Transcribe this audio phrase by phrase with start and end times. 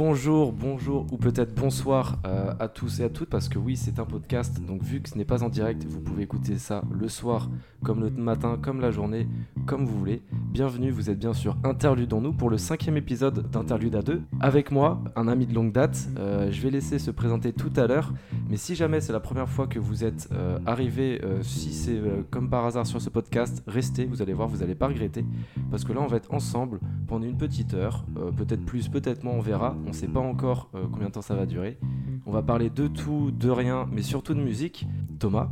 [0.00, 3.98] Bonjour, bonjour ou peut-être bonsoir euh, à tous et à toutes parce que oui c'est
[3.98, 7.08] un podcast donc vu que ce n'est pas en direct vous pouvez écouter ça le
[7.08, 7.50] soir
[7.82, 9.26] comme le matin comme la journée
[9.66, 10.22] comme vous voulez.
[10.52, 15.02] Bienvenue vous êtes bien sûr Interludons-nous pour le cinquième épisode d'Interlude à deux avec moi
[15.16, 16.08] un ami de longue date.
[16.16, 18.12] Euh, je vais laisser se présenter tout à l'heure
[18.48, 22.48] mais si jamais c'est la première fois que vous êtes euh, arrivé si c'est comme
[22.48, 25.24] par hasard sur ce podcast restez vous allez voir vous allez pas regretter
[25.72, 26.78] parce que là on va être ensemble
[27.08, 28.04] pendant une petite heure
[28.36, 31.22] peut-être plus peut-être moins on verra on ne sait pas encore euh, combien de temps
[31.22, 31.78] ça va durer.
[32.26, 34.86] On va parler de tout, de rien, mais surtout de musique.
[35.18, 35.48] Thomas,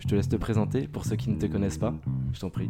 [0.00, 1.94] je te laisse te présenter pour ceux qui ne te connaissent pas.
[2.32, 2.68] Je t'en prie.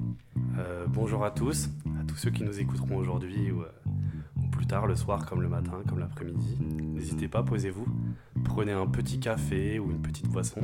[0.58, 3.72] Euh, bonjour à tous, à tous ceux qui nous écouteront aujourd'hui ou, euh,
[4.36, 6.58] ou, plus tard, le soir, comme le matin, comme l'après-midi.
[6.60, 7.86] N'hésitez pas, posez-vous.
[8.44, 10.60] Prenez un petit café ou une petite boisson.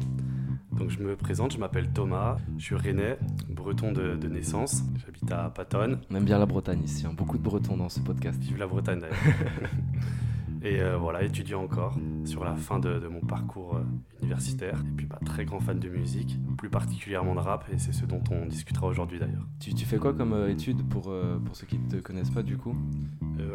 [0.79, 5.51] Donc je me présente, je m'appelle Thomas, je suis rennais, breton de, naissance, j'habite à
[5.51, 6.01] Patone.
[6.11, 7.13] On aime bien la Bretagne ici, hein.
[7.17, 8.41] beaucoup de bretons dans ce podcast.
[8.41, 9.17] Vive la Bretagne d'ailleurs.
[10.69, 13.83] Et euh, voilà, étudiant encore sur la fin de, mon parcours euh,
[14.21, 14.79] universitaire.
[14.87, 18.05] Et puis bah, très grand fan de musique, plus particulièrement de rap, et c'est ce
[18.05, 19.47] dont on discutera aujourd'hui d'ailleurs.
[19.61, 21.05] Tu, tu, fais quoi comme euh, étude pour,
[21.45, 22.77] pour ceux qui ne te connaissent pas du coup?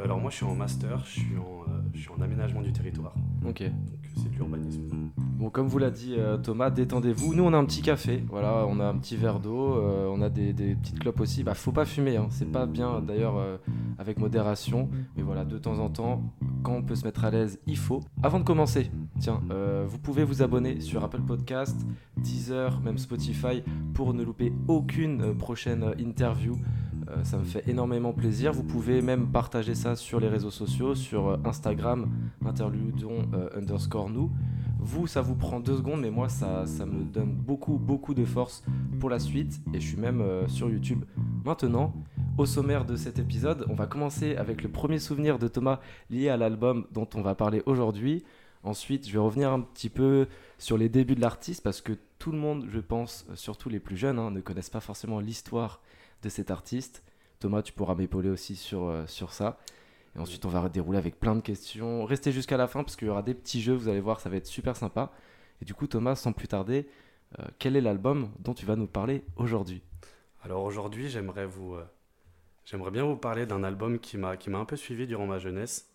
[0.03, 3.14] Alors moi je suis en master, je suis en, je suis en aménagement du territoire.
[3.45, 3.61] Ok.
[3.61, 4.81] Donc c'est de l'urbanisme.
[5.17, 7.36] Bon, comme vous l'a dit Thomas, détendez-vous.
[7.36, 9.75] Nous on a un petit café, voilà, on a un petit verre d'eau,
[10.09, 11.44] on a des, des, petites clopes aussi.
[11.44, 12.28] Bah faut pas fumer, hein.
[12.30, 13.36] c'est pas bien d'ailleurs
[14.00, 16.23] avec modération, mais voilà, de temps en temps,
[16.64, 18.02] quand on peut se mettre à l'aise, il faut.
[18.22, 21.86] Avant de commencer, tiens, euh, vous pouvez vous abonner sur Apple Podcast,
[22.18, 26.56] Deezer, même Spotify pour ne louper aucune euh, prochaine euh, interview.
[27.24, 28.54] ça me fait énormément plaisir.
[28.54, 32.09] Vous pouvez même partager ça sur les réseaux sociaux, sur Instagram,
[32.44, 34.31] interludon underscore nous.
[34.86, 38.26] Vous, ça vous prend deux secondes, mais moi, ça, ça me donne beaucoup, beaucoup de
[38.26, 38.64] force
[39.00, 39.62] pour la suite.
[39.73, 41.06] Et je suis même sur YouTube
[41.45, 41.94] maintenant.
[42.38, 46.30] Au sommaire de cet épisode, on va commencer avec le premier souvenir de Thomas lié
[46.30, 48.23] à l'album dont on va parler aujourd'hui.
[48.64, 52.31] Ensuite, je vais revenir un petit peu sur les débuts de l'artiste parce que tout
[52.31, 55.81] le monde, je pense, surtout les plus jeunes, hein, ne connaissent pas forcément l'histoire
[56.24, 57.03] de cet artiste.
[57.40, 59.59] Thomas, tu pourras m'épauler aussi sur, euh, sur ça.
[60.16, 62.06] Et ensuite, on va dérouler avec plein de questions.
[62.06, 64.29] Restez jusqu'à la fin parce qu'il y aura des petits jeux, vous allez voir, ça
[64.29, 65.12] va être super sympa.
[65.62, 66.88] Et du coup, Thomas, sans plus tarder,
[67.40, 69.81] euh, quel est l'album dont tu vas nous parler aujourd'hui?
[70.44, 71.84] Alors aujourd'hui, j'aimerais vous, euh,
[72.66, 75.90] J'aimerais bien vous parler d'un album qui m'a un peu suivi durant ma jeunesse.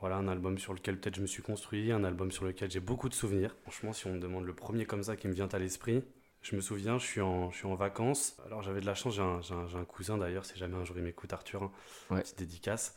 [0.00, 2.80] Voilà, un album sur lequel peut-être je me suis construit, un album sur lequel j'ai
[2.80, 3.56] beaucoup de souvenirs.
[3.62, 6.04] Franchement, si on me demande le premier comme ça qui me vient à l'esprit,
[6.42, 8.36] je me souviens, je suis en, je suis en vacances.
[8.46, 10.96] Alors j'avais de la chance, j'ai un, un, un, cousin d'ailleurs, si jamais un jour
[10.98, 11.72] il m'écoute, Arthur, hein,
[12.10, 12.20] ouais.
[12.20, 12.96] petite dédicace.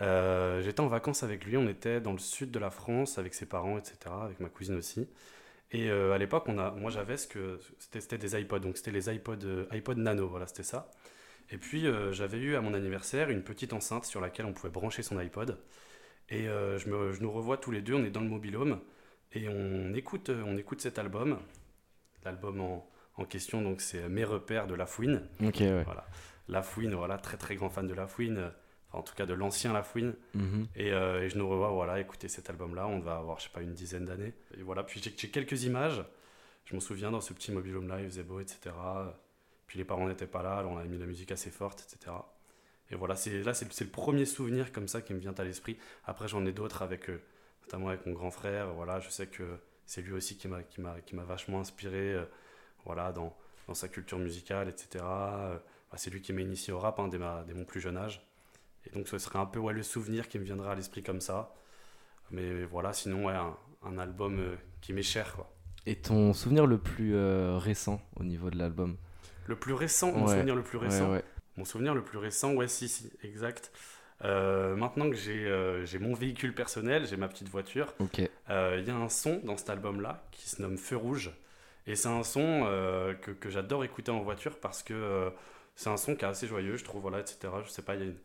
[0.00, 3.34] Euh, J'étais en vacances avec lui, on était dans le sud de la France avec
[3.34, 5.08] ses parents, etc., avec ma cousine aussi.
[5.70, 9.44] Et euh, à l'époque, moi j'avais ce que c'était des iPods, donc c'était les iPod,
[9.44, 10.90] euh, iPod Nano, voilà, c'était ça.
[11.50, 15.02] Et puis j'avais eu à mon anniversaire une petite enceinte sur laquelle on pouvait brancher
[15.02, 15.58] son iPod.
[16.28, 18.80] Et je, me, je, nous revois tous les deux, on est dans le mobilhome
[19.32, 21.38] et on écoute, on écoute cet album.
[22.22, 22.86] L'album en,
[23.16, 25.22] en, question, donc c'est Mes repères de La Fouine.
[25.42, 25.84] Ok, ouais.
[25.84, 26.06] Voilà.
[26.48, 28.50] La Fouine, voilà, très très grand fan de La Fouine,
[28.88, 30.14] enfin, en tout cas de l'ancien La Fouine.
[30.34, 30.66] Mhm.
[30.76, 32.86] et, euh, et, je nous revois, voilà, écouter cet album-là.
[32.86, 34.34] On va avoir, je sais pas, une dizaine d'années.
[34.56, 36.04] Et voilà, puis j'ai quelques images.
[36.64, 38.74] Je me souviens dans ce petit mobilhome live, Zebo, etc.
[39.66, 42.14] Puis les parents n'étaient pas là, alors on a mis la musique assez forte, etc.
[42.90, 45.78] Et voilà, c'est là c'est le premier souvenir comme ça qui me vient à l'esprit.
[46.04, 47.20] Après j'en ai d'autres avec euh,
[47.62, 48.72] notamment avec mon grand frère.
[48.72, 52.14] Voilà, je sais que c'est lui aussi qui m'a qui m'a qui m'a vachement inspiré.
[52.14, 52.24] Euh,
[52.84, 55.04] voilà, dans, dans sa culture musicale, etc.
[55.04, 57.96] Bah, c'est lui qui m'a initié au rap hein, dès, ma, dès, mon plus jeune
[57.96, 58.26] âge.
[58.86, 61.20] Et donc ce serait un peu ouais, le souvenir qui me viendra à l'esprit comme
[61.20, 61.54] ça.
[62.30, 64.40] Mais voilà, sinon ouais, un, un album
[64.80, 65.50] qui m'est cher quoi.
[65.86, 67.16] Et ton souvenir le plus
[67.56, 68.96] récent au niveau de l'album?
[69.46, 71.18] Le plus récent, mon souvenir le plus récent?
[71.56, 73.72] Mon souvenir le plus récent, ouais, si, si, exact.
[74.24, 78.90] Euh, maintenant que euh, j'ai mon véhicule personnel, j'ai ma petite voiture, il euh, y
[78.90, 81.32] a un son dans cet album-là qui se nomme Feu Rouge.
[81.86, 82.66] Et c'est un son
[83.22, 85.32] que, que j'adore écouter en voiture parce que
[85.74, 87.48] c'est un son qui est assez joyeux, je trouve, voilà, etc.
[87.64, 88.18] Je sais pas, il y a une,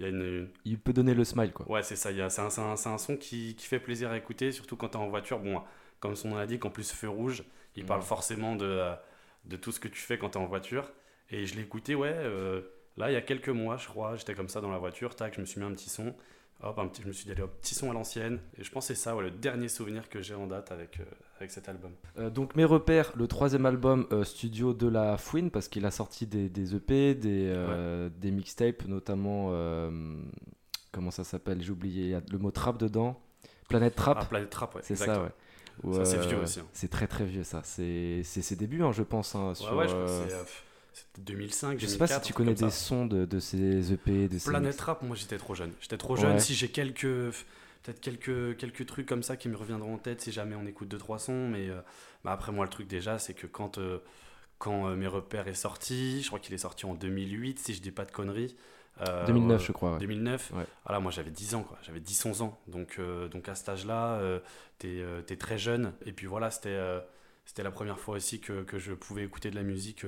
[0.00, 1.68] y a une, Il peut donner le smile, quoi.
[1.70, 2.10] Ouais, c'est ça.
[2.28, 5.00] C'est un, un, un, son qui, qui, fait plaisir à écouter, surtout quand tu es
[5.00, 5.38] en voiture.
[5.38, 5.62] Bon,
[6.00, 7.44] comme son nom l'indique, en plus, Feu Rouge,
[7.76, 8.94] il parle forcément de
[9.46, 10.92] de tout ce que tu fais quand tu es en voiture.
[11.30, 12.62] Et je l'ai écouté, ouais, euh,
[12.96, 15.34] là, il y a quelques mois, je crois, j'étais comme ça dans la voiture, tac,
[15.34, 16.14] je me suis mis un petit son.
[16.62, 18.40] Hop, un petit, je me suis dit, allez, hop, petit son à l'ancienne.
[18.58, 21.00] Et je pense que c'est ça, ouais, le dernier souvenir que j'ai en date avec,
[21.00, 21.04] euh,
[21.38, 21.92] avec cet album.
[22.18, 26.26] Euh, donc, mes repères, le troisième album studio de la Fouine, parce qu'il a sorti
[26.26, 29.50] des, des EP, des, des mixtapes, notamment,
[30.92, 33.20] comment ça s'appelle J'ai oublié, il y a le mot trap dedans.
[33.68, 34.18] Planète Trap.
[34.20, 34.80] Ah, Planète Trap, ouais.
[34.84, 35.30] C'est ça, ouais
[36.04, 36.60] c'est vieux aussi.
[36.60, 36.66] Hein.
[36.72, 37.62] C'est très très vieux ça.
[37.64, 39.34] C'est ses débuts, hein, je pense.
[39.34, 40.34] Hein, sur, ouais, je euh, c'est
[41.18, 41.78] 2005.
[41.78, 44.28] Je sais pas si tu connais des sons de, de, ces EP.
[44.28, 45.72] De Planet Rap, moi j'étais trop jeune.
[45.80, 46.38] J'étais trop jeune.
[46.40, 47.02] Si j'ai quelques.
[47.02, 50.88] peut-être quelques, quelques trucs comme ça qui me reviendront en tête si jamais on écoute
[50.88, 51.48] deux trois sons.
[51.48, 51.68] Mais
[52.24, 53.78] bah, après, moi, le truc déjà, c'est que quand,
[54.58, 57.92] quand Mes Repères est sorti, je crois qu'il est sorti en 2008, si je dis
[57.92, 58.56] pas de conneries.
[59.26, 59.98] 2009, je crois.
[59.98, 60.52] 2009.
[60.84, 61.78] Voilà, moi j'avais 10 ans, quoi.
[61.82, 62.58] J'avais 10-11 ans.
[62.68, 63.00] Donc,
[63.30, 64.20] donc à cet âge-là,
[64.78, 65.92] t'es es très jeune.
[66.04, 66.78] Et puis voilà, c'était
[67.44, 70.04] c'était la première fois aussi que, que, je pouvais écouter de la musique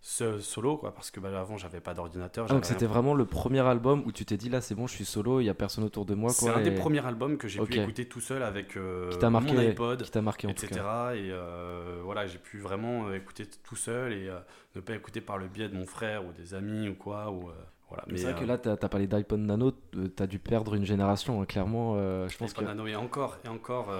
[0.00, 4.02] solo quoi parce que bah, avant j'avais pas d'ordinateur donc c'était vraiment le premier album
[4.06, 6.06] où tu t'es dit là c'est bon je suis solo il y a personne autour
[6.06, 9.10] de moi c'est un des premiers albums que j'ai pu écouter tout seul avec euh,
[9.30, 13.16] marqué, mon iPod qui t'a marqué en etc et euh, voilà j'ai pu vraiment euh,
[13.16, 14.30] écouter tout seul et
[14.76, 17.50] ne pas écouter par le biais de mon frère ou des amis ou quoi ou
[17.88, 18.04] voilà.
[18.06, 20.84] Mais, c'est vrai que là, tu as, parlé d'iPod Nano, tu as dû perdre une
[20.84, 21.96] génération, hein, clairement.
[22.28, 22.62] je pense que...
[22.62, 23.90] Nano, et encore, et encore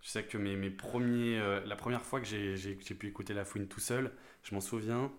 [0.00, 3.68] je sais que mes, mes premiers, la première fois que j'ai pu écouter La Fouine
[3.68, 5.12] tout seul, je m'en souviens.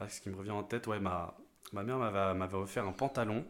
[0.00, 1.36] Là, ce qui me revient en tête, ouais, ma,
[1.72, 3.44] ma mère m'avait offert un pantalon.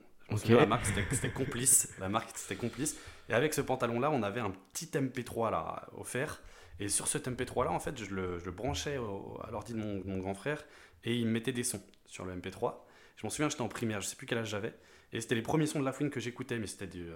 [0.48, 1.92] la marque c'était Complice.
[1.98, 2.96] La marque c'était Complice.
[3.28, 6.40] Et avec ce pantalon-là, on avait un petit MP3 là, offert.
[6.78, 10.02] Et sur ce MP3-là, en fait, je le, je le branchais à l'ordi de mon,
[10.04, 10.62] mon, grand frère
[11.04, 12.74] et il me mettait des sons sur le MP3.
[13.16, 14.74] Je m'en souviens, j'étais en primaire, je sais plus quel âge j'avais.
[15.12, 17.08] Et c'était les premiers sons de La Fouine que j'écoutais, mais c'était du,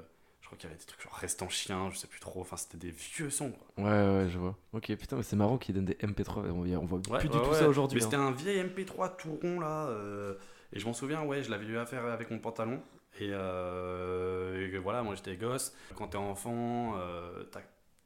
[0.46, 2.40] crois qu'il y avait des trucs genre Restant Chien, je sais plus trop.
[2.40, 3.52] Enfin, c'était des vieux sons.
[3.76, 4.56] Ouais, ouais, je vois.
[4.72, 6.50] Ok, putain, mais c'est marrant qu'ils donnent des MP3.
[6.50, 7.98] On, voit plus du tout ça aujourd'hui.
[7.98, 8.28] Mais c'était hein.
[8.28, 9.86] un vieil MP3 tout rond là.
[9.88, 10.34] Euh,
[10.72, 12.82] et je m'en souviens, ouais, je l'avais eu à faire avec mon pantalon.
[13.18, 15.74] Et, euh, voilà, moi j'étais gosse.
[15.96, 17.44] Quand t'es enfant, euh,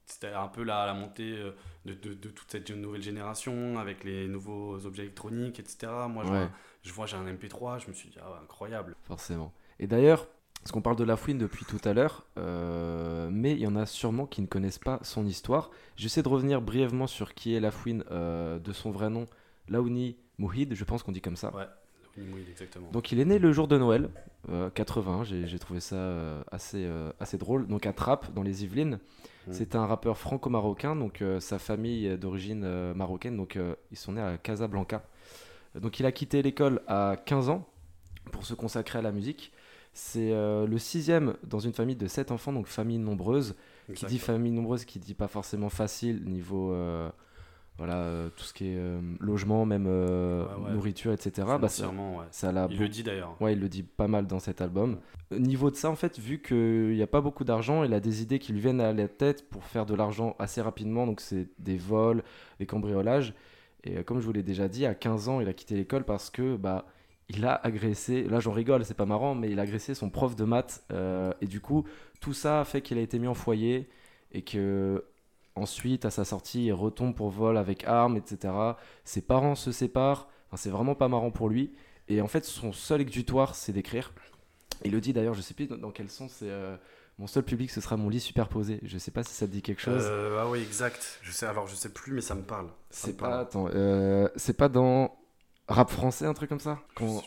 [0.07, 1.37] c'était un peu la, la montée
[1.85, 5.93] de, de, de, toute cette nouvelle génération avec les nouveaux objets électroniques, etc.
[6.09, 6.25] Moi,
[6.83, 8.97] je, vois, j'ai un MP3, je me suis dit, ah, incroyable.
[9.05, 9.53] Forcément.
[9.79, 10.27] Et d'ailleurs,
[10.65, 13.77] parce qu'on parle de La Fouine depuis tout à l'heure, euh, mais il y en
[13.77, 15.71] a sûrement qui ne connaissent pas son histoire.
[15.95, 19.27] J'essaie de revenir brièvement sur qui est La Fouine euh, de son vrai nom,
[19.69, 21.55] Laouni Mouhid, je pense qu'on dit comme ça.
[21.55, 21.67] Ouais,
[22.17, 22.89] Laouni Mouhid, exactement.
[22.93, 24.09] Donc il est né le jour de Noël,
[24.75, 26.91] 80, euh, j'ai trouvé ça assez,
[27.21, 27.67] assez drôle.
[27.67, 29.01] Donc à Trappes, dans les Yvelines.
[29.47, 29.53] Mmh.
[29.53, 33.59] C'est un rappeur franco-marocain, donc sa famille est d'origine marocaine, donc
[33.91, 35.05] ils sont nés à Casablanca.
[35.75, 37.69] Donc il a quitté l'école à 15 ans
[38.33, 39.53] pour se consacrer à la musique.
[39.95, 43.55] C'est euh, le sixième dans une famille de sept enfants, donc famille nombreuse.
[43.95, 47.09] Qui dit famille nombreuse, qui dit pas forcément facile niveau euh,
[47.77, 48.79] voilà euh, tout ce qui est
[49.21, 49.85] logement, même
[50.73, 51.47] nourriture, etc.
[51.61, 51.93] Bah, ça,
[52.33, 53.37] ça il le dit d'ailleurs.
[53.41, 54.99] Ouais, il le dit pas mal dans cet album.
[55.31, 58.21] Niveau de ça, en fait, vu qu'il n'y a pas beaucoup d'argent, il a des
[58.21, 61.07] idées qui lui viennent à la tête pour faire de l'argent assez rapidement.
[61.07, 62.25] Donc c'est des vols,
[62.59, 63.33] des cambriolages.
[63.85, 66.31] Et comme je vous l'ai déjà dit, à 15 ans, il a quitté l'école parce
[66.31, 66.87] que bah
[67.29, 70.37] il a agressé, là j'en rigole, c'est pas marrant, mais il a agressé son prof
[70.37, 70.85] de maths.
[70.93, 71.85] Euh, et du coup,
[72.21, 73.89] tout ça a fait qu'il a été mis en foyer
[74.33, 75.05] et que
[75.55, 78.53] ensuite, à sa sortie, il retombe pour vol avec armes, etc.
[79.05, 80.29] Ses parents se séparent.
[80.49, 81.73] Enfin, c'est vraiment pas marrant pour lui.
[82.09, 84.13] Et en fait, son seul exutoire, c'est d'écrire.
[84.85, 86.51] Il le dit d'ailleurs, je sais plus dans quel sens c'est.
[86.51, 86.77] Euh,
[87.19, 88.81] mon seul public, ce sera mon lit superposé.
[88.83, 90.03] Je sais pas si ça te dit quelque chose.
[90.05, 91.21] Euh, ah oui, exact.
[91.23, 92.67] Je sais, alors je sais plus, mais ça me parle.
[92.91, 93.69] C'est pas, attends,
[94.37, 95.17] c'est pas dans
[95.69, 96.81] rap français, un truc comme ça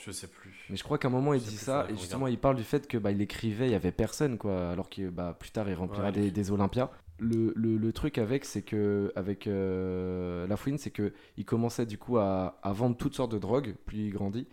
[0.06, 0.66] je, sais plus.
[0.69, 2.88] Mais je crois qu'à un moment il dit ça, et justement il parle du fait
[2.88, 5.75] que bah, il écrivait, il y avait personne, quoi, alors que bah, plus tard il
[5.75, 6.89] remplira des, des, Olympias.
[7.19, 11.98] Le, le, truc avec, c'est que avec euh, La Fouine, c'est que il commençait du
[11.98, 14.48] coup à, à, vendre toutes sortes de drogues, plus il grandit,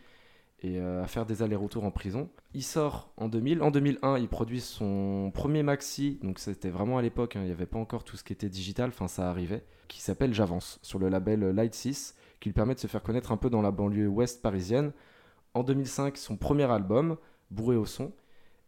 [0.62, 2.30] et euh, à faire des allers-retours en prison.
[2.54, 3.60] Il sort en 2000.
[3.60, 7.52] En 2001, il produit son premier maxi, donc c'était vraiment à l'époque, hein, il n'y
[7.52, 10.99] avait pas encore tout ce qui était digital, enfin ça arrivait, qui s'appelle J'avance, sur
[10.99, 13.70] le label Light 6 qui lui permet de se faire connaître un peu dans la
[13.70, 14.92] banlieue ouest parisienne.
[15.54, 17.16] En 2005, son premier album,
[17.50, 18.12] Bourré au son.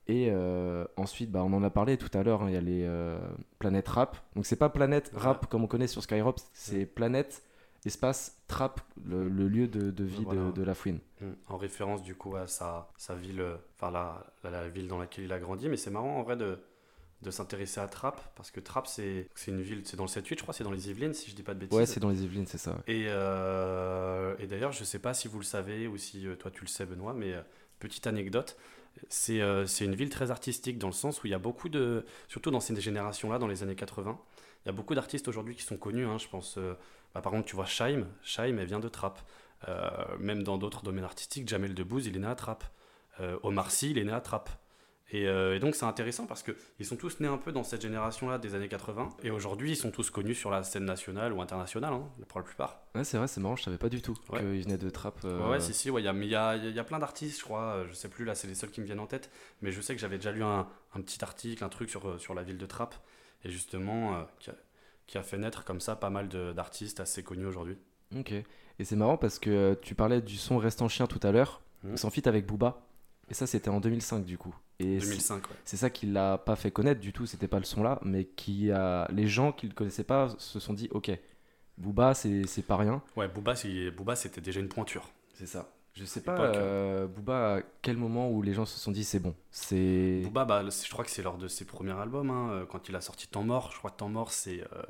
[0.06, 2.62] Et euh, ensuite, bah, on en a parlé tout à l'heure, hein, il y a
[2.62, 3.18] les euh,
[3.58, 4.16] Planète Rap.
[4.34, 7.42] Donc c'est pas Planète Rap comme on connaît sur Skyrock, c'est Planète
[7.84, 11.00] Espace Trap, le, lieu de, vie de, La Fouine.
[11.20, 11.32] Mm.
[11.48, 15.32] En référence du coup à sa, sa ville, enfin la, la, ville dans laquelle il
[15.34, 15.68] a grandi.
[15.68, 16.58] Mais c'est marrant en vrai de,
[17.22, 20.42] de s'intéresser à Trappes, parce que Trappes, c'est une ville, c'est dans le 7-8, je
[20.42, 21.76] crois, c'est dans les Yvelines, si je dis pas de bêtises.
[21.76, 22.76] Ouais, c'est dans les Yvelines, c'est ça.
[22.86, 26.50] Et, euh, et d'ailleurs, je sais pas si vous le savez ou si euh, toi
[26.50, 27.40] tu le sais, Benoît, mais euh,
[27.78, 28.56] petite anecdote,
[29.08, 32.50] c'est une ville très artistique dans le sens où il y a beaucoup de, surtout
[32.50, 34.18] dans ces générations-là, dans les années 80,
[34.64, 36.58] il y a beaucoup d'artistes aujourd'hui qui sont connus, hein, je pense.
[37.14, 39.20] Bah, par exemple, tu vois Shaim, Shaim, elle vient de Trappes.
[40.18, 42.64] même dans d'autres domaines artistiques, Jamel Debbouze, il est né à Trappes.
[43.42, 44.50] Omar Sy, il est né à Trappes.
[45.14, 48.38] Euh, et, donc c'est intéressant parce qu'ils sont tous nés un peu dans cette génération-là
[48.38, 49.10] des années 80.
[49.22, 52.44] Et aujourd'hui, ils sont tous connus sur la scène nationale ou internationale, hein, pour la
[52.44, 52.80] plupart.
[52.94, 55.20] Ouais, c'est vrai, c'est marrant, je savais pas du tout qu'ils venaient de Trap.
[55.24, 57.84] Euh, ouais, si, si, ouais, il y a, y, a, plein d'artistes, je crois.
[57.88, 59.30] Je sais plus, là, c'est les seuls qui me viennent en tête.
[59.62, 62.34] Mais je sais que j'avais déjà lu un, un, petit article, un truc sur, sur
[62.34, 62.94] la ville de Trap.
[63.44, 64.54] Et justement, euh, qui, a,
[65.06, 67.78] qui, a, fait naître comme ça pas mal d'artistes assez connus aujourd'hui.
[68.16, 68.32] Ok.
[68.78, 71.62] Et c'est marrant parce que tu parlais du son Restant Chien tout à l'heure.
[71.84, 71.96] Mmh.
[71.96, 72.82] Sans fit avec Booba.
[73.28, 74.54] Et ça, c'était en 2005 du coup.
[74.78, 75.56] Et 2005, ouais.
[75.64, 78.24] c'est ça qui l'a pas fait connaître du tout, c'était pas le son là, mais
[78.24, 81.10] qui a les gens qui le connaissaient pas se sont dit ok,
[81.78, 83.02] Booba c'est c'est pas rien.
[83.16, 83.54] Ouais, Booba,
[83.96, 85.08] Booba, c'était déjà une pointure.
[85.34, 85.70] C'est ça.
[85.96, 89.18] Je sais pas, euh, Booba, à quel moment où les gens se sont dit c'est
[89.18, 90.20] bon, c'est.
[90.24, 92.96] Booba, bah, je crois que c'est lors de ses premiers albums, hein, euh, quand il
[92.96, 93.70] a sorti Temps Mort.
[93.72, 94.82] Je crois que Temps Mort, c'est euh,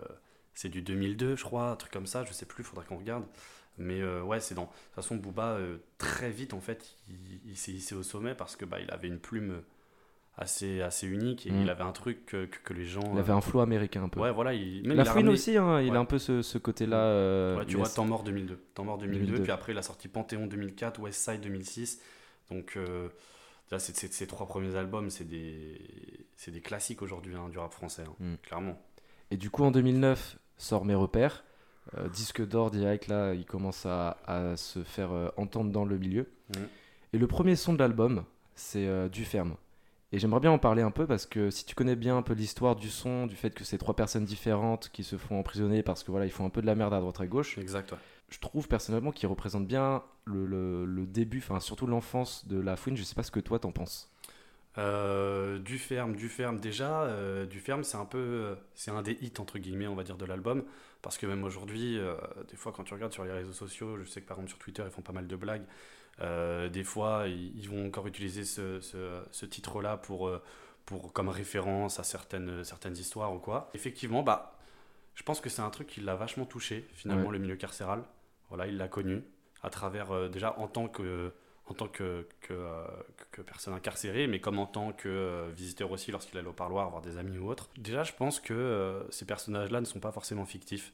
[0.53, 3.25] c'est du 2002, je crois, un truc comme ça, je sais plus, faudrait qu'on regarde.
[3.79, 4.63] Mais euh, ouais, c'est dans.
[4.63, 7.17] De toute façon, Booba, euh, très vite, en fait, il,
[7.51, 9.61] il s'est hissé au sommet parce que bah, il avait une plume
[10.39, 11.63] assez, assez unique et Mm.
[11.63, 13.11] il avait un truc que, que- que les gens.
[13.15, 14.21] Il avait un flow américain un peu.
[14.21, 14.53] euh, Ouais, voilà.
[14.53, 15.97] Il, même La il ramené- aussi, hein, il Ouais.
[15.97, 16.99] a un peu ce, ce côté-là.
[16.99, 18.57] euh, Ouais, tu vois, Temps Mort 2002.
[18.75, 19.43] Temps Mort 2002, 2002.
[19.45, 22.03] puis après, il a sorti Panthéon 2004, West Side 2006.
[22.51, 23.09] Donc, euh,
[23.71, 25.81] déjà, c'est- c'est- ces trois premiers albums, c'est des,
[26.37, 28.35] c'est des classiques aujourd'hui hein, du rap français, hein, Mm.
[28.43, 28.83] clairement.
[29.31, 31.45] Et du coup, en 2009, sort Mes Repères.
[31.97, 35.99] Euh, disque d'or direct, là, il commence à, à se faire euh, entendre dans le
[35.99, 36.29] milieu.
[36.57, 36.67] Mhm.
[37.13, 38.25] Et le premier son de l'album,
[38.55, 39.55] c'est euh, Du Ferme.
[40.13, 42.33] Et j'aimerais bien en parler un peu parce que si tu connais bien un peu
[42.35, 46.05] l'histoire du son, du fait que c'est trois personnes différentes qui se font emprisonner parce
[46.05, 47.99] que voilà, ils font un peu de la merde à droite à gauche, Exact, ouais.
[48.31, 52.77] je trouve personnellement qu'il représente bien le, le- le début, enfin surtout l'enfance de la
[52.77, 52.97] fouine.
[52.97, 54.11] Je sais pas ce que toi t'en penses.
[54.79, 56.61] Euh, du ferme, du ferme.
[56.61, 59.95] Déjà, euh, du ferme, c'est un peu, euh, c'est un des hits entre guillemets, on
[59.95, 60.65] va dire, de l'album,
[61.03, 62.15] parce que même aujourd'hui, euh,
[62.51, 64.59] des fois, quand tu regardes sur les réseaux sociaux, je sais que par exemple sur
[64.59, 65.65] Twitter, ils font pas mal de blagues.
[66.73, 70.31] Des fois, ils, ils vont encore utiliser ce, ce- ce titre-là pour,
[70.87, 73.71] pour comme référence à certaines, certaines histoires ou quoi.
[73.75, 74.59] Effectivement, bah,
[75.15, 77.33] je pense que c'est un truc qui l'a vachement touché finalement Ouais.
[77.33, 78.03] le milieu carcéral.
[78.49, 79.25] Voilà, il l'a connu
[79.63, 81.33] à travers déjà en tant que
[81.67, 82.85] en tant que, que, euh,
[83.17, 86.53] que- que personne incarcérée, mais comme en tant que euh, visiteur aussi lorsqu'il allait au
[86.53, 87.69] parloir voir des amis ou autres.
[87.77, 90.93] Déjà, je pense que euh, ces personnages-là ne sont pas forcément fictifs.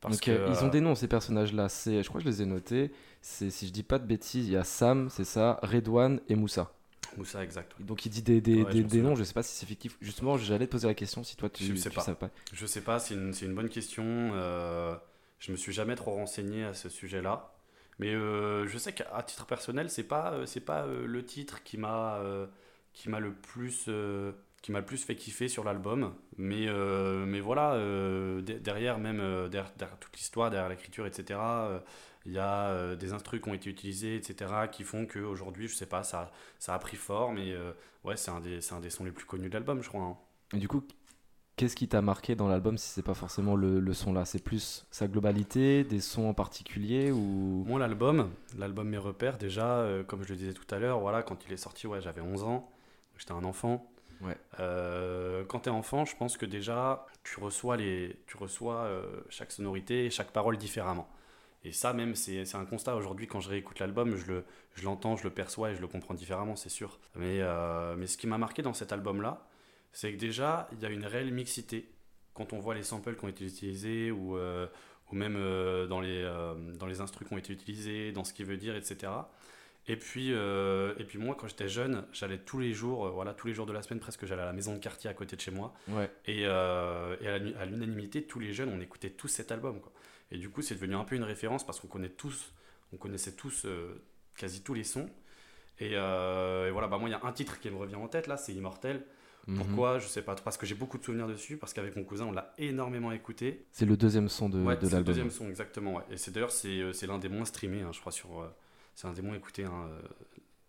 [0.00, 1.68] Parce Donc, que, ils ont des noms ces personnages-là.
[1.68, 2.90] Je crois que je les ai notés.
[3.22, 6.36] C'est si je dis pas de bêtises, il y a Sam, c'est ça, Redouane et
[6.36, 6.72] Moussa.
[7.16, 7.74] Moussa, exact.
[7.78, 7.86] ouais.
[7.86, 9.66] Donc il dit des, des, Ouais, des- je des noms, je sais pas si c'est
[9.66, 9.96] fictif.
[10.00, 12.06] Justement, j'allais te poser la question si toi tu, Je sais tu pas.
[12.52, 14.04] Je sais pas, c'est une, c'est une bonne question.
[14.34, 14.94] Euh,
[15.38, 17.52] je me suis jamais trop renseigné à ce sujet-là.
[18.00, 21.62] Mais euh, je sais qu'à titre personnel, c'est pas, euh, c'est pas euh, le titre
[21.62, 22.20] qui m'a
[22.92, 23.88] qui m'a le plus
[24.62, 26.14] qui m'a le plus fait kiffer sur l'album.
[26.36, 26.66] Mais,
[27.26, 29.18] mais voilà, de- derrière même
[29.50, 31.80] derrière, derrière toute l'histoire, derrière l'écriture, etc.
[32.26, 35.86] Il y a des instrus qui ont été utilisés, etc., qui font qu'aujourd'hui, je sais
[35.86, 37.38] pas, ça, ça a pris forme.
[37.38, 37.56] Et
[38.04, 40.02] ouais, c'est un, des- c'est un des sons les plus connus de l'album, je crois.
[40.02, 40.18] hein.
[40.58, 40.82] Du coup,
[41.60, 44.24] qu'est-ce qui t'a marqué dans l'album si c'est pas forcément le, le son là?
[44.24, 47.64] C'est plus sa globalité, des sons en particulier ou?
[47.66, 51.22] Moi, l'album, l'album Mes Repères, déjà, euh, comme je le disais tout à l'heure, voilà,
[51.22, 52.70] quand il est sorti, ouais, j'avais 11 ans,
[53.18, 53.86] j'étais un enfant.
[54.22, 54.38] Ouais.
[54.58, 59.52] Euh, quand t'es enfant, je pense que déjà, tu reçois, les, tu reçois euh, chaque
[59.52, 61.08] sonorité et chaque parole différemment.
[61.62, 64.44] Et ça, même, c'est un constat aujourd'hui, quand je réécoute l'album, je le-
[64.76, 66.98] je l'entends, je le perçois et je le comprends différemment, c'est sûr.
[67.16, 69.46] Mais, euh, mais ce qui m'a marqué dans cet album-là,
[69.92, 71.90] c'est que déjà, il y a une réelle mixité.
[72.34, 74.66] Quand on voit les samples qui ont été utilisés ou, euh,
[75.10, 78.32] ou même euh, dans, les, euh, dans les instrus qui ont été utilisés, dans ce
[78.32, 79.12] qu'il veut dire, etc.
[79.86, 83.48] Et puis, euh, et puis moi, quand j'étais jeune, j'allais tous les jours, voilà, tous
[83.48, 85.40] les jours de la semaine presque, j'allais à la maison de quartier à côté de
[85.40, 85.74] chez moi.
[85.88, 86.10] Ouais.
[86.26, 89.80] Et, et à l'unanimité, tous les jeunes, on écoutait tous cet album.
[89.80, 89.92] Quoi.
[90.30, 92.52] Et du coup, c'est devenu un peu une référence parce qu'on connaît tous,
[92.92, 93.66] on connaissait tous
[94.36, 95.10] quasi tous les sons.
[95.80, 98.28] Et, et voilà, bah moi, il y a un titre qui me revient en tête
[98.28, 99.04] là, c'est Immortel.
[99.50, 99.58] Mhm.
[99.58, 102.26] Pourquoi Je sais pas, parce que j'ai beaucoup de souvenirs dessus, parce qu'avec mon cousin,
[102.26, 103.66] on l'a énormément écouté.
[103.72, 105.04] C'est le deuxième son de, Ouais, de c'est le l'album.
[105.06, 105.94] deuxième son, exactement.
[105.96, 106.04] ouais.
[106.10, 108.40] Et c'est d'ailleurs, c'est euh, c'est l'un des moins streamés, hein, je crois, sur.
[108.42, 108.48] euh,
[108.94, 110.02] c'est un des moins écoutés hein, euh,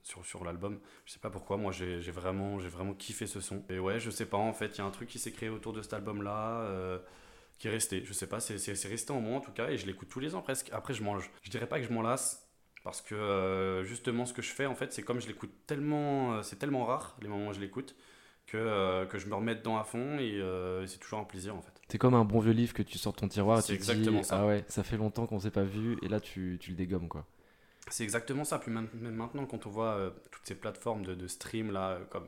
[0.03, 0.79] sur, sur l'album.
[1.05, 3.63] Je sais pas pourquoi, moi j'ai j'ai vraiment, j'ai vraiment kiffé ce son.
[3.69, 5.49] Et ouais, je sais pas, en fait, il y a un truc qui s'est créé
[5.49, 6.61] autour de cet album-là.
[6.61, 6.99] euh,
[7.59, 9.69] qui est resté, je sais pas, c'est c'est- c'est resté en moi en tout cas,
[9.69, 10.69] et je l'écoute tous les ans presque.
[10.73, 12.49] Après, je mange, je dirais pas que je m'en lasse,
[12.83, 16.55] parce que justement, ce que je fais en fait, c'est comme je l'écoute tellement, c'est
[16.57, 17.95] tellement rare les moments où je l'écoute,
[18.47, 21.55] que, euh, que je me remets dedans à fond, et euh, c'est toujours un plaisir
[21.55, 21.71] en fait.
[21.87, 23.71] C'est comme un bon vieux livre que tu sors de ton tiroir et tu te
[23.71, 24.39] dis exactement ça.
[24.41, 27.07] ah ouais, ça fait longtemps qu'on s'est pas vu et là tu, tu le dégommes
[27.07, 27.25] quoi.
[27.87, 28.59] C'est exactement ça.
[28.59, 31.99] Puis même, même maintenant, quand on voit euh, toutes ces plateformes de, de stream, là,
[32.09, 32.27] comme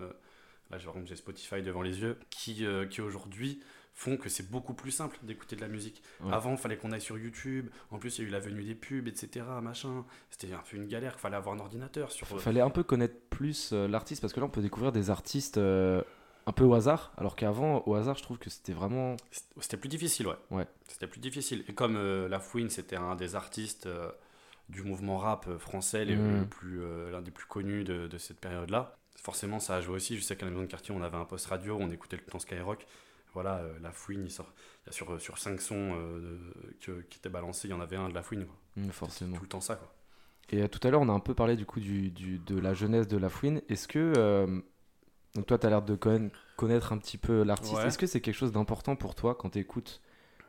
[0.72, 3.62] là, j'ai- Spotify devant les yeux, qui, qui aujourd'hui
[3.93, 6.01] font que c'est beaucoup plus simple d'écouter de la musique.
[6.21, 6.33] Ouais.
[6.33, 7.69] Avant, il fallait qu'on aille sur YouTube.
[7.91, 9.45] En plus, il y a eu la venue des pubs, etc.
[9.62, 10.03] Machin.
[10.29, 11.13] C'était un peu une galère.
[11.17, 12.12] Il fallait avoir un ordinateur.
[12.12, 14.91] Sur, Il fallait un peu connaître plus euh, l'artiste parce que là on peut découvrir
[14.91, 16.01] des artistes euh,
[16.45, 19.15] un peu au hasard alors qu'avant au hasard je trouve que c'était vraiment
[19.59, 20.35] C'était plus difficile, ouais.
[20.51, 20.67] Ouais.
[20.88, 21.63] C'était plus difficile.
[21.67, 24.12] Et comme euh, La Fouine, c'était un des artistes euh,
[24.69, 26.39] du mouvement rap euh, français, les, Mm.
[26.41, 29.95] le plus, euh, l'un des plus connus de, de cette période-là, forcément ça a joué
[29.95, 30.17] aussi.
[30.17, 32.23] Je sais qu'à la maison de quartier, on avait un poste radio, on écoutait le
[32.23, 32.85] temps Skyrock.
[33.34, 36.75] Voilà, euh, La Fouine, il sort, il y a sur, sur 5 sons euh, de-
[36.80, 38.56] que- qui étaient balancés, il y en avait un de La Fouine, quoi.
[38.78, 39.36] Mm, forcément.
[39.38, 39.92] Tout le temps ça, quoi.
[40.50, 42.60] Et euh, tout à l'heure, on a un peu parlé du coup du, du- de
[42.60, 43.62] la jeunesse de La Fouine.
[43.70, 44.13] Est-ce que.
[44.18, 44.60] euh,
[45.36, 47.74] donc, toi, tu as l'air de conna- connaître un petit peu l'artiste.
[47.78, 47.88] Ouais.
[47.88, 50.02] Est-ce que c'est quelque chose d'important pour toi quand tu écoutes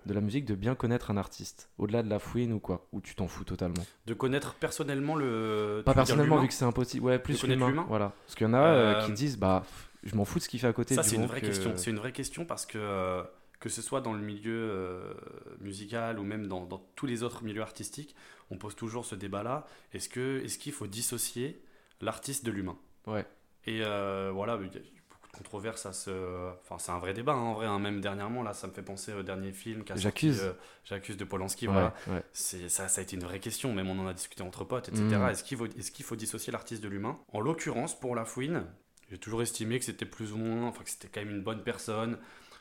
[0.04, 2.86] de la musique de bien connaître un artiste Au-delà de La Fouine ou quoi?
[2.92, 3.82] Ou tu t'en fous totalement?
[4.04, 5.82] De connaître personnellement le.
[5.86, 7.06] Pas personnellement, vu que c'est impossible.
[7.06, 7.86] Ouais, plus connaître l'humain?
[7.88, 8.12] Voilà.
[8.26, 9.64] Parce qu'il y en a euh, Euh, qui disent Bah,
[10.04, 11.72] je m'en fous de ce qu'il fait à côté Ça, c'est une vraie que- question.
[11.76, 13.22] C'est une vraie question parce que euh,
[13.60, 15.14] que ce soit dans le milieu euh,
[15.60, 18.14] musical ou même dans, dans tous les autres milieux artistiques,
[18.50, 19.66] on pose toujours ce débat-là.
[19.92, 21.62] Est-ce que est-ce qu'il faut dissocier
[22.00, 22.76] l'artiste de l'humain?
[23.06, 23.24] Ouais.
[23.66, 26.50] Et euh, voilà, il y a beaucoup de controverses à ce.
[26.60, 27.64] Enfin, c'est un vrai débat hein, en vrai.
[27.66, 27.78] hein.
[27.78, 29.82] Même dernièrement, là, ça me fait penser au dernier film.
[29.94, 30.42] J'accuse.
[30.42, 30.52] euh,
[30.84, 31.66] J'accuse de Polanski.
[31.66, 31.94] Ouais, Voilà.
[32.08, 32.22] ouais.
[32.34, 33.72] C'est ça, ça a été une vraie question.
[33.72, 35.02] Même on en a discuté entre potes, etc.
[35.04, 35.28] Mm.
[35.30, 37.18] Est-ce qu'il faut, est-ce qu'il faut dissocier l'artiste de l'humain?
[37.32, 38.66] En l'occurrence, pour La Fouine,
[39.10, 41.62] j'ai toujours estimé que c'était plus ou moins, enfin que c'était quand même une bonne
[41.62, 42.18] personne,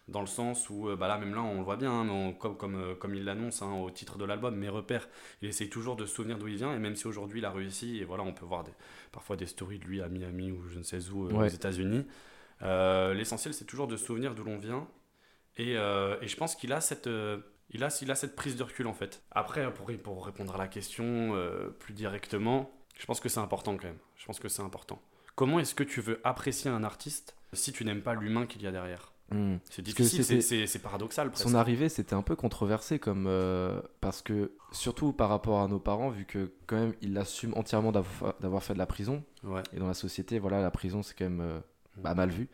[0.10, 2.34] dans le sens où, euh, bah là, même là, on le voit bien, hein, on-
[2.34, 5.08] comme, comme, euh, comme il l'annonce hein, au titre de l'album, Mes repères,
[5.42, 7.52] il essaye toujours de se souvenir d'où il vient, et même si aujourd'hui il a
[7.52, 8.72] réussi, et voilà, on peut voir des,
[9.14, 11.48] parfois des stories de lui à Miami ou je ne sais où, euh, aux.
[11.56, 12.06] États-Unis.
[12.64, 14.88] Euh, L'essentiel, c'est toujours de se souvenir d'où l'on vient,
[15.58, 17.08] et, euh, et je pense qu'il a cette.
[17.08, 17.40] euh,
[17.72, 19.24] il a, il a cette prise de recul en fait.
[19.32, 21.36] Après, pour, pour répondre à la question
[21.80, 23.98] plus directement, je pense que c'est important quand même.
[24.18, 25.02] Je pense que c'est important.
[25.36, 28.68] Comment est-ce que tu veux apprécier un artiste si tu n'aimes pas l'humain qu'il y
[28.68, 29.56] a derrière Mm.
[29.70, 31.48] C'est difficile, c'est- paradoxal presque.
[31.48, 35.80] Son arrivée, c'était un peu controversé comme euh, parce que surtout par rapport à nos
[35.80, 39.64] parents, vu que quand même il assume entièrement d'avoir fait de la prison Ouais.
[39.74, 41.60] et dans la société, voilà, la prison c'est quand même euh,
[41.98, 42.48] bah, mal vu.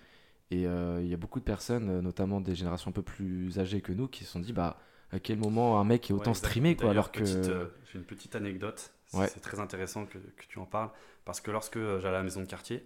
[0.51, 3.81] Et euh, il y a beaucoup de personnes, notamment des générations un peu plus âgées
[3.81, 4.77] que nous, qui se sont dit bah
[5.12, 7.98] à quel moment un mec est autant Ouais, streamé quoi, alors que petite, euh, J'ai
[8.00, 8.92] une petite anecdote.
[9.08, 9.28] C'est Ouais.
[9.28, 10.89] c'est très intéressant que, que tu en parles.
[11.25, 12.86] Parce que lorsque j'allais à la maison de quartier,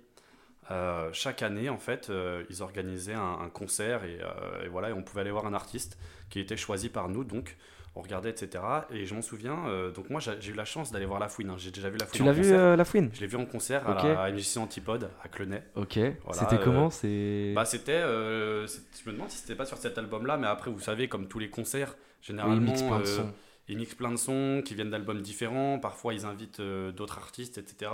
[0.71, 4.89] euh, chaque année, en fait, euh, ils organisaient un, un concert et, euh, et voilà,
[4.89, 5.97] et on pouvait aller voir un artiste
[6.29, 7.25] qui était choisi par nous.
[7.25, 7.57] Donc,
[7.95, 8.63] on regardait, etc.
[8.89, 11.27] Et je m'en souviens, euh, donc moi, j'ai j'ai eu la chance d'aller voir La
[11.27, 11.49] Fouine.
[11.51, 11.55] hein.
[11.57, 13.09] J'ai déjà vu La Fouine tu en l'as vu euh, la fouine?
[13.13, 15.61] Je l'ai vu en concert à la MJC Antipode à Clenay.
[15.75, 15.99] Ok.
[16.23, 16.89] Voilà, c'était euh, comment?
[16.89, 17.91] C'est Bah, c'était.
[17.91, 21.27] euh, je me demande si c'était pas sur cet album-là, mais après, vous savez, comme
[21.27, 22.73] tous les concerts, oui, généralement.
[22.73, 23.33] plein de euh, sons.
[23.67, 25.79] ils mixent plein de sons qui viennent d'albums différents.
[25.79, 27.91] Parfois, ils invitent euh, d'autres artistes, etc.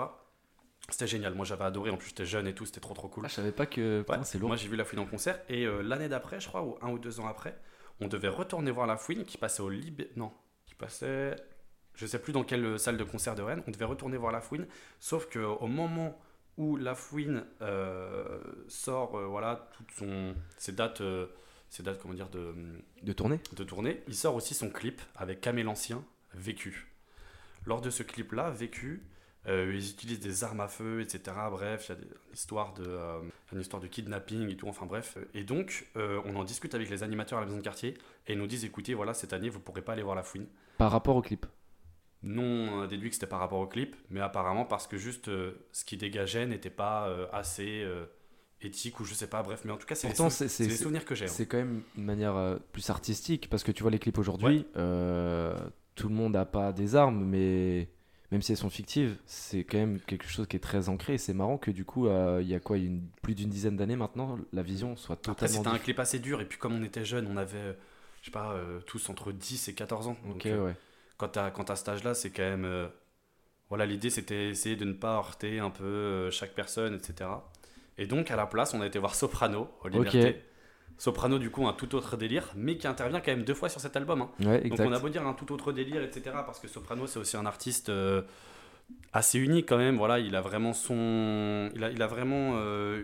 [0.89, 1.35] C'était génial.
[1.35, 1.91] Moi, j'avais adoré.
[1.91, 2.65] En plus, j'étais jeune et tout.
[2.65, 3.23] C'était trop, trop cool.
[3.25, 4.17] Ah, je savais pas que Ouais.
[4.23, 4.49] c'est lourd.
[4.49, 5.39] Moi, j'ai vu La Fouine en concert.
[5.49, 7.59] Et euh, l'année d'après, je crois, ou un ou deux ans après,
[7.99, 10.09] on devait retourner voir La Fouine qui passait au Libé.
[10.15, 10.31] Non,
[10.65, 11.35] qui passait.
[11.95, 13.61] Je sais plus dans quelle salle de concert de Rennes.
[13.67, 14.67] On devait retourner voir La Fouine.
[14.99, 16.19] Sauf qu'au moment
[16.57, 21.01] où La Fouine euh, sort, euh, voilà, toutes son, ses dates.
[21.69, 22.53] Ses dates, comment dire, de,
[23.03, 26.03] De tourner de tournée, il sort aussi son clip avec Camé l'Ancien,
[26.33, 26.87] Vécu.
[27.65, 29.03] Lors de ce clip-là, Vécu,
[29.47, 31.35] euh, ils utilisent des armes à feu, etc.
[31.51, 33.19] Bref, il y a des- une histoire, de, euh,
[33.53, 35.17] une histoire de kidnapping et tout, enfin bref.
[35.33, 38.33] Et donc, euh, on en discute avec les animateurs à la maison de quartier et
[38.33, 40.47] ils nous disent écoutez, voilà, cette année, vous pourrez pas aller voir la fouine.
[40.77, 41.45] par rapport au clip.
[42.23, 45.25] Non, on a déduit que c'était par rapport au clip, mais apparemment parce que juste
[45.27, 47.85] ce qui dégageait n'était pas assez
[48.61, 51.05] éthique ou je sais pas, bref, mais en tout cas, c'est les, sou- les souvenirs
[51.05, 51.25] que j'ai.
[51.25, 51.29] hein.
[51.29, 54.65] C'est quand même une manière euh, plus artistique parce que tu vois les clips aujourd'hui,
[54.75, 55.55] euh,
[55.95, 57.89] tout le monde n'a pas des armes, mais
[58.31, 61.13] même si elles sont fictives, c'est quand même quelque chose qui est très ancré.
[61.13, 63.75] Et c'est marrant que du coup, euh, il y a quoi, une, plus d'une dizaine
[63.77, 66.73] d'années maintenant, la vision soit Après, totalement c'était un clip assez dur, et puis comme
[66.75, 67.77] on était jeunes, on avait,
[68.21, 70.17] je sais pas, tous entre 10 et 14 ans.
[70.29, 70.75] Ok, ouais.
[71.17, 72.89] quand t'as cet âge-là, c'est quand même.
[73.69, 77.29] voilà, l'idée c'était essayer de ne pas heurter un peu chaque personne, etc.
[77.99, 80.41] Et donc, à la place, on a été voir Soprano, au Liberté.
[80.97, 83.79] Soprano, du coup, un tout autre délire, mais qui intervient quand même deux fois sur
[83.79, 84.21] cet album.
[84.21, 84.29] hein.
[84.39, 84.87] Ouais, Donc, exact.
[84.87, 86.31] on a beau dire un tout autre délire, etc.
[86.45, 88.21] Parce que Soprano, c'est aussi un artiste euh,
[89.13, 89.97] assez unique quand même.
[89.97, 91.69] Voilà, il a vraiment son.
[91.75, 92.53] Il a, il a vraiment.
[92.55, 93.03] euh,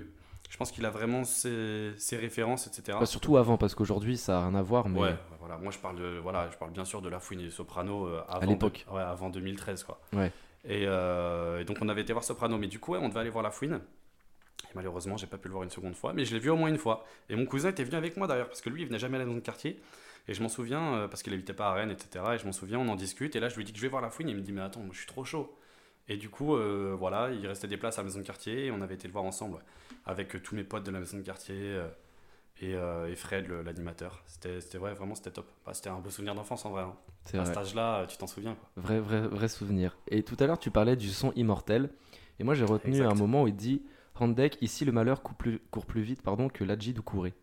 [0.49, 2.97] je pense qu'il a vraiment ses, ses références, etc.
[2.99, 5.58] Bah, surtout avant, parce qu'aujourd'hui, ça n'a rien à voir, mais Ouais, ouais, voilà.
[5.58, 8.21] Moi, je parle de, voilà, je parle bien sûr de La Fouine et Soprano euh,
[8.29, 8.86] avant l'époque.
[8.89, 9.99] de- ouais, avant 2013, quoi.
[10.13, 10.31] Ouais.
[10.63, 13.19] Et, euh, et donc, on avait été voir Soprano, mais du coup, ouais, on devait
[13.21, 13.79] aller voir La Fouine.
[14.75, 16.69] Malheureusement, j'ai pas pu le voir une seconde fois, mais je l'ai vu au moins
[16.69, 17.05] une fois.
[17.29, 19.19] Et mon cousin était venu avec moi d'ailleurs, parce que lui, il venait jamais à
[19.19, 19.79] la maison de quartier.
[20.27, 22.23] Et je m'en souviens, euh, parce qu'il habitait pas à Rennes, etc.
[22.33, 23.35] Et je m'en souviens, on en discute.
[23.35, 24.27] Et là, je lui dis que je vais voir La Fouine.
[24.27, 25.55] Et il me dit, mais attends, moi, je suis trop chaud.
[26.07, 28.65] Et du coup, euh, voilà, il restait des places à la maison de quartier.
[28.65, 29.61] Et on avait été le voir ensemble, ouais,
[30.05, 31.55] avec euh, tous mes potes de la maison de quartier.
[31.57, 31.88] euh,
[32.61, 34.23] et, euh, et Fred, l'animateur.
[34.27, 35.45] C'était, ouais, vraiment, c'était top.
[35.65, 36.83] Bah, c'était un beau souvenir d'enfance en vrai.
[36.83, 36.95] hein.
[37.33, 37.45] À vrai.
[37.47, 38.55] cet âge-là, tu t'en souviens.
[38.55, 38.69] Quoi.
[38.83, 39.97] Vrai, vrai, vrai souvenir.
[40.07, 41.89] Et tout à l'heure, tu parlais du son immortel.
[42.39, 43.11] Et moi, j'ai retenu Exact.
[43.11, 43.81] un moment où il dit
[44.19, 47.34] Handek, ici le malheur court plus, court plus vite pardon, que l'Adji Doucouré.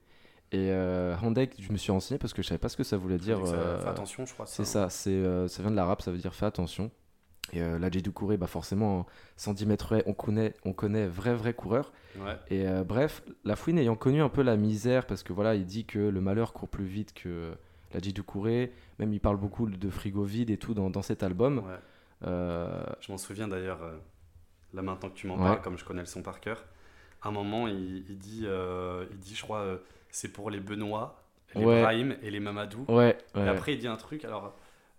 [0.52, 2.96] Et euh, Handek, je me suis renseigné parce que je savais pas ce que ça
[2.98, 3.46] voulait dire.
[3.46, 4.46] Ça- euh, fais attention, je crois.
[4.46, 6.90] c'est ça, c'est, euh, ça vient de l'arabe, ça veut dire fais attention.
[7.52, 9.06] Et euh, Doucouré, bah forcément,
[9.36, 11.92] 110 mètres on connaît, on connaît vrai, vrai coureur.
[12.18, 12.36] Ouais.
[12.48, 15.64] Et euh, bref, la fouine ayant connu un peu la misère, parce que voilà, il
[15.66, 17.52] dit que le malheur court plus vite que
[17.92, 21.58] la Doucouré, même il parle beaucoup de frigo vide et tout dans, dans cet album.
[21.58, 21.78] ouais.
[23.00, 23.80] Je m'en souviens d'ailleurs,
[24.74, 26.64] là maintenant que tu m'en parles, comme je connais le son par cœur,
[27.22, 29.78] à un moment, il, dit, il dit, je crois,
[30.10, 32.84] c'est pour les Benoît, les Brahim et les Mamadou.
[32.88, 34.54] Ouais, Et après, il dit un truc, alors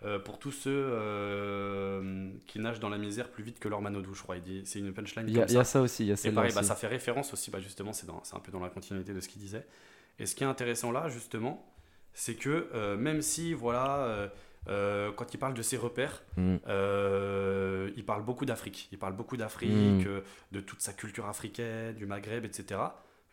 [0.05, 4.13] euh, pour tous ceux euh, qui nagent dans la misère plus vite que leur manodou,
[4.13, 4.35] je crois.
[4.65, 5.29] C'est une punchline.
[5.29, 6.05] Il y, a ça aussi.
[6.05, 8.59] Y a et pareil, bah, ça fait référence aussi, bah, justement, c'est un peu dans
[8.59, 9.65] la continuité de ce qu'il disait.
[10.19, 11.65] Et ce qui est intéressant là, justement,
[12.13, 14.29] c'est que euh, même si, voilà,
[14.67, 16.57] quand il parle de ses repères, mm.
[17.95, 18.89] il parle beaucoup d'Afrique.
[18.91, 20.21] Il parle beaucoup d'Afrique, mm.
[20.51, 22.79] de toute sa culture africaine, du Maghreb, etc.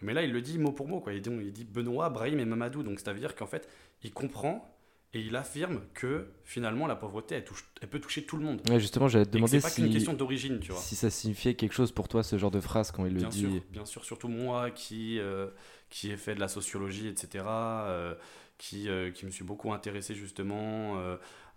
[0.03, 1.01] Mais là, il le dit mot pour mot.
[1.01, 1.13] Quoi.
[1.13, 2.83] Il, dit, il dit Benoît, Brahim et Mamadou.
[2.83, 3.69] Donc, ça veut dire qu'en fait,
[4.03, 4.67] il comprend
[5.13, 8.63] et il affirme que finalement la pauvreté elle, touche, elle peut toucher tout le monde.
[8.71, 10.81] Ouais, justement, j'allais te demander si, question d'origine, tu vois.
[10.81, 13.33] Si ça signifiait quelque chose pour toi ce genre de phrase quand il bien le
[13.33, 13.63] sûr, dit.
[13.71, 15.49] Bien sûr, surtout moi qui euh,
[15.91, 17.45] qui ai fait de la sociologie, etc.
[17.47, 18.15] Euh,
[18.59, 20.97] qui, euh, qui me suis beaucoup intéressé justement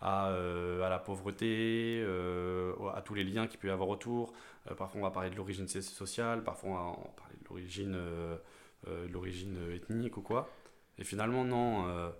[0.01, 2.03] à, à, la pauvreté,
[2.95, 4.33] à tous les liens qu'il peut y avoir autour.
[4.77, 7.97] parfois on va parler de l'origine sociale, parfois on va parler de l'origine
[9.11, 10.49] l'origine ethnique ou quoi.
[10.97, 12.11] Et finalement non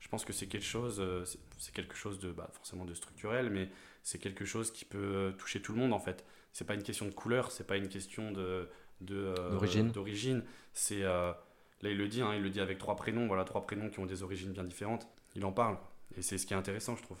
[0.00, 1.24] je pense que c'est quelque chose, euh,
[1.58, 3.68] c'est quelque chose de bah, forcément de structurel, mais
[4.02, 6.24] c'est quelque chose qui peut euh, toucher tout le monde en fait.
[6.52, 8.68] C'est pas une question de couleur, c'est pas une question de
[9.10, 9.50] euh,
[9.92, 10.42] d'origine.
[10.72, 11.02] C'est
[11.82, 13.98] là il le dit, hein, il le dit avec trois prénoms, voilà trois prénoms qui
[14.00, 15.08] ont des origines bien différentes.
[15.34, 15.76] Il en parle
[16.16, 17.18] et c'est ce qui est intéressant, je trouve.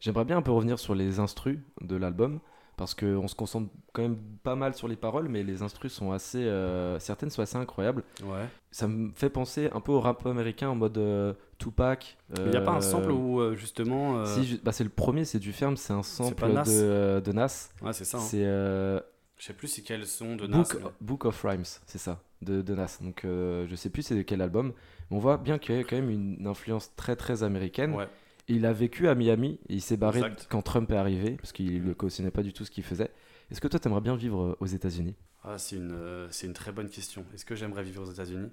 [0.00, 2.40] J'aimerais bien un peu revenir sur les instrus de l'album
[2.76, 6.10] parce qu'on se concentre quand même pas mal sur les paroles, mais les instrus sont
[6.10, 6.42] assez.
[6.42, 8.02] Euh, certaines sont assez incroyables.
[8.22, 8.48] Ouais.
[8.70, 12.16] Ça me fait penser un peu au rap américain en mode euh, Tupac.
[12.36, 14.24] Il n'y a pas un sample euh, où justement.
[14.24, 17.68] Si, bah, c'est le premier, c'est du ferme, c'est un sample de, de, Nas.
[17.82, 18.18] Ouais, c'est ça.
[18.18, 18.20] Hein.
[18.20, 19.02] C'est.
[19.42, 20.62] Je sais plus c'est quel son de Nas.
[21.00, 22.98] Book, of Rhymes, c'est ça, de, de, Nas.
[23.00, 24.72] Donc je sais plus c'est de quel album.
[25.10, 27.92] Mais on voit bien qu'il y a quand même une influence très très américaine.
[27.92, 28.08] Ouais.
[28.46, 31.84] Il a vécu à Miami et il s'est barré quand Trump est arrivé parce qu'il
[31.84, 33.10] ne cautionnait pas du tout ce qu'il faisait.
[33.50, 35.16] Est-ce que toi, tu aimerais bien vivre euh, aux États-Unis?
[35.42, 37.26] Ah, C'est une, euh, c'est une très bonne question.
[37.34, 38.48] Est-ce que j'aimerais vivre aux États-Unis?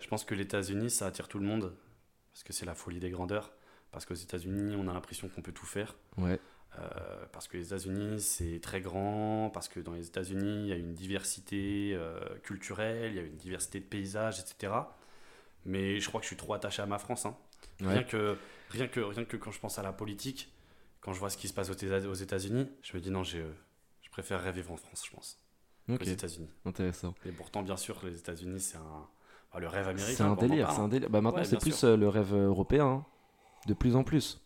[0.00, 1.72] Je pense que les États-Unis, ça attire tout le monde
[2.32, 3.52] parce que c'est la folie des grandeurs.
[3.92, 5.96] Parce qu'aux États-Unis, on a l'impression qu'on peut tout faire.
[6.16, 6.40] Ouais.
[6.78, 10.72] Euh, parce que les États-Unis, c'est très grand, parce que dans les États-Unis, il y
[10.72, 11.98] a une diversité
[12.42, 14.72] culturelle, il y a une diversité de paysages, etc.
[15.64, 17.26] Mais je crois que je suis trop attaché à ma France.
[17.26, 17.36] Hein.
[17.80, 18.36] Rien que
[18.70, 20.52] rien que, rien que quand je pense à la politique,
[21.00, 23.40] quand je vois ce qui se passe aux États-Unis, je me dis non, je
[24.10, 25.38] préférerais vivre en France, je pense.
[25.88, 26.48] Aux États-Unis.
[26.64, 27.14] Intéressant.
[27.24, 29.08] Et pourtant, bien sûr, les États-Unis, c'est un.
[29.58, 30.14] Le rêve américain.
[30.16, 31.10] C'est un délire, c'est un délire.
[31.10, 33.06] Bah, maintenant, c'est plus euh, le rêve européen, hein.
[33.66, 34.40] de plus en plus.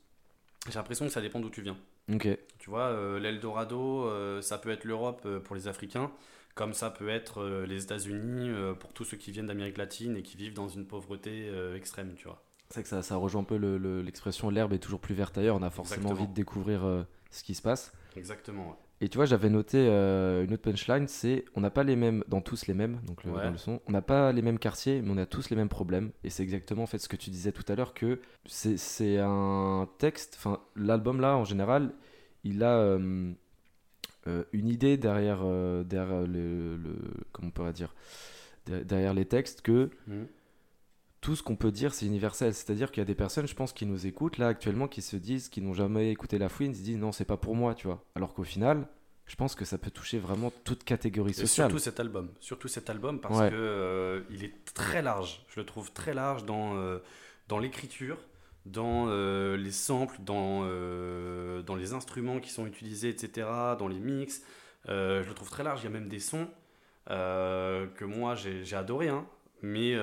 [0.67, 1.77] J'ai l'impression que ça dépend d'où tu viens.
[2.13, 2.29] Ok.
[2.59, 6.11] Tu vois, euh, l'Eldorado, euh, ça peut être l'Europe pour les Africains,
[6.55, 10.37] comme ça peut être les États-Unis pour tous ceux qui viennent d'Amérique latine et qui
[10.37, 12.45] vivent dans une pauvreté extrême, tu vois.
[12.71, 13.57] C'est que ça, ça, rejoint un peu
[14.01, 15.57] l'expression l'herbe est toujours plus verte ailleurs.
[15.57, 17.93] On a forcément envie de découvrir euh, ce qui se passe.
[18.17, 18.77] Exactement.
[19.05, 22.25] Et tu vois, j'avais noté euh, une autre punchline c'est on n'a pas les mêmes,
[22.27, 25.03] dans tous les mêmes, donc le, dans le son, on n'a pas les mêmes quartiers,
[25.03, 26.11] mais on a tous les mêmes problèmes.
[26.25, 29.87] Et c'est exactement en fait ce que tu disais tout à l'heure que c'est un
[29.99, 31.93] texte, enfin, l'album là en général,
[32.45, 32.79] il a.
[32.79, 33.35] Euh,
[34.55, 35.45] une idée derrière,
[35.85, 36.97] derrière le, le,
[37.33, 37.95] comment on pourrait dire
[38.65, 40.23] derrière les textes que mmh
[41.25, 42.53] tout ce qu'on peut dire, c'est universel.
[42.53, 45.17] C'est-à-dire qu'il y a des personnes, je pense, qui nous écoutent là actuellement, qui se
[45.17, 47.87] disent, qui n'ont jamais écouté la fouine, se disent non, c'est pas pour moi, tu
[47.87, 48.05] vois.
[48.15, 48.87] Alors qu'au final,
[49.25, 51.71] je pense que ça peut toucher vraiment toute catégorie sociale.
[51.71, 55.43] surtout cet album, surtout cet album parce qu'il que euh, il est très large.
[55.49, 56.99] Je le trouve très large dans euh,
[57.49, 58.19] dans l'écriture,
[58.67, 60.61] dans euh, les samples, dans
[61.63, 63.49] dans les instruments qui sont utilisés, etc.
[63.79, 64.43] Dans les mix,
[64.87, 65.81] je le trouve très large.
[65.81, 66.49] Il y a même des sons
[67.07, 69.25] que moi j'ai adoré, hein,
[69.63, 69.97] mais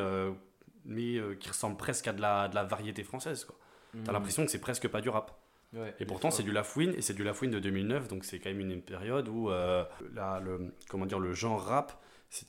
[0.85, 3.45] mais euh, qui ressemble presque à de la, de la variété française.
[3.45, 3.55] Quoi.
[3.91, 4.13] T'as hmm.
[4.13, 5.37] l'impression que c'est presque pas du rap.
[5.99, 8.59] et pourtant, c'est du Lafouine, et c'est du Lafouine de 2009, donc c'est quand même
[8.59, 12.01] une période où euh, le, comment dire, le genre rap,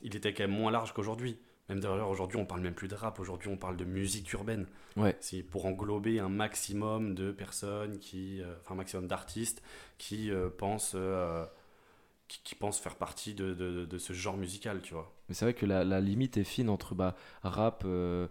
[0.02, 1.38] il était quand même moins large qu'aujourd'hui.
[1.68, 4.66] Même d'ailleurs, aujourd'hui, on parle même plus de rap, aujourd'hui, on parle de musique urbaine.
[4.96, 5.16] Ouais.
[5.20, 9.62] C'est pour englober un maximum de personnes, qui, euh, enfin, un maximum d'artistes
[9.98, 10.96] qui pensent
[12.44, 15.12] qui, pensent faire partie de, de, de, ce genre musical, tu vois.
[15.28, 18.28] Mais c'est vrai que la, la, limite est fine entre bah, rap, euh,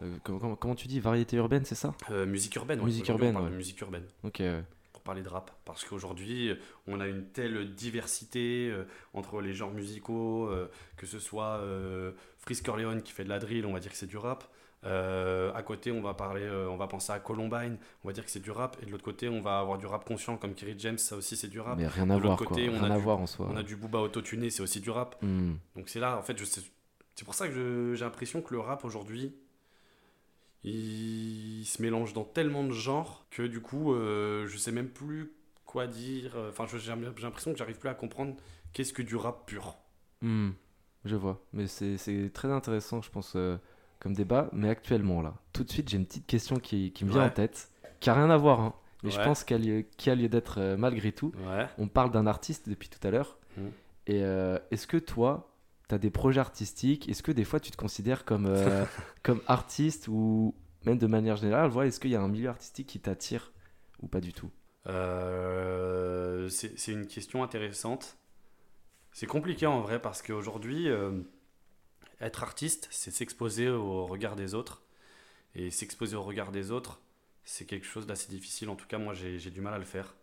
[0.00, 1.94] euh, comment, comment, tu dis, variété urbaine, c'est ça?
[2.10, 2.82] Euh, Musique urbaine.
[2.82, 3.36] Musique urbaine.
[3.36, 3.50] Ouais.
[3.50, 4.04] musique urbaine.
[4.24, 4.42] Ok.
[4.92, 6.52] Pour parler de rap, parce qu'aujourd'hui,
[6.86, 8.74] on a une telle diversité
[9.14, 10.50] entre les genres musicaux,
[10.96, 11.62] que ce soit
[12.38, 14.44] Frisk Corleone qui fait de la drill, on va dire que c'est du rap.
[14.86, 18.24] Euh, à côté, on va parler, euh, on va penser à Columbine, on va dire
[18.24, 18.76] que c'est du rap.
[18.82, 21.36] Et de l'autre côté, on va avoir du rap conscient comme Kerry James, ça aussi
[21.36, 21.76] c'est du rap.
[21.76, 23.48] Mais rien à voir, côté, On rien a à voir en soi.
[23.50, 25.16] On a du Booba autotuné, c'est aussi du rap.
[25.22, 25.54] Hmm.
[25.74, 29.34] Donc c'est là, en fait, c'est pour ça que j'ai l'impression que le rap aujourd'hui,
[30.62, 31.64] il...
[31.64, 35.32] se mélange dans tellement de genres que du coup, euh, je sais même plus
[35.64, 36.36] quoi dire.
[36.48, 38.36] Enfin, j'ai l'impression que j'arrive plus à comprendre
[38.72, 39.74] qu'est-ce que du rap pur.
[40.22, 40.50] Hmm,
[41.04, 41.44] je vois.
[41.52, 43.36] Mais c'est très intéressant, je pense,
[44.06, 44.48] comme débat.
[44.52, 47.26] Mais actuellement, là, tout de suite, j'ai une petite question qui, qui me vient Ouais.
[47.26, 50.10] en tête, qui a rien à voir, hein, mais je pense qu'elle a lieu, qui
[50.10, 51.32] a lieu d'être euh, malgré tout.
[51.44, 51.66] Ouais.
[51.76, 53.36] On parle d'un artiste depuis tout à l'heure.
[53.56, 53.68] Hmm.
[54.06, 55.50] Et euh, est-ce que toi,
[55.88, 57.08] tu as des projets artistiques?
[57.08, 58.84] Est-ce que des fois, tu te considères comme, euh,
[59.24, 62.86] comme artiste ou même de manière générale voilà, Est-ce qu'il y a un milieu artistique
[62.86, 63.52] qui t'attire
[64.00, 64.50] ou pas du tout?
[66.48, 68.16] C'est une question intéressante.
[69.10, 70.88] C'est compliqué en vrai parce qu'aujourd'hui,
[72.20, 74.82] être artiste, c'est s'exposer au regard des autres.
[75.54, 77.00] Et s'exposer au regard des autres,
[77.44, 78.68] c'est quelque chose d'assez difficile.
[78.68, 80.14] En tout cas, moi, j'ai du mal à le faire.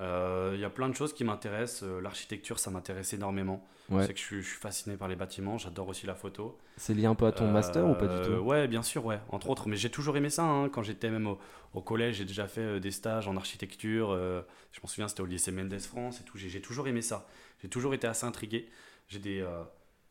[0.00, 1.82] Euh, Il y a plein de choses qui m'intéressent.
[1.88, 3.66] Euh, L'architecture, ça m'intéresse énormément.
[3.88, 4.04] Ouais.
[4.06, 5.58] Sais que je suis, je suis fasciné par les bâtiments.
[5.58, 6.58] J'adore aussi la photo.
[6.76, 8.42] C'est lié un peu à ton master ou pas du Euh, tout?
[8.44, 9.68] Ouais, bien sûr, ouais, entre autres.
[9.68, 10.42] Mais j'ai toujours aimé ça.
[10.44, 10.68] hein.
[10.68, 11.38] Quand j'étais même au,
[11.72, 14.10] au collège, j'ai déjà fait euh, des stages en architecture.
[14.10, 16.36] euh, je m'en souviens, c'était au lycée Mendes France et tout.
[16.36, 17.26] J'ai j'ai toujours aimé ça.
[17.62, 18.68] J'ai toujours été assez intrigué.
[19.08, 19.40] J'ai des.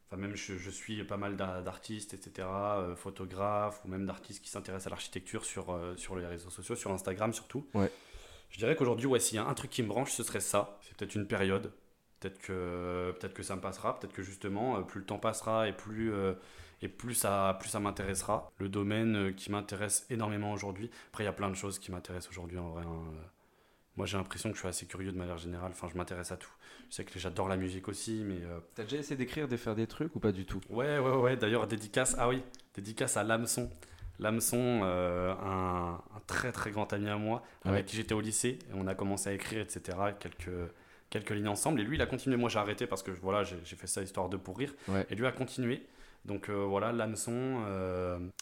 [0.07, 4.43] Enfin, même je, je suis pas mal d'a- d'artistes, etc., euh, photographes ou même d'artistes
[4.43, 7.67] qui s'intéressent à l'architecture sur, euh, sur les réseaux sociaux, sur Instagram surtout.
[7.73, 7.91] Ouais.
[8.51, 10.77] Je dirais qu'aujourd'hui, ouais, s'il y a un truc qui me branche, ce serait ça.
[10.83, 11.73] C'est peut-être une période.
[12.19, 13.99] Peut-être que, peut que ça me passera.
[13.99, 16.33] Peut-être que justement, euh, plus le temps passera et plus, euh,
[16.81, 18.51] et plus ça, plus ça m'intéressera.
[18.59, 20.89] Le domaine qui m'intéresse énormément aujourd'hui.
[21.09, 22.83] Après, il y a plein de choses qui m'intéressent aujourd'hui en vrai.
[22.85, 23.03] hein.
[23.97, 25.71] Moi, j'ai l'impression que je suis assez curieux de manière générale.
[25.71, 26.51] Enfin, je m'intéresse à tout.
[26.89, 29.75] Je sais que j'adore la musique aussi, mais euh, T'as déjà essayé d'écrire, de faire
[29.75, 30.59] des trucs ou pas du tout?
[30.69, 31.37] Ouais, ouais, ouais.
[31.37, 32.15] D'ailleurs, dédicace.
[32.19, 33.69] Ah oui, dédicace à Lamson.
[34.19, 37.71] Lamson, euh, un, un très très grand ami à moi, Ouais.
[37.71, 38.59] avec qui j'étais au lycée.
[38.69, 39.97] Et on a commencé à écrire, etc.
[40.19, 40.51] Quelques,
[41.09, 41.79] quelques lignes ensemble.
[41.79, 42.35] Et lui, il a continué.
[42.37, 44.73] Moi, j'ai arrêté parce que voilà, j'ai fait ça histoire de pourrir.
[44.89, 45.05] Ouais.
[45.09, 45.85] Et lui a continué.
[46.25, 47.61] Donc euh, voilà, Lamson,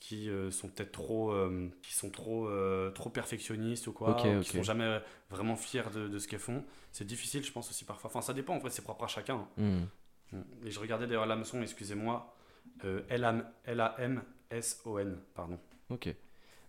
[0.00, 4.26] qui euh, sont peut-être trop, euh, qui sont trop, euh, trop perfectionnistes ou quoi, Ok,
[4.26, 7.70] ou qui sont jamais vraiment fiers de, de ce qu'elles font, c'est difficile, je pense
[7.70, 8.10] aussi parfois.
[8.10, 9.46] Enfin, ça dépend, en vrai, c'est propre à chacun.
[9.56, 9.82] Hmm.
[10.64, 12.34] Et je regardais d'ailleurs l'hameçon, excusez-moi,
[12.84, 13.02] euh,
[14.06, 15.58] L-A-M-S-O-N, pardon.
[15.90, 16.14] Ok.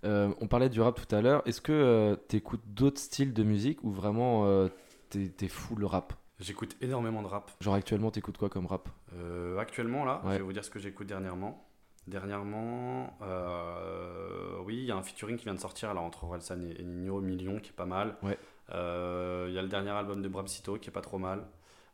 [0.05, 1.41] Euh, on parlait du rap tout à l'heure.
[1.47, 4.67] Est-ce que tu écoutes d'autres styles de musique ou vraiment euh,
[5.09, 6.13] t'es t'es full rap?
[6.43, 7.51] J'écoute énormément de rap.
[7.61, 8.89] Genre actuellement, t'écoutes quoi comme rap?
[9.15, 10.33] Euh, actuellement, là, Ouais.
[10.33, 11.65] je vais vous dire ce que j'écoute dernièrement.
[12.05, 16.59] Dernièrement, euh, oui, il y a un featuring qui vient de sortir là, entre Orelsan
[16.61, 18.17] et, et Nino, Million, qui est pas mal.
[18.23, 18.37] Ouais.
[18.71, 21.45] Euh, Il y a le dernier album de Bramsito qui est pas trop mal.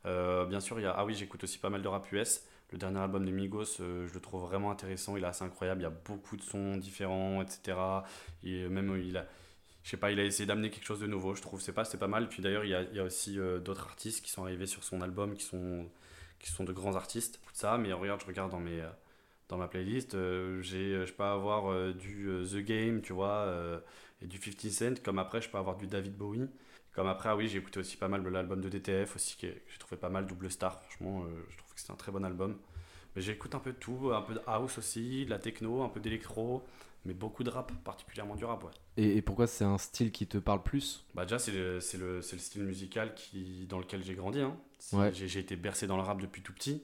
[0.08, 2.44] Euh, bien sûr, il y a, ah oui, j'écoute aussi pas mal de rap US.
[2.72, 5.16] Le dernier album de Migos, euh, je le trouve vraiment intéressant.
[5.16, 5.82] Il est assez incroyable.
[5.82, 7.78] Il y a beaucoup de sons différents, etc.
[8.44, 9.26] Et même, il a,
[9.90, 11.34] je sais pas, il a essayé d'amener quelque chose de nouveau.
[11.34, 12.30] Je trouve, c'est pas, c'est pas mal.
[12.30, 15.34] Puis d'ailleurs, il y a, aussi euh, d'autres artistes qui sont arrivés sur son album,
[15.34, 15.90] qui sont,
[16.38, 17.40] qui sont de grands artistes.
[17.42, 18.90] Écoute ça, mais regarde, je regarde dans mes, euh,
[19.48, 23.52] dans ma playlist, euh, j'ai, je peux avoir du The Game, tu vois,
[24.22, 25.04] et du 50 Cent.
[25.04, 26.48] Comme après, je peux avoir du David Bowie.
[26.94, 29.78] Comme après, ah oui, j'ai écouté aussi pas mal l'album de DTF aussi, que j'ai
[29.80, 30.80] trouvé pas mal, Double Star.
[30.84, 32.60] Franchement, je trouve que c'est un très bon album.
[33.20, 36.00] J'écoute un peu de tout, un peu de house aussi, de la techno, un peu
[36.00, 36.64] d'électro,
[37.06, 38.72] mais beaucoup de rap, particulièrement du rap, ouais.
[38.98, 41.06] et, et pourquoi c'est un style qui te parle plus?
[41.16, 44.42] Bah déjà, c'est le, le, le style musical qui, dans lequel j'ai grandi.
[44.42, 44.58] Hein.
[44.94, 45.14] Ouais.
[45.14, 46.84] J'ai, été bercé dans le rap depuis tout petit.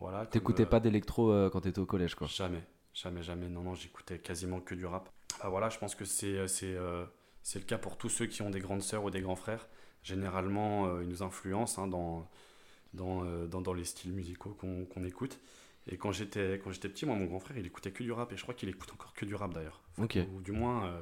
[0.00, 2.26] Voilà, T'écoutais euh, pas d'électro euh, quand t'étais au collège, quoi?
[2.26, 3.48] Jamais, jamais, jamais.
[3.48, 5.08] Non, non, j'écoutais quasiment que du rap.
[5.42, 7.06] Bah voilà, je pense que c'est, euh, euh,
[7.54, 9.66] le cas pour tous ceux qui ont des grandes sœurs ou des grands frères.
[10.02, 12.28] Généralement, euh, ils nous influencent hein, dans,
[12.92, 15.38] dans, dans, dans les styles musicaux qu'on, qu'on écoute.
[15.86, 18.32] Et quand j'étais, quand j'étais petit, moi, mon grand frère, il écoutait que du rap.
[18.32, 19.82] Et je crois qu'il écoute encore que du rap d'ailleurs.
[19.98, 21.00] Ou du moins, euh,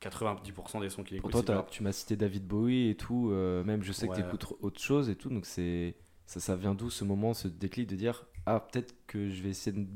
[0.00, 1.70] 90% des sons qu'il Pour écoute, toi, t'as- rap.
[1.70, 3.30] tu m'as cité David Bowie et tout.
[3.30, 4.16] euh, même je sais Ouais.
[4.16, 5.28] que t'écoutes autre chose et tout.
[5.30, 5.94] Donc c'est
[6.26, 9.48] ça, ça vient d'où ce moment, ce déclic de dire ah peut-être que je vais
[9.50, 9.86] essayer de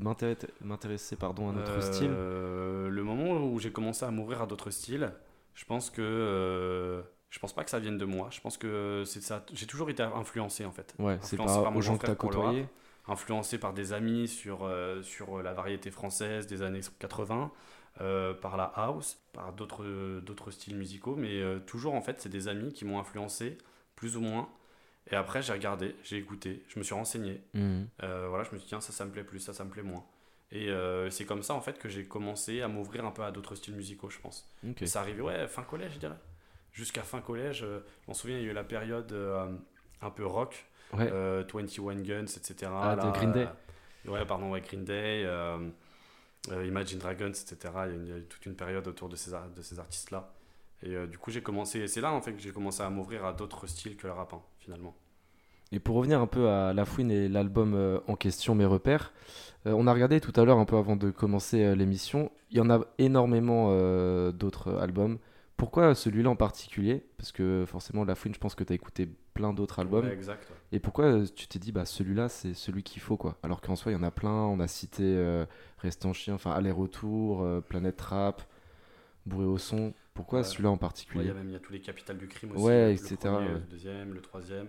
[0.64, 2.94] m'intéresser, pardon à un autre Euh, style?
[2.94, 5.12] Le moment où j'ai commencé à m'ouvrir à d'autres styles,
[5.54, 8.28] je pense que euh, je pense pas que ça vienne de moi.
[8.33, 9.44] Je pense que c'est ça.
[9.52, 10.94] J'ai toujours été influencé en fait.
[10.98, 12.16] Ouais, c'est influencé pas par mon aux gens que t'as frère
[13.10, 17.50] influencé par des amis sur, euh, sur la variété française des années 80,
[18.00, 22.28] euh, par la house, par d'autres d'autres styles musicaux, mais euh, toujours en fait c'est
[22.28, 23.58] des amis qui m'ont influencé
[23.96, 24.48] plus ou moins.
[25.10, 27.42] Et après j'ai regardé, j'ai écouté, je me suis renseigné.
[27.54, 27.88] Mhm.
[27.98, 29.82] Voilà, je me suis dit tiens ça ça me plaît plus, ça ça me plaît
[29.82, 30.04] moins.
[30.52, 30.68] Et
[31.10, 33.74] c'est comme ça en fait que j'ai commencé à m'ouvrir un peu à d'autres styles
[33.74, 34.48] musicaux, je pense.
[34.80, 36.18] Et ça arrivait, ouais, fin collège, je dirais.
[36.72, 39.12] Jusqu'à fin collège, je m'en souviens, il y a eu la période
[40.00, 41.11] un peu rock, Ouais.
[41.12, 42.72] euh, 21 Guns, etc.
[42.83, 43.48] Ah, de Green Day.
[44.07, 45.70] euh, ouais, pardon, ouais, Green Day, euh,
[46.66, 47.72] Imagine Dragons, etc.
[47.87, 49.62] Il y, a une- il y a eu toute une période autour de ces, de
[49.62, 50.33] ces artistes-là.
[50.83, 52.90] Et euh, du coup, j'ai commencé, et c'est là en fait que j'ai commencé à
[52.90, 54.94] m'ouvrir à d'autres styles que le rap, hein, finalement.
[55.72, 59.12] Et pour revenir un peu à La Fouine et l'album euh, en question, Mes repères,
[59.66, 62.61] euh, on a regardé tout à l'heure, un peu avant de commencer l'émission, il y
[62.61, 63.70] en a énormément
[64.33, 65.18] d'autres albums.
[65.57, 67.05] Pourquoi celui-là en particulier?
[67.18, 69.09] Parce que forcément, La Fouine, je pense que tu as écouté
[69.40, 70.05] plein d'autres albums.
[70.05, 70.48] Ouais, exact.
[70.50, 70.57] ouais.
[70.72, 73.38] Et pourquoi euh, tu t'es dit, bah celui-là, c'est celui qu'il faut, quoi?
[73.42, 74.31] Alors qu'en soi, il y en a plein.
[74.31, 75.46] On a cité euh,
[75.79, 78.42] Restant Chien, enfin Aller-Retour, euh, Planète Rap,
[79.26, 79.94] Bourré au son.
[80.14, 80.44] Pourquoi Ouais.
[80.44, 82.29] celui-là en Ouais, il particulier y a même il y a tous les capitales du
[82.29, 82.62] crime aussi.
[82.62, 83.48] Ouais, le etc., premier.
[83.48, 84.68] Le deuxième, le troisième.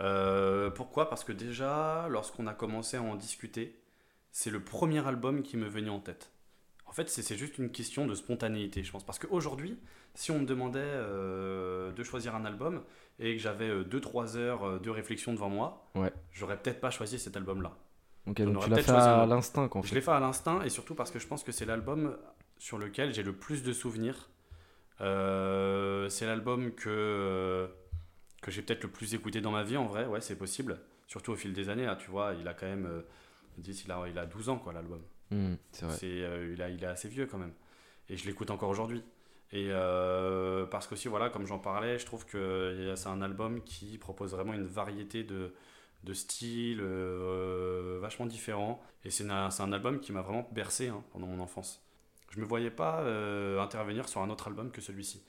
[0.00, 1.08] Euh, pourquoi?
[1.08, 3.80] Parce que déjà, lorsqu'on a commencé à en discuter,
[4.30, 6.30] c'est le premier album qui me venait en tête.
[6.88, 9.04] En fait, c'est juste une question de spontanéité, je pense.
[9.04, 9.78] Parce qu'aujourd'hui,
[10.14, 12.82] si on me demandait euh, de choisir un album
[13.20, 16.12] et que j'avais 2-3 heures euh, de réflexion devant moi, Ouais.
[16.32, 17.72] j'aurais peut-être pas choisi cet album-là.
[18.26, 20.70] Ok, J'en donc tu l'as fait à l'instinct, en Je l'ai fait à l'instinct et
[20.70, 22.16] surtout parce que je pense que c'est l'album
[22.58, 24.28] sur lequel j'ai le plus de souvenirs.
[25.00, 27.68] Euh, c'est l'album que,
[28.42, 30.80] que j'ai peut-être le plus écouté dans ma vie en vrai, ouais, c'est possible.
[31.06, 33.02] Surtout au fil des années, là, tu vois, il a quand même euh,
[33.58, 35.00] 10, il a, il a 12 ans quoi l'album.
[35.30, 35.96] Hmm, c'est vrai.
[36.04, 37.52] Euh, il, a, il est assez vieux quand même.
[38.08, 39.02] Et je l'écoute encore aujourd'hui.
[39.52, 43.96] Et euh, parce qu'aussi, voilà, comme j'en parlais, je trouve que c'est un album qui
[43.98, 45.54] propose vraiment une variété de,
[46.04, 48.82] de styles euh, vachement différents.
[49.04, 51.82] Et c'est un, c'est un album qui m'a vraiment bercé hein, pendant mon enfance.
[52.30, 55.22] Je me voyais pas euh, intervenir sur un autre album que celui-ci.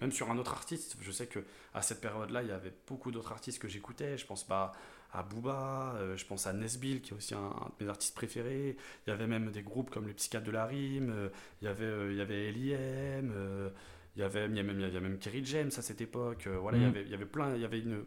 [0.00, 0.96] Même sur un autre artiste.
[1.00, 1.40] Je sais que
[1.74, 4.16] à cette période-là, il y avait beaucoup d'autres artistes que j'écoutais.
[4.16, 4.72] Je pense pas
[5.12, 8.14] à Booba, euh, je pense à Nesbill, qui est aussi un, un de mes artistes
[8.14, 8.76] préférés.
[9.06, 11.10] Il y avait même des groupes comme les Psychiatres de la Rime.
[11.10, 11.28] euh,
[11.62, 13.70] il y avait, euh, il y avait L.I.M., euh,
[14.16, 16.00] il y avait, il y a même, il y avait même Kerry James à cette
[16.00, 16.46] époque.
[16.48, 16.90] voilà, il y Mhm.
[16.90, 18.04] avait, il y avait plein, il y avait une,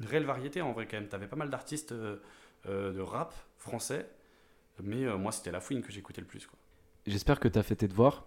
[0.00, 1.08] une réelle variété en vrai quand même.
[1.08, 4.08] Tu avais pas mal d'artistes de rap français,
[4.82, 6.48] mais moi c'était La Fouine que j'écoutais le plus.
[7.06, 8.26] J'espère que tu as fait tes devoirs.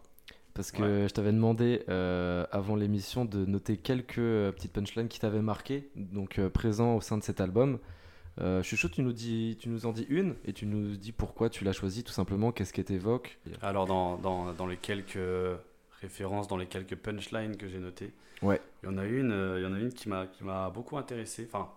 [0.53, 1.07] Parce que Ouais.
[1.07, 6.37] je t'avais demandé euh, avant l'émission de noter quelques petites punchlines qui t'avaient marqué, donc
[6.37, 7.79] euh, présents au sein de cet album.
[8.41, 11.49] Euh, chaud, tu nous, dis, tu nous en dis une et tu nous dis pourquoi
[11.49, 13.37] tu l'as choisi, tout simplement, qu'est-ce qu'elle t'évoque?
[13.61, 15.19] Alors dans, dans, dans les quelques
[16.01, 18.59] références, dans les quelques punchlines que j'ai notées, Ouais.
[18.81, 21.47] il y en a une, euh, il y en a une qui m'a beaucoup intéressé,
[21.51, 21.69] enfin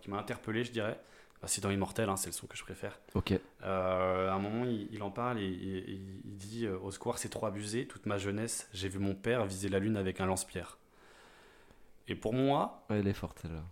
[0.00, 0.98] qui m'a interpellé, je dirais.
[1.42, 2.98] Bah, c'est dans Immortel, hein, c'est le son que je préfère.
[3.14, 3.34] Ok.
[3.62, 7.44] Euh, à un moment, il, il en parle et il, dit Au square, c'est trop
[7.44, 7.86] abusé.
[7.86, 10.78] Toute ma jeunesse, j'ai vu mon père viser la lune avec un lance-pierre.
[12.08, 13.64] Et pour moi, Ouais, elle est forte celle-là.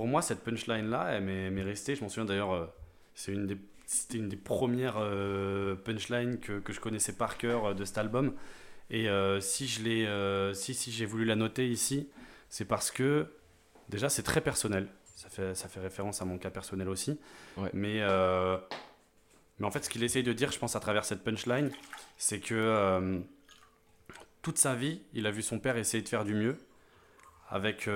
[0.00, 1.94] Pour moi, cette punchline-là, elle m'est restée.
[1.94, 2.64] Je m'en souviens d'ailleurs, euh,
[3.14, 7.66] c'est une des, c'était une des premières euh, punchlines que, que je connaissais par cœur
[7.66, 8.32] euh, de cet album.
[8.88, 12.08] Et euh, si je l'ai, euh, si, si j'ai voulu la noter ici,
[12.48, 13.26] c'est parce que
[13.90, 14.88] déjà c'est très personnel.
[15.16, 17.20] Ça fait, ça fait référence à mon cas personnel aussi.
[17.58, 17.68] Ouais.
[17.74, 18.00] Mais,
[19.58, 21.70] mais en fait, ce qu'il essaye de dire, je pense, à travers cette punchline,
[22.16, 23.20] c'est que
[24.40, 26.56] toute sa vie, il a vu son père essayer de faire du mieux
[27.50, 27.86] avec.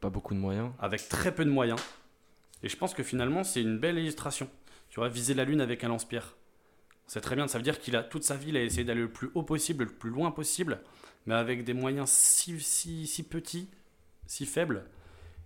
[0.00, 0.70] Pas beaucoup de moyens.
[0.80, 1.80] avec très peu de moyens.
[2.62, 4.48] Et je pense que finalement, c'est une belle illustration.
[4.88, 6.36] Tu vois, viser la lune avec un lance-pierre.
[7.06, 9.00] C'est très bien, ça veut dire qu'il a toute sa vie, il a essayé d'aller
[9.00, 10.80] le plus haut possible, le plus loin possible,
[11.26, 13.68] mais avec des moyens si, si, si petits,
[14.26, 14.84] si faibles.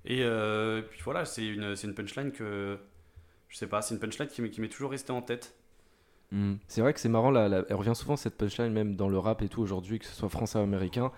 [0.04, 2.78] Et euh, puis voilà, c'est une, une punchline que.
[3.48, 5.54] Je sais pas, c'est une punchline qui, m'est- qui m'est toujours restée en tête.
[6.32, 6.54] Hmm.
[6.68, 9.40] C'est vrai que c'est marrant, la- elle revient souvent cette punchline, même dans le rap
[9.42, 11.12] et tout aujourd'hui, que ce soit français ou américain.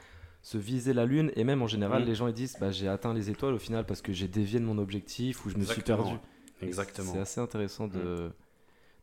[0.47, 2.09] Se viser la lune, et même en général, Mhm.
[2.09, 4.61] les gens ils disent bah, j'ai atteint les étoiles au final parce que j'ai dévié
[4.61, 6.15] de mon objectif ou je me suis perdu.
[6.63, 7.13] Exactement.
[7.13, 8.31] C'est assez intéressant de.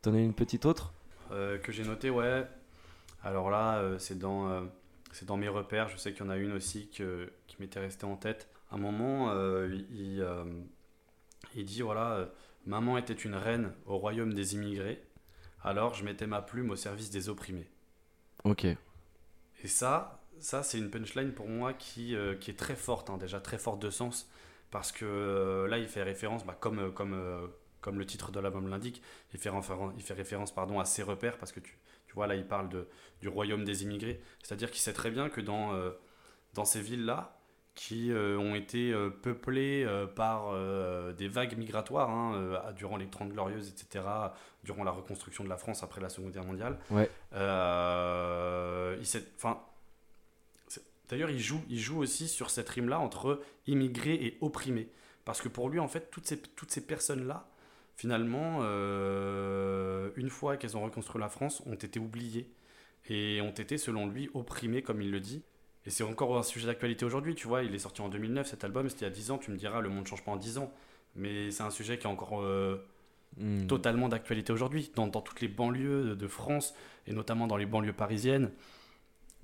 [0.00, 0.94] T'en as une petite autre?
[1.32, 2.46] Euh, que j'ai noté, ouais.
[3.22, 4.62] Alors là, euh, c'est dans, euh,
[5.12, 5.90] c'est dans mes repères.
[5.90, 8.48] Je sais qu'il y en a une aussi que, qui m'était restée en tête.
[8.70, 9.30] À un moment,
[9.70, 10.26] il,
[11.54, 12.30] il dit voilà,
[12.64, 15.02] maman était une reine au royaume des immigrés.
[15.62, 17.68] Alors je mettais ma plume au service des opprimés.
[18.44, 18.64] Ok.
[18.64, 23.16] Et ça, ça c'est une punchline pour moi qui, euh, qui est très forte, hein,
[23.16, 24.28] déjà très forte de sens,
[24.70, 27.46] parce que euh, là il fait référence, bah, comme, euh, comme, euh,
[27.80, 31.02] comme le titre de l'album l'indique, il fait, référence, il fait référence pardon, à ses
[31.02, 32.88] repères, parce que tu, tu vois, là, il parle de,
[33.20, 34.20] du royaume des immigrés.
[34.42, 35.72] C'est-à-dire qu'il sait très bien que dans,
[36.54, 37.38] dans ces villes-là,
[37.74, 39.84] qui ont été peuplées
[40.14, 40.54] par
[41.14, 44.04] des vagues migratoires hein, durant les Trente Glorieuses, etc.,
[44.62, 46.78] durant la reconstruction de la France après la Seconde Guerre mondiale.
[46.90, 47.10] Ouais.
[49.00, 49.24] il sait,
[51.08, 54.88] D'ailleurs, il joue, il joue aussi sur cette rime-là entre immigrés et opprimés.
[55.24, 57.48] Parce que pour lui, en fait, toutes ces, toutes ces personnes-là,
[57.96, 62.50] finalement, euh, une fois qu'elles ont reconstruit la France, ont été oubliées
[63.08, 65.42] et ont été, selon lui, opprimées, comme il le dit.
[65.86, 67.62] Et c'est encore un sujet d'actualité aujourd'hui, tu vois.
[67.62, 69.38] Il est sorti en 2009, cet album, c'était il y a 10 ans.
[69.38, 70.72] Tu me diras, le monde ne change pas en 10 ans.
[71.14, 72.86] Mais c'est un sujet qui est encore euh,
[73.36, 73.66] hmm.
[73.66, 74.90] totalement d'actualité aujourd'hui.
[74.94, 76.74] Dans, dans, toutes les banlieues de, France,
[77.06, 78.50] et notamment dans les banlieues parisiennes,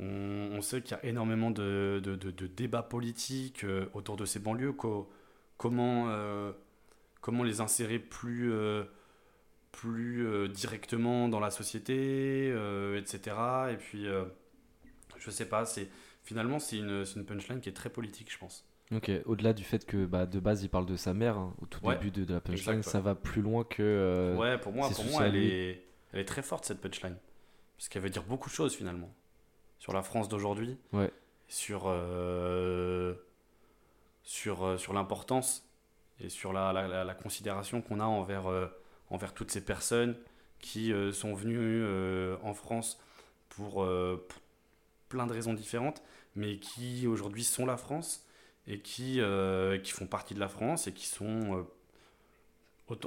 [0.00, 4.38] on, sait qu'il y a énormément de, de, de débats politiques euh, autour de ces
[4.40, 4.72] banlieues.
[4.72, 6.08] comment
[7.20, 8.84] comment les insérer plus, euh,
[9.72, 13.36] plus euh, directement dans la société, euh, etc.
[13.72, 14.06] Et puis,
[15.18, 15.88] je sais pas, c'est
[16.22, 18.66] finalement c'est une, une, punchline qui est très politique, je pense.
[18.92, 21.66] Ok, au-delà du fait que bah, de base il parle de sa mère hein, au
[21.66, 24.34] tout début de, la punchline, ça va plus loin que.
[24.36, 27.16] ouais, pour moi, pour moi elle, est, elle est très forte cette punchline.
[27.76, 29.14] Parce qu'elle veut dire beaucoup de choses finalement.
[29.80, 30.78] Sur la France d'aujourd'hui.
[30.92, 31.10] Ouais.
[31.48, 31.92] Sur,
[34.22, 35.68] sur, sur l'importance
[36.20, 38.66] et sur la, la, considération qu'on a envers, euh,
[39.08, 40.16] envers toutes ces personnes
[40.60, 43.00] qui euh, sont venues euh, en France
[43.48, 43.86] pour,
[45.08, 46.02] plein de raisons différentes,
[46.36, 48.24] mais qui aujourd'hui sont la France
[48.68, 49.20] et qui,
[49.82, 51.66] qui font partie de la France et qui sont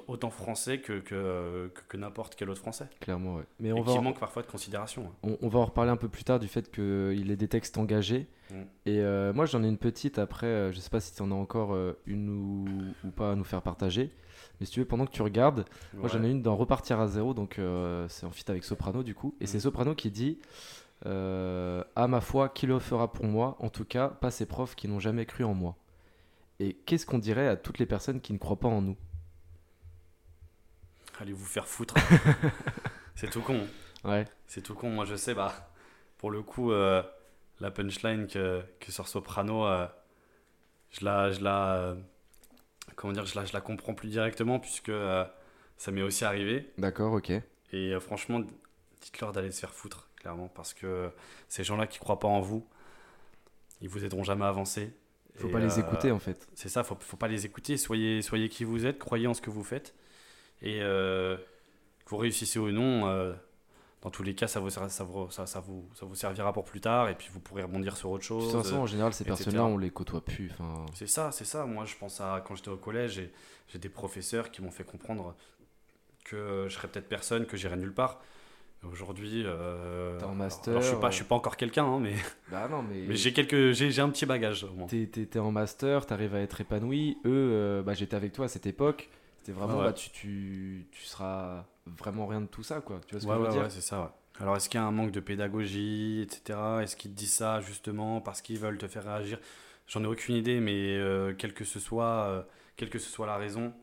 [0.07, 2.87] autant, français que, que, que, n'importe quel autre français.
[2.99, 3.43] Clairement, ouais.
[3.59, 5.11] Mais on va qui manque parfois de considération.
[5.23, 5.35] Hein.
[5.41, 8.27] On, va en reparler un peu plus tard du fait qu'il ait des textes engagés.
[8.49, 8.55] Mm.
[8.85, 11.31] Et euh, moi, j'en ai une petite après, euh, je sais pas si tu en
[11.31, 12.65] as encore euh, une ou,
[13.05, 14.11] ou, pas à nous faire partager.
[14.59, 17.07] Mais si tu veux, pendant que tu regardes, moi j'en ai une dans Repartir à
[17.07, 17.59] zéro, donc
[18.07, 19.35] c'est en fit avec Soprano du coup.
[19.41, 19.61] Et c'est mm.
[19.61, 20.37] Soprano qui dit
[21.05, 23.57] À ma foi, qui le fera pour moi?
[23.59, 25.75] En tout cas, pas ces profs qui n'ont jamais cru en moi.
[26.59, 28.95] Et qu'est-ce qu'on dirait à toutes les personnes qui ne croient pas en nous?
[31.21, 31.95] Allez vous faire foutre.
[33.15, 33.67] c'est tout con.
[34.03, 34.25] Ouais.
[34.47, 34.89] C'est tout con.
[34.89, 35.71] Moi, je sais, bah,
[36.17, 37.03] pour le coup, euh,
[37.59, 39.87] la punchline que, que sur Soprano, euh,
[40.91, 41.95] je la, je la, euh,
[42.95, 44.91] comment dire, je la, je la comprends plus directement puisque
[45.77, 46.71] ça m'est aussi arrivé.
[46.77, 47.31] D'accord, ok.
[47.71, 48.41] Et franchement,
[49.01, 51.09] dites-leur d'aller se faire foutre, clairement, parce que
[51.49, 52.67] ces gens-là qui croient pas en vous,
[53.81, 54.93] ils vous aideront jamais à avancer.
[55.35, 56.47] Faut pas les écouter en fait.
[56.53, 57.77] C'est ça, faut, faut pas les écouter.
[57.77, 59.95] Soyez, soyez qui vous êtes, croyez en ce que vous faites.
[60.63, 61.35] Et euh,
[62.05, 63.33] que vous réussissez ou non, euh,
[64.01, 66.63] dans tous les cas, ça vous, ça, vous, ça, ça, vous, ça vous servira pour
[66.63, 68.47] plus tard et puis vous pourrez rebondir sur autre chose.
[68.47, 70.51] De toute façon, en général, ces personnes-là, on les côtoie plus.
[70.93, 71.65] C'est ça, c'est ça.
[71.65, 73.21] Moi, je pense à quand j'étais au collège,
[73.67, 75.35] j'ai des professeurs qui m'ont fait comprendre
[76.23, 78.21] que je serais peut-être personne, que j'irais nulle part.
[78.91, 80.81] Aujourd'hui, euh, en master.
[80.81, 82.15] je suis pas, je suis pas encore quelqu'un, hein, mais.
[82.51, 83.05] Bah non, mais.
[83.07, 84.65] mais j'ai quelques, j'ai un petit bagage.
[84.89, 87.17] T'es es, en master, t'arrives à être épanoui.
[87.25, 89.09] Eux, bah, j'étais avec toi à cette époque.
[89.43, 93.01] C'était vraiment, bah, tu, tu, tu, seras vraiment rien de tout ça, quoi.
[93.05, 94.85] Tu vois ce que je veux dire Ouais, c'est ça, Alors, est-ce qu'il y a
[94.85, 96.57] un manque de pédagogie, etc.
[96.81, 99.39] Est-ce qu'ils te disent ça justement parce qu'ils veulent te faire réagir?
[99.87, 102.41] J'en ai aucune idée, mais euh, quelle, que ce soit, euh,
[102.77, 103.73] quelle que ce soit la raison,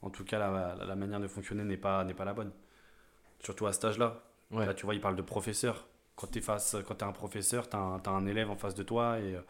[0.00, 2.52] en tout cas, la, la, manière de fonctionner n'est pas, pas la bonne.
[3.40, 4.22] Surtout à cet âge-là.
[4.52, 5.86] Là, tu vois, il parle de professeur.
[6.16, 9.18] Quand tu es, es, un professeur, tu as, as, un élève en face de toi
[9.18, 9.42] et euh,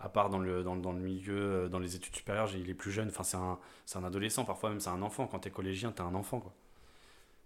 [0.00, 2.74] à part dans le, dans, dans, le milieu, euh, dans les études supérieures, il est
[2.74, 3.58] plus jeune, enfin, c'est un,
[3.94, 5.26] un, adolescent, parfois même c'est un enfant.
[5.26, 6.40] Quand tu es collégien, tu es un enfant.
[6.40, 6.52] Quoi.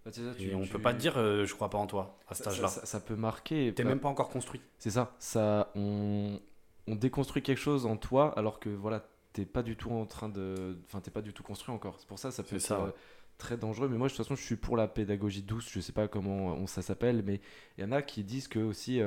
[0.05, 2.47] Bah, et on peut pas te dire euh, je crois pas en toi à cet
[2.47, 2.67] âge-là.
[2.67, 3.73] Ça, peut marquer.
[3.73, 4.61] T'es même pas encore construit.
[4.77, 5.13] C'est ça.
[5.19, 6.39] ça on,
[6.87, 10.29] on, déconstruit quelque chose en toi alors que voilà, t'es pas du tout en train
[10.29, 10.77] de.
[10.85, 11.95] Enfin, t'es pas du tout construit encore.
[11.99, 12.91] C'est pour ça ça peut être euh,
[13.37, 13.89] très dangereux.
[13.89, 15.69] Mais moi, de toute façon, je suis pour la pédagogie douce.
[15.69, 17.41] Je sais pas comment on, ça s'appelle, mais
[17.77, 19.01] il y en a qui disent que aussi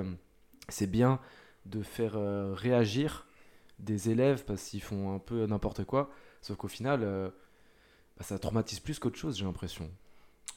[0.68, 1.20] c'est bien
[1.64, 2.14] de faire
[2.55, 3.26] réagir
[3.83, 6.11] des élèves parce qu'ils font un peu n'importe quoi.
[6.41, 7.28] Sauf qu'au final, euh,
[8.16, 9.91] bah, ça traumatise plus qu'autre chose, j'ai l'impression.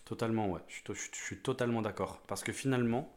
[0.05, 0.61] Totalement, ouais.
[0.67, 2.21] Je, suis totalement d'accord.
[2.27, 3.11] Parce que finalement,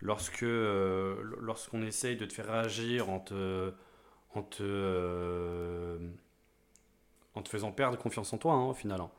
[0.00, 3.72] lorsque euh, lorsqu'on essaye de te faire réagir en te,
[4.34, 5.98] en te, euh,
[7.34, 9.00] en te faisant perdre confiance en toi, hein, au final.
[9.00, 9.10] Hein.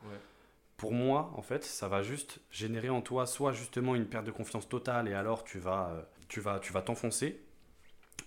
[0.76, 4.32] Pour moi, en fait, ça va juste générer en toi soit justement une perte de
[4.32, 7.43] confiance totale et alors tu vas, tu vas, tu vas t'enfoncer,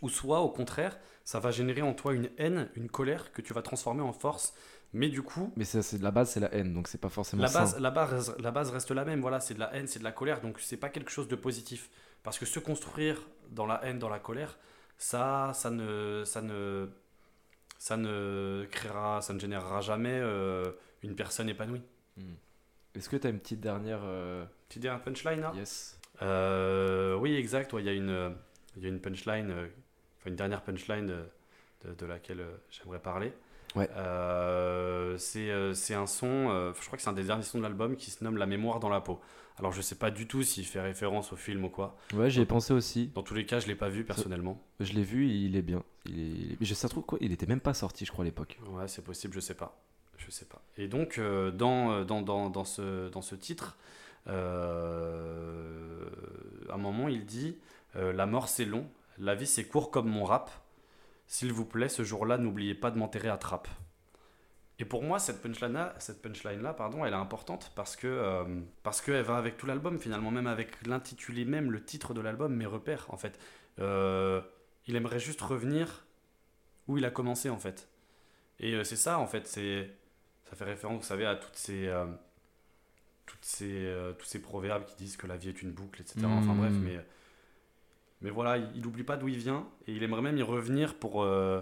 [0.02, 3.54] ou soit au contraire, ça va générer en toi une haine, une colère que tu
[3.54, 4.54] vas transformer en force.
[4.94, 5.52] Mais du coup.
[5.58, 8.36] Mais c'est la base, c'est la haine, donc c'est pas forcément la base, La base,
[8.40, 9.20] la base reste la même.
[9.20, 11.36] Voilà, c'est de la haine, c'est de la colère, donc c'est pas quelque chose de
[11.36, 11.90] positif.
[12.24, 13.22] Parce que se construire
[13.52, 14.58] dans la haine, dans la colère,
[14.98, 16.88] ça, ça ne, ça ne,
[17.78, 20.72] ça ne créera, ça ne générera jamais euh,
[21.04, 21.82] une personne épanouie.
[22.96, 24.00] Est-ce que tu as une petite dernière.
[24.04, 26.00] euh, Petite dernière punchline là Yes.
[26.22, 27.74] Euh, oui, exact.
[27.74, 28.36] ouais, Il y, a une,
[28.78, 29.68] il y a une punchline, euh,
[30.28, 31.24] une dernière punchline euh,
[31.86, 33.34] de, de laquelle euh, j'aimerais parler.
[33.76, 33.90] Ouais.
[33.96, 37.96] Euh, c'est un son, euh, je crois que c'est un des derniers sons de l'album
[37.96, 39.20] qui se nomme La mémoire dans la peau.
[39.60, 41.98] Alors je sais pas du tout s'il fait référence au film ou quoi.
[42.14, 43.08] Ouais, j'y ai pensé aussi.
[43.16, 44.62] Dans tous les cas, je l'ai pas vu personnellement.
[44.80, 45.84] Je l'ai vu, il est bien.
[46.06, 46.58] Il est...
[46.62, 48.60] Je sais trouve quoi Il était même pas sorti, je crois, à l'époque.
[48.70, 49.76] Ouais, c'est possible, je sais pas.
[50.18, 50.62] Je sais pas.
[50.78, 53.78] Et donc, euh, dans, dans, dans, dans, ce, dans ce titre,
[54.28, 54.34] à
[56.74, 57.58] un moment, il dit
[57.96, 58.88] La mort, c'est long,
[59.20, 60.52] la vie, c'est court comme mon rap.
[61.28, 63.68] S'il vous plaît, ce jour-là, n'oubliez pas de m'enterrer à trappe.
[64.80, 68.44] Et pour moi, cette punchline-là, cette punchline-là, pardon, elle est importante parce que euh,
[68.84, 72.56] parce qu'elle va avec tout l'album finalement, même avec l'intitulé, même le titre de l'album,
[72.56, 73.40] mes repères en fait.
[73.80, 74.42] Euh,
[74.86, 76.06] il aimerait juste revenir
[76.88, 77.90] où il a commencé en fait.
[78.60, 79.90] Et euh, c'est ça en fait, c'est
[80.48, 82.06] ça fait référence, vous savez, à toutes ces euh,
[83.26, 86.20] toutes ces tous ces proverbes qui disent que la vie est une boucle, etc.
[86.24, 87.04] Enfin bref, mais
[88.22, 91.24] mais voilà, il n'oublie pas d'où il vient et il aimerait même y revenir pour
[91.24, 91.62] euh,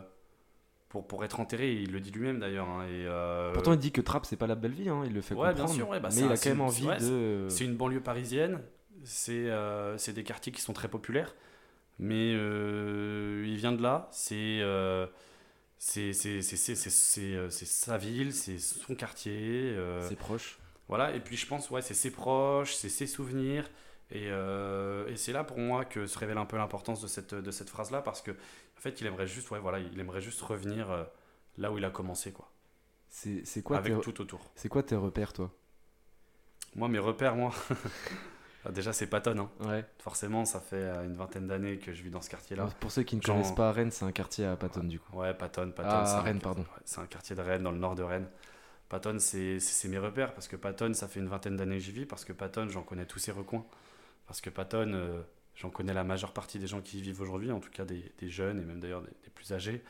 [0.90, 2.70] pour, pour être enterré, il le dit lui-même d'ailleurs.
[2.70, 5.14] hein, et, euh, Pourtant, il dit que Trap, c'est pas la belle vie, hein, il
[5.14, 5.74] le fait Ouais, bien comprendre.
[5.74, 7.48] sûr, ouais, bah, mais il a quand même envie ouais, de.
[7.50, 8.62] c'est une banlieue parisienne,
[9.04, 11.36] c'est euh, des quartiers qui sont très populaires,
[12.00, 14.62] mais euh, il vient de là, c'est
[15.78, 19.76] c'est sa ville, c'est son quartier.
[20.08, 20.58] C'est proche.
[20.88, 23.70] voilà, et puis je pense, ouais, c'est ses proches, c'est ses souvenirs.
[24.12, 27.34] Et, euh, et c'est là pour moi que se révèle un peu l'importance de cette,
[27.34, 30.42] de cette phrase-là, parce que en fait, il aimerait juste, ouais, voilà, il aimerait juste
[30.42, 31.04] revenir euh,
[31.58, 32.52] là où il a commencé, quoi,
[33.10, 34.02] C'est quoi, avec tes...
[34.02, 34.42] tout autour.
[34.56, 35.52] c'est quoi tes repères, toi?
[36.76, 37.52] Moi, mes repères, moi,
[38.66, 39.38] ah, déjà, c'est Patton.
[39.40, 39.68] Hein.
[39.68, 39.86] Ouais.
[40.00, 42.68] Forcément, ça fait euh, une vingtaine d'années que je vis dans ce quartier-là.
[42.80, 45.18] Pour ceux qui ne Genre- connaissent pas Rennes, c'est un quartier à Patton, du coup.
[45.18, 45.90] Ouais, Patton, Patton.
[45.92, 46.66] Ah, c'est un- Rennes, pardon.
[46.84, 48.28] c'est un quartier de Rennes, dans le nord de Rennes.
[48.90, 51.84] Patton, c'est c'est- c'est mes repères, parce que Patton, ça fait une vingtaine d'années que
[51.84, 53.66] j'y vis, parce que Patton, j'en connais tous ses recoins.
[54.28, 55.22] Parce que Patton, euh,
[55.56, 58.12] j'en connais la majeure partie des gens qui y vivent aujourd'hui, en tout cas des,
[58.20, 59.84] des jeunes, et même d'ailleurs des, des plus âgés.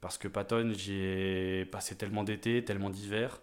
[0.00, 3.40] Parce que Patton, j'y ai passé tellement d'été, tellement d'hiver.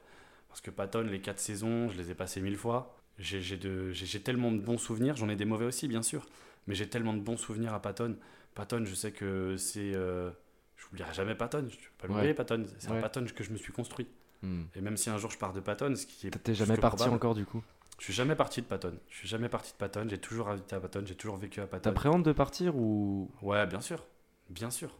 [0.49, 2.95] Parce que Patton, les quatre saisons, je les ai passées mille fois.
[3.17, 6.25] J'ai tellement de bons souvenirs, j'en ai des mauvais aussi, bien sûr.
[6.67, 8.17] Mais j'ai tellement de bons souvenirs à Patton.
[8.55, 9.93] Patton, je sais que c'est.
[9.95, 10.29] euh,
[10.75, 12.33] je n'oublierai jamais Patton, je ne peux pas l'oublier, Ouais.
[12.33, 12.65] Patton.
[12.77, 12.97] C'est Ouais.
[12.97, 14.07] un Patton que je me suis construit.
[14.41, 14.63] Hmm.
[14.75, 16.31] Et même si un jour je pars de Patton, ce qui est.
[16.31, 17.63] T'es jamais parti probable, encore, du coup?
[17.99, 18.97] Je suis jamais parti de Patton.
[19.09, 21.67] Je suis jamais parti de Patton, j'ai toujours habité à Patton, j'ai toujours vécu à
[21.67, 21.83] Patton.
[21.89, 23.29] T'appréhendes de partir ou?
[23.41, 24.03] Ouais, bien sûr.
[24.49, 24.95] Bien sûr.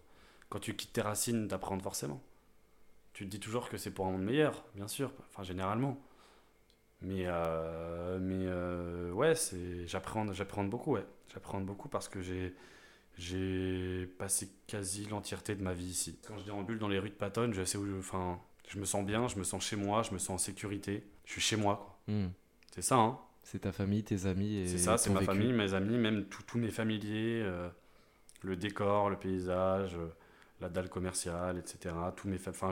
[0.50, 2.22] Quand tu quittes tes racines, t'apprends forcément.
[3.14, 5.12] Tu te dis toujours que c'est pour un monde meilleur, bien sûr.
[5.30, 6.00] Enfin, généralement.
[7.02, 11.06] Mais, euh, mais euh, ouais, c'est, j'appréhende, j'appréhende beaucoup, ouais.
[11.34, 12.54] J'appréhende beaucoup parce que j'ai,
[13.18, 16.20] j'ai passé quasi l'entièreté de ma vie ici.
[16.28, 18.86] Quand je déambule dans les rues de Patton, je sais où, je- enfin, je me
[18.86, 21.06] sens bien, je me sens chez moi, je me sens en sécurité.
[21.26, 22.00] Je suis chez moi, quoi.
[22.16, 22.28] Hmm.
[22.82, 23.20] C'est ça, hein.
[23.44, 25.32] C'est ta famille, tes amis et C'est ça, c'est ma vécu.
[25.34, 27.68] famille, mes amis, même tous mes familiers, euh,
[28.44, 30.08] le décor, le paysage, euh,
[30.62, 31.94] la dalle commerciale, etc.
[32.16, 32.72] Tous mes, enfin,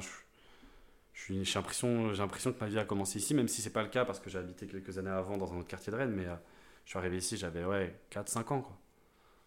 [1.14, 4.20] j'ai l'impression, que ma vie a commencé ici, même si c'est pas le cas parce
[4.20, 6.36] que j'ai habité quelques années avant dans un autre quartier de Rennes, mais euh,
[6.86, 8.78] je suis arrivé ici, j'avais ouais 4-5 ans, quoi.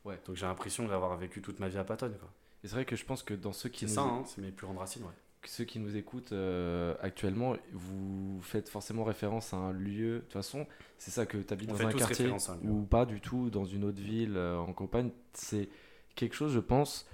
[0.04, 0.18] Ouais.
[0.26, 2.30] Donc j'ai l'impression d'avoir vécu toute ma vie à Patton, quoi.
[2.62, 4.42] Et c'est vrai que je pense que dans ceux qui, C'est nous, ça, hein, c'est
[4.42, 5.14] mes plus grandes racines, ouais.
[5.48, 10.16] Ceux qui nous écoutent euh, actuellement, vous faites forcément référence à un lieu.
[10.16, 10.66] De toute façon,
[10.98, 13.64] c'est ça que tu habites On dans un quartier un ou pas du tout, dans
[13.64, 15.10] une autre ville, euh, en campagne.
[15.32, 15.68] C'est
[16.14, 17.08] quelque chose, je pense,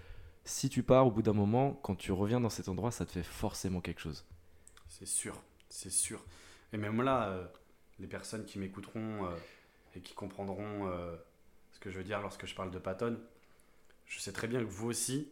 [0.45, 3.13] si tu pars au bout d'un moment, quand tu reviens dans cet endroit, ça te
[3.13, 4.25] fait forcément quelque chose.
[4.89, 6.25] C'est sûr, c'est sûr.
[6.73, 7.47] Et même là, euh,
[8.01, 9.29] les personnes qui m'écouteront
[9.95, 10.91] et qui comprendront
[11.73, 13.19] ce que je veux dire lorsque je parle de Patton,
[14.05, 15.31] je sais très bien que vous aussi,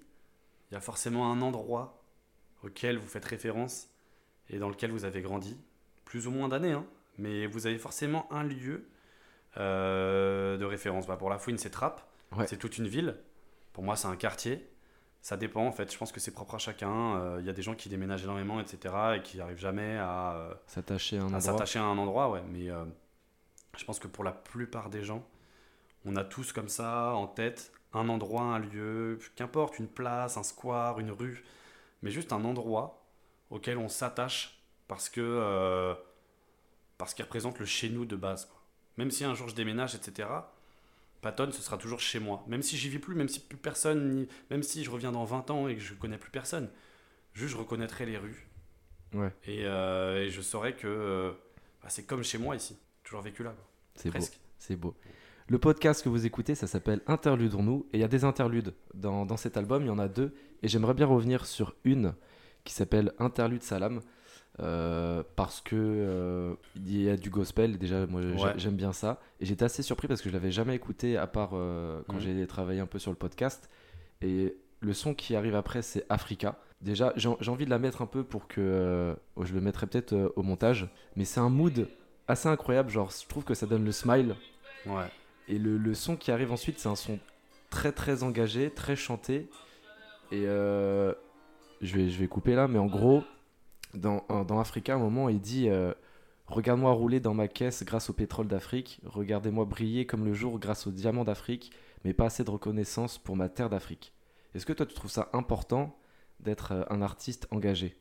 [0.70, 2.03] il y a forcément un endroit
[2.64, 3.88] auquel vous faites référence
[4.50, 5.56] et dans lequel vous avez grandi,
[6.04, 6.84] plus ou moins d'années, hein,
[7.18, 8.86] mais vous avez forcément un lieu
[9.56, 11.06] euh, de référence.
[11.06, 12.02] Bah, pour la fouine, c'est Trappes,
[12.36, 12.46] Ouais.
[12.46, 13.16] c'est toute une ville.
[13.72, 14.68] Pour moi, c'est un quartier.
[15.22, 17.16] Ça dépend en fait, je pense que c'est propre à chacun.
[17.16, 18.94] Euh, Il y a des gens qui déménagent énormément, etc.
[19.16, 21.40] et qui n'arrivent jamais à, euh, S'attacher à un à endroit.
[21.40, 22.42] s'attacher à un endroit, ouais.
[22.52, 22.68] Mais
[23.78, 25.24] je pense que pour la plupart des gens,
[26.04, 30.42] on a tous comme ça en tête un endroit, un lieu, qu'importe, une place, un
[30.42, 31.44] square, une rue,
[32.04, 33.02] mais juste un endroit
[33.50, 35.94] auquel on s'attache parce que euh,
[36.98, 38.52] parce qu'il représente le chez nous de base.
[38.98, 40.28] Même si un jour je déménage, etc.
[41.22, 42.44] Patton, ce sera toujours chez moi.
[42.46, 45.50] Même si j'y vis plus, même si plus personne, même si je reviens dans 20
[45.50, 46.68] ans et que je connais plus personne,
[47.32, 48.48] juste je reconnaîtrai les rues.
[49.14, 49.32] Ouais.
[49.46, 51.30] Et, euh, et je saurais que euh,
[51.82, 52.76] bah, c'est comme chez moi ici.
[53.02, 53.54] Toujours vécu là.
[53.94, 54.24] C'est beau.
[54.58, 54.94] C'est beau.
[55.48, 57.86] Le podcast que vous écoutez, ça s'appelle Interludons-nous.
[57.92, 60.34] Et il y a des interludes dans, dans cet album, il y en a deux.
[60.64, 62.14] Et j'aimerais bien revenir sur une
[62.64, 64.00] qui s'appelle Interlude Salam.
[64.60, 67.76] euh, parce que euh, il y a du gospel.
[67.76, 68.52] Déjà, moi, Ouais.
[68.56, 69.20] j'aime bien ça.
[69.40, 72.20] Et j'étais assez surpris parce que je l'avais jamais écouté à part euh, quand Mhm.
[72.20, 73.68] j'ai travaillé un peu sur le podcast.
[74.22, 76.56] Et le son qui arrive après, c'est Africa.
[76.80, 80.32] Déjà, j'ai envie de la mettre un peu pour que oh, je le mettrai peut-être
[80.36, 80.88] au montage.
[81.16, 81.88] Mais c'est un mood
[82.28, 82.90] assez incroyable.
[82.90, 84.36] Genre, je trouve que ça donne le smile.
[84.86, 85.10] Ouais.
[85.48, 87.18] Et le, le son qui arrive ensuite, c'est un son
[87.70, 89.48] très très engagé, très chanté.
[90.46, 91.14] Euh,
[91.80, 93.22] je, vais, je vais couper là, mais en gros,
[93.94, 95.92] dans, dans Africa, à un moment, il dit euh,
[96.46, 100.86] Regarde-moi rouler dans ma caisse grâce au pétrole d'Afrique, regardez-moi briller comme le jour grâce
[100.86, 101.72] aux diamants d'Afrique,
[102.04, 104.12] mais pas assez de reconnaissance pour ma terre d'Afrique.
[104.54, 105.98] Est-ce que toi, tu trouves ça important
[106.40, 107.96] d'être euh, un artiste engagé?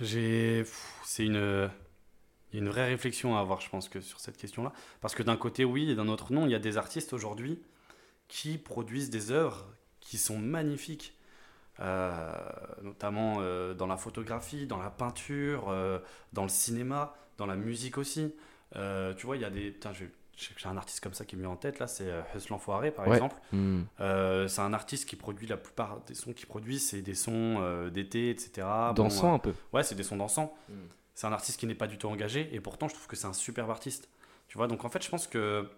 [0.00, 0.64] J'ai.
[1.04, 1.70] C'est une.
[2.52, 4.72] Il y a une vraie réflexion à avoir, je pense, que sur cette question-là.
[5.00, 6.44] Parce que d'un côté, oui, et d'un autre, non.
[6.44, 7.62] Il y a des artistes aujourd'hui
[8.28, 9.66] qui produisent des œuvres
[10.02, 11.14] qui sont magnifiques.
[11.80, 12.32] Euh,
[12.82, 15.98] notamment euh, dans la photographie, dans la peinture, euh,
[16.34, 18.34] dans le cinéma, dans la musique aussi.
[18.76, 19.74] Euh, tu vois, il y a des.
[20.36, 23.06] J'ai un artiste comme ça qui me vient en tête, là, c'est Huss l'Enfoiré, par
[23.06, 23.14] Ouais.
[23.16, 23.36] exemple.
[23.52, 23.82] Hmm.
[24.00, 27.56] Euh, c'est un artiste qui produit la plupart des sons qu'il produit, c'est des sons
[27.60, 28.66] euh, d'été, etc.
[28.88, 29.54] Bon, Dansant euh, un peu.
[29.72, 30.54] Ouais, c'est des sons dansants.
[30.68, 30.74] Mm.
[31.14, 33.26] C'est un artiste qui n'est pas du tout engagé et pourtant je trouve que c'est
[33.26, 34.08] un superbe artiste.
[34.48, 35.68] Tu vois, donc en fait, je pense que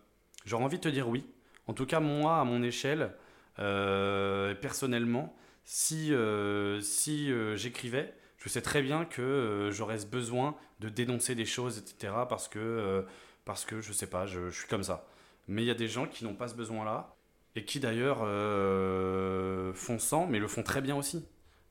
[0.44, 1.24] j'aurais envie de te dire oui.
[1.66, 3.08] En tout cas, moi, à mon échelle, euh,
[3.56, 10.54] personnellement, si, euh, si euh, j'écrivais, je sais très bien que euh, j'aurais ce besoin
[10.80, 12.12] de dénoncer des choses, etc.
[12.28, 13.02] Parce que, euh,
[13.44, 15.06] parce que je sais pas, je, je suis comme ça.
[15.48, 17.16] Mais il y a des gens qui n'ont pas ce besoin-là
[17.56, 21.24] et qui d'ailleurs euh, font sans, mais le font très bien aussi.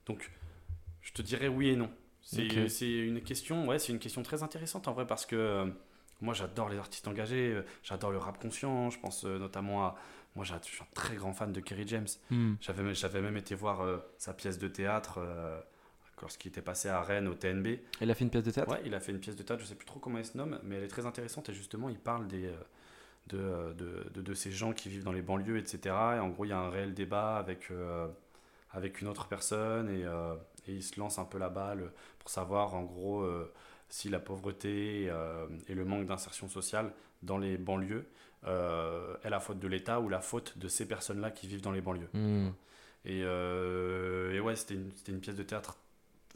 [0.08, 0.32] Donc,
[1.02, 1.92] je te dirais oui et non.
[2.22, 5.66] C'est une question, ouais, c'est une question très intéressante en vrai parce que euh,
[6.22, 8.90] moi j'adore les artistes engagés, euh, j'adore le rap conscient.
[8.90, 9.96] Je pense euh, notamment à,
[10.36, 12.08] moi je suis un très grand fan de Kerry James.
[12.30, 12.56] Hmm.
[12.62, 15.60] J'avais j'avais même été voir euh, sa pièce de théâtre euh,
[16.22, 17.80] lorsqu'il était passé à Rennes au TNB.
[18.02, 18.72] Il a fait une pièce de théâtre?
[18.72, 20.38] Ouais, il a fait une pièce de théâtre, je sais plus trop comment elle se
[20.38, 22.52] nomme, mais elle est très intéressante et justement il parle des, euh,
[23.28, 25.80] de, euh, de, de, de ces gens qui vivent dans les banlieues, etc.
[26.16, 28.08] Et en gros, il y a un réel débat avec, euh,
[28.72, 30.36] avec une autre personne et, euh,
[30.68, 33.52] et il se lance un peu la balle pour savoir en gros euh,
[33.90, 35.12] si la pauvreté
[35.68, 38.08] et le manque d'insertion sociale dans les banlieues
[38.48, 41.72] euh, est la faute de l'État ou la faute de ces personnes-là qui vivent dans
[41.72, 42.10] les banlieues.
[42.14, 42.50] Hmm.
[43.06, 45.78] Et, euh, et ouais, c'était une, une pièce de théâtre.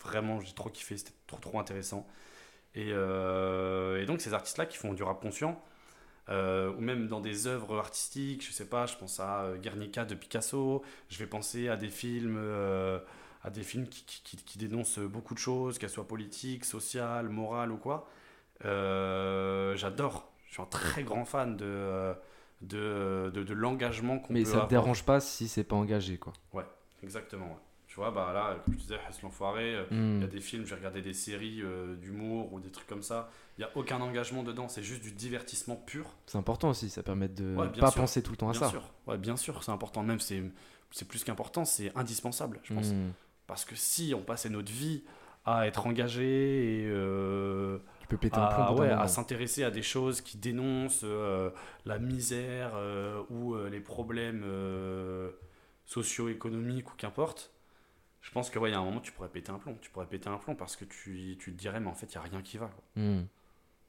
[0.04, 0.98] Vraiment, j'ai trop kiffé.
[0.98, 2.08] C'était trop, trop intéressant.
[2.76, 5.62] Et, euh, et donc, ces artistes-là qui font du rap conscient,
[6.30, 10.06] euh, ou même dans des œuvres artistiques, je sais pas, je pense à euh, Guernica
[10.06, 13.00] de Picasso, je vais penser à des films, euh,
[13.44, 17.72] à des films qui, qui, qui- dénoncent beaucoup de choses, qu'elles soient politiques, sociales, morales
[17.72, 18.10] ou quoi.
[18.64, 20.27] J'adore.
[20.48, 22.14] Je suis un très grand fan de, euh,
[22.62, 24.68] de, de, de l'engagement qu'on peut Mais ça te avoir.
[24.70, 26.34] dérange pas si c'est pas engagé, quoi.
[27.04, 27.58] Exactement, ouais.
[27.88, 30.22] Tu vois, bah là, comme je disais, Hess l'enfoiré, euh, il Hmm.
[30.22, 33.30] y a des films, j'ai regardé des séries euh, d'humour ou des trucs comme ça.
[33.58, 36.06] Il n'y a aucun engagement dedans, c'est juste du divertissement pur.
[36.26, 38.02] C'est important aussi, ça permet de Ouais, bien pas sûr.
[38.02, 38.70] penser tout le temps à Bien ça.
[38.70, 40.04] sûr, ouais, bien sûr, c'est important.
[40.04, 40.44] Même, c'est
[40.92, 42.88] c'est plus qu'important, c'est indispensable, je pense.
[42.92, 43.12] Hmm.
[43.46, 45.04] Parce que si on passait notre vie
[45.46, 47.78] à être engagé et euh,
[48.10, 51.50] Tu peux péter un plomb à, ouais, s'intéresser à des choses qui dénoncent euh,
[51.86, 54.44] la misère euh, ou euh, les problèmes
[55.86, 57.52] socio-économiques ou qu'importe,
[58.22, 59.78] je pense que ouais, il y a un moment tu pourrais péter un plomb.
[59.82, 62.18] Tu pourrais péter un plomb parce que tu, tu te dirais, mais en fait, il
[62.18, 62.68] n'y a rien qui va.
[62.68, 62.84] quoi.
[62.96, 63.24] Hmm.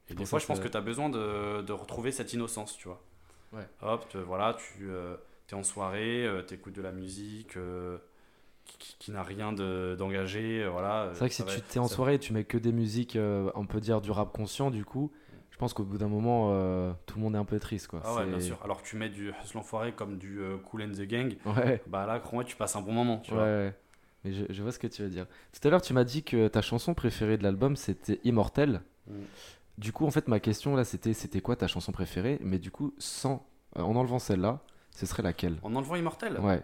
[0.09, 2.87] Et des fois, je pense que- tu as besoin de, de retrouver cette innocence, tu
[2.87, 3.01] vois.
[3.53, 3.67] Ouais.
[3.81, 4.89] Hop, te- voilà, tu
[5.49, 7.57] es en soirée, tu écoutes de la musique
[8.77, 10.63] qui, n'a rien de- d'engagé.
[10.63, 12.57] euh, voilà, C'est vrai que si va- tu t'es en soirée et tu mets que
[12.57, 15.11] des musiques, euh, on peut dire du rap conscient, du coup,
[15.49, 18.01] je pense qu'au bout d'un moment, euh, tout le monde est un peu triste, quoi.
[18.05, 18.57] Ah ouais, bien sûr.
[18.63, 22.05] Alors tu mets du Hustle l'enfoiré comme du euh, Cool and the Gang, Ouais, bah
[22.05, 23.45] là, crois-moi, tu passes un bon moment, tu ouais, vois.
[23.45, 23.73] ouais.
[24.25, 25.25] Mais je, je vois ce que tu veux dire.
[25.53, 28.81] Tout à l'heure, tu m'as dit que ta chanson préférée de l'album, c'était Immortel.
[29.07, 29.13] Mm.
[29.77, 32.37] Du coup, en fait, ma question là, c'était c'était quoi ta chanson préférée?
[32.41, 33.45] Mais du coup, sans,
[33.77, 34.59] euh, en enlevant celle-là,
[34.91, 35.57] ce serait laquelle?
[35.63, 36.37] En enlevant Immortel?
[36.39, 36.61] Ouais,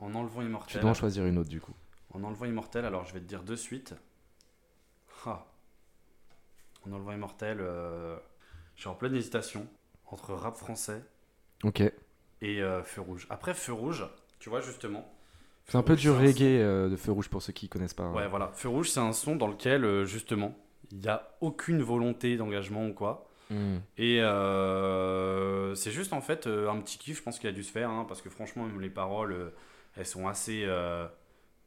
[0.00, 0.80] En enlevant tu Immortel.
[0.82, 1.74] dois en choisir une autre, du coup.
[2.12, 3.94] En enlevant Immortel, alors je vais te dire de suite.
[5.26, 5.44] Ah.
[6.86, 8.16] En enlevant Immortel, euh,
[8.74, 9.66] je suis en pleine hésitation
[10.06, 11.02] entre rap français
[11.64, 11.80] Ok.
[11.80, 13.26] et euh, Feu Rouge.
[13.30, 14.06] Après Feu Rouge,
[14.38, 15.10] tu vois justement.
[15.66, 17.94] C'est un peu Rouge, du un reggae euh, de Feu Rouge pour ceux qui connaissent
[17.94, 18.04] pas.
[18.04, 18.12] hein.
[18.14, 18.52] Ouais, voilà.
[18.54, 20.56] Feu Rouge, c'est un son dans lequel, euh, justement,
[20.92, 23.28] il n'y a aucune volonté d'engagement ou quoi.
[23.50, 23.78] Hmm.
[23.98, 27.62] Et euh, c'est juste en fait euh, un petit kiff, je pense qu'il a dû
[27.64, 29.50] se faire, hein, parce que franchement, même les paroles, euh,
[29.96, 30.62] elles sont assez.
[30.64, 31.06] euh,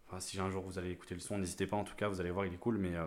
[0.07, 2.19] enfin, si un jour vous allez écouter le son, n'hésitez pas en tout cas, vous
[2.21, 3.05] allez voir, il est cool, mais euh,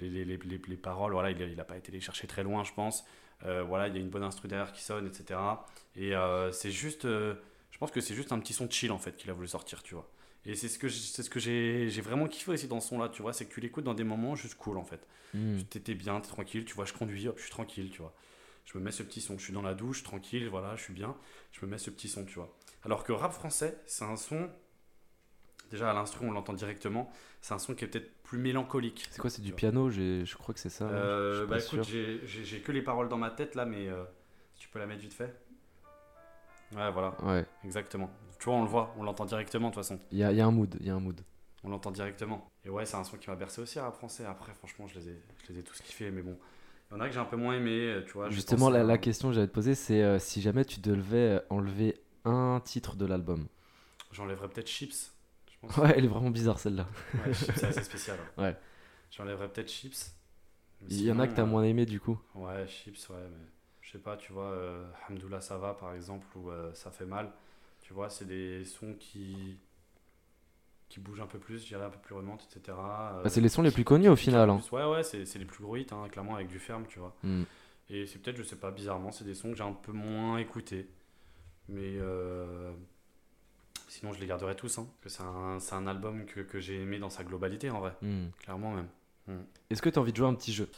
[0.00, 2.64] les, les, les, les- les paroles, voilà, il n'a pas été les chercher très loin,
[2.64, 3.04] je pense.
[3.46, 5.66] Euh, voilà, il y a une bonne instru derrière qui sonne, etc.
[5.96, 6.12] Et
[6.52, 7.04] c'est juste.
[7.04, 9.82] je pense que c'est juste un petit son chill en fait qu'il a voulu sortir,
[9.82, 10.08] tu vois.
[10.46, 13.52] Et c'est ce que j'ai vraiment kiffé aussi dans ce son-là, tu vois, c'est que
[13.54, 15.06] tu l'écoutes dans des moments juste cool en fait.
[15.34, 15.58] Hmm.
[15.70, 18.14] T'étais bien, t'es tranquille, tu vois, je conduis, hop, je suis tranquille, tu vois.
[18.70, 20.92] Je me mets ce petit son, je suis dans la douche, tranquille, voilà, je suis
[20.92, 21.16] bien,
[21.52, 22.54] je me mets ce petit son, tu vois.
[22.84, 24.50] Alors que rap français, c'est un son,
[25.70, 27.10] déjà à l'instru, on l'entend directement,
[27.40, 29.06] c'est un son qui est peut-être plus mélancolique.
[29.10, 29.90] C'est quoi, c'est du piano?
[29.90, 30.84] Je crois que c'est ça.
[30.84, 30.90] hein.
[30.92, 34.04] Euh, bah écoute, j'ai- que les paroles dans ma tête là, mais euh,
[34.58, 35.34] tu peux la mettre vite fait.
[36.72, 38.10] Ouais, voilà, Ouais, exactement.
[38.38, 39.98] Tu vois, on le voit, on l'entend directement de toute façon.
[40.12, 41.18] il y a, il y a un mood, il y a un mood.
[41.64, 42.46] On l'entend directement.
[42.64, 44.26] Et ouais, c'est un son qui m'a bercé aussi rap français.
[44.26, 46.38] Après, franchement, je les ai, je les ai tous kiffés, mais bon.
[46.90, 48.30] Il y en a que j'ai un peu moins aimé, euh, tu vois.
[48.30, 51.16] Justement, la, à- la question que j'allais te poser, c'est euh, si jamais tu devais
[51.16, 53.46] euh, enlever un titre de l'album.
[54.12, 55.12] J'enlèverais peut-être Chips.
[55.50, 55.76] Je pense.
[55.78, 56.86] Ouais, elle est vraiment bizarre celle-là.
[57.14, 58.18] Ouais, Chips, c'est assez spécial.
[58.20, 58.42] hein.
[58.42, 58.56] Ouais.
[59.10, 60.14] J'enlèverais peut-être Chips.
[60.88, 62.18] Il y en a que t'as moins aimé du coup.
[62.34, 63.46] Ouais, Chips, ouais, mais
[63.80, 67.06] je sais pas, tu vois, euh, Hamdoullah ça va par exemple, ou euh, Ça fait
[67.06, 67.32] mal.
[67.82, 69.58] Tu vois, c'est des sons qui
[70.88, 72.76] qui bougent un peu plus, je dirais un peu plus remontent, etc.
[72.78, 74.48] euh, Bah, c'est les sons les plus connus au final.
[74.50, 74.60] hein.
[74.72, 77.14] Ouais, ouais, c'est c'est les plus gros hits, hein, clairement, avec du ferme, tu vois.
[77.22, 77.42] Hmm.
[77.90, 80.38] Et c'est peut-être, je sais pas, bizarrement, c'est des sons que j'ai un peu moins
[80.38, 80.88] écoutés.
[81.68, 82.70] Mais euh,
[83.88, 84.78] sinon, je les garderai tous.
[84.78, 87.70] Hein, parce que c'est un, c'est un album que, que j'ai aimé dans sa globalité,
[87.70, 87.92] en vrai.
[88.02, 88.26] Hmm.
[88.40, 88.88] Clairement même.
[89.68, 90.68] Est-ce que tu as envie de jouer un petit jeu?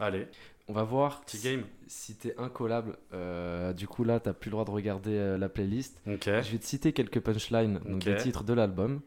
[0.00, 0.26] Allez,
[0.66, 1.64] On va voir petit si- game.
[1.86, 2.96] si t'es incollable.
[3.12, 6.00] Euh, du coup, là, t'as plus le droit de regarder euh, la playlist.
[6.08, 6.24] Ok.
[6.24, 8.04] Je vais te citer quelques punchlines, donc Ok.
[8.04, 9.00] des titres de l'album,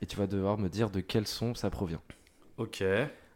[0.00, 2.02] et tu vas devoir me dire de quel son ça provient.
[2.56, 2.82] Ok.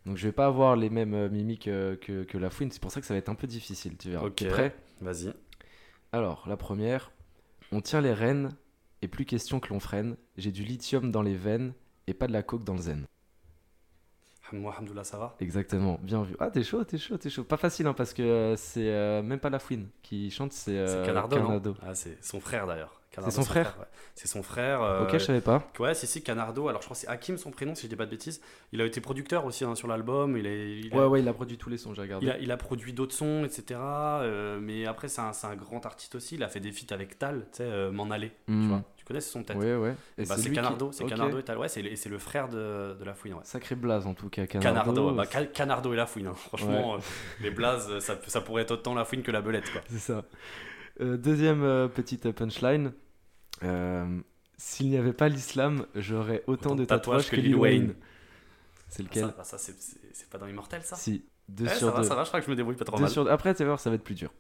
[0.07, 2.81] Donc, je vais pas avoir les mêmes euh, mimiques euh, que, que la fouine, c'est
[2.81, 3.97] pour ça que ça va être un peu difficile.
[3.97, 4.27] Tu verras.
[4.27, 4.37] Ok.
[4.37, 4.77] T'es prêt?
[5.01, 5.33] Vas-y.
[6.13, 7.11] Alors, la première.
[7.73, 8.51] On tient les rênes,
[9.03, 10.17] et plus question que l'on freine.
[10.37, 11.73] J'ai du lithium dans les veines,
[12.07, 13.07] et pas de la coke dans le zen.
[14.53, 15.35] Moi, Hamdoullah, ça va?
[15.41, 16.37] Exactement, bien vu.
[16.39, 17.45] Ah, t'es chaud, t'es chaud, t'es chaud.
[17.45, 20.79] Pas facile, hein, parce que euh, c'est euh, même pas la fouine qui chante, c'est
[20.79, 21.75] euh, Canardo, Canardo.
[21.83, 23.01] Ah, c'est son frère d'ailleurs.
[23.15, 23.87] Canardo, son frère ouais.
[24.17, 24.83] C'est son frère.
[24.83, 25.63] euh, Ok, je savais pas.
[25.79, 26.69] Ouais, c'est si, Canardo.
[26.69, 28.41] Alors, je crois que c'est Hakim son prénom, si je dis pas de bêtises.
[28.73, 30.37] Il a été producteur aussi hein, sur l'album.
[30.37, 32.27] Il, il, a, Ouais, ouais, il a produit tous les sons, j'ai regardé.
[32.27, 33.79] il, a, il a produit d'autres sons, etc.
[33.81, 36.35] euh, mais après, c'est un, c'est un grand artiste aussi.
[36.37, 38.31] Il a fait des feats avec Tal, tu sais, euh, M'en aller.
[38.47, 38.69] Tu Hmm.
[38.69, 39.59] vois Tu connais ce son peut-être?
[39.59, 39.95] Ouais, ouais.
[40.19, 41.05] Bah, c'est qui- Canardo, c'est.
[41.05, 41.59] Canardo et Tal.
[41.59, 43.35] Ouais, c'est le, et c'est le frère de, de la fouine.
[43.35, 43.41] Ouais.
[43.45, 45.13] Sacré blaze en tout cas, Canardo, Canardo.
[45.13, 46.29] bah, Canardo et la fouine.
[46.29, 46.35] hein.
[46.35, 46.99] Franchement, euh,
[47.41, 49.71] les blazes, ça, ça pourrait être autant la fouine que la belette.
[49.73, 49.81] Quoi.
[49.89, 50.25] C'est ça.
[51.01, 52.93] Euh, deuxième euh, petite punchline.
[53.63, 54.21] Euh,
[54.57, 57.95] S'il n'y avait pas l'islam, j'aurais autant, de tatouages que Lil Wayne.
[58.89, 61.87] C'est Ah, lequel ça, bah, ça, c'est- pas dans Immortel ça Si, deux Ouais, sur
[61.87, 62.09] ça va, deux.
[62.09, 63.11] ça va, je crois que je me débrouille pas trop Deux mal.
[63.13, 64.33] sur- Après, tu vas voir, ça va être plus dur.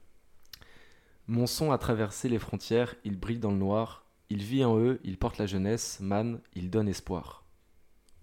[1.26, 4.06] Mon son a traversé les frontières, il brille dans le noir.
[4.30, 7.44] Il vit en eux, il porte la jeunesse, man, il donne espoir.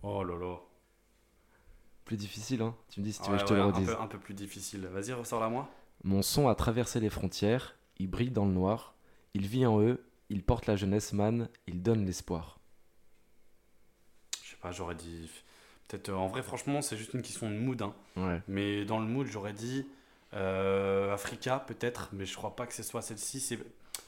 [0.03, 0.53] Oh lolo.
[2.05, 3.67] Plus difficile, hein Tu me dis si tu Ouais, veux que je te le un,
[3.67, 3.87] redise.
[3.87, 4.85] peu, un peu plus difficile.
[4.87, 5.69] Vas-y, ressors-la moi.
[6.03, 8.95] Mon son a traversé les frontières, il brille dans le noir.
[9.33, 12.59] Il vit en eux, il porte la jeunesse, man, il donne l'espoir.
[14.43, 15.29] Je sais pas, j'aurais dit.
[15.88, 16.09] Peut-être.
[16.09, 17.82] euh, en vrai, franchement, c'est juste une question de mood.
[17.82, 17.93] hein.
[18.15, 18.41] Ouais.
[18.47, 19.86] Mais dans le mood, j'aurais dit.
[20.34, 22.09] euh, Africa, peut-être.
[22.13, 23.39] Mais je crois pas que ce soit celle-ci.
[23.39, 23.59] C'est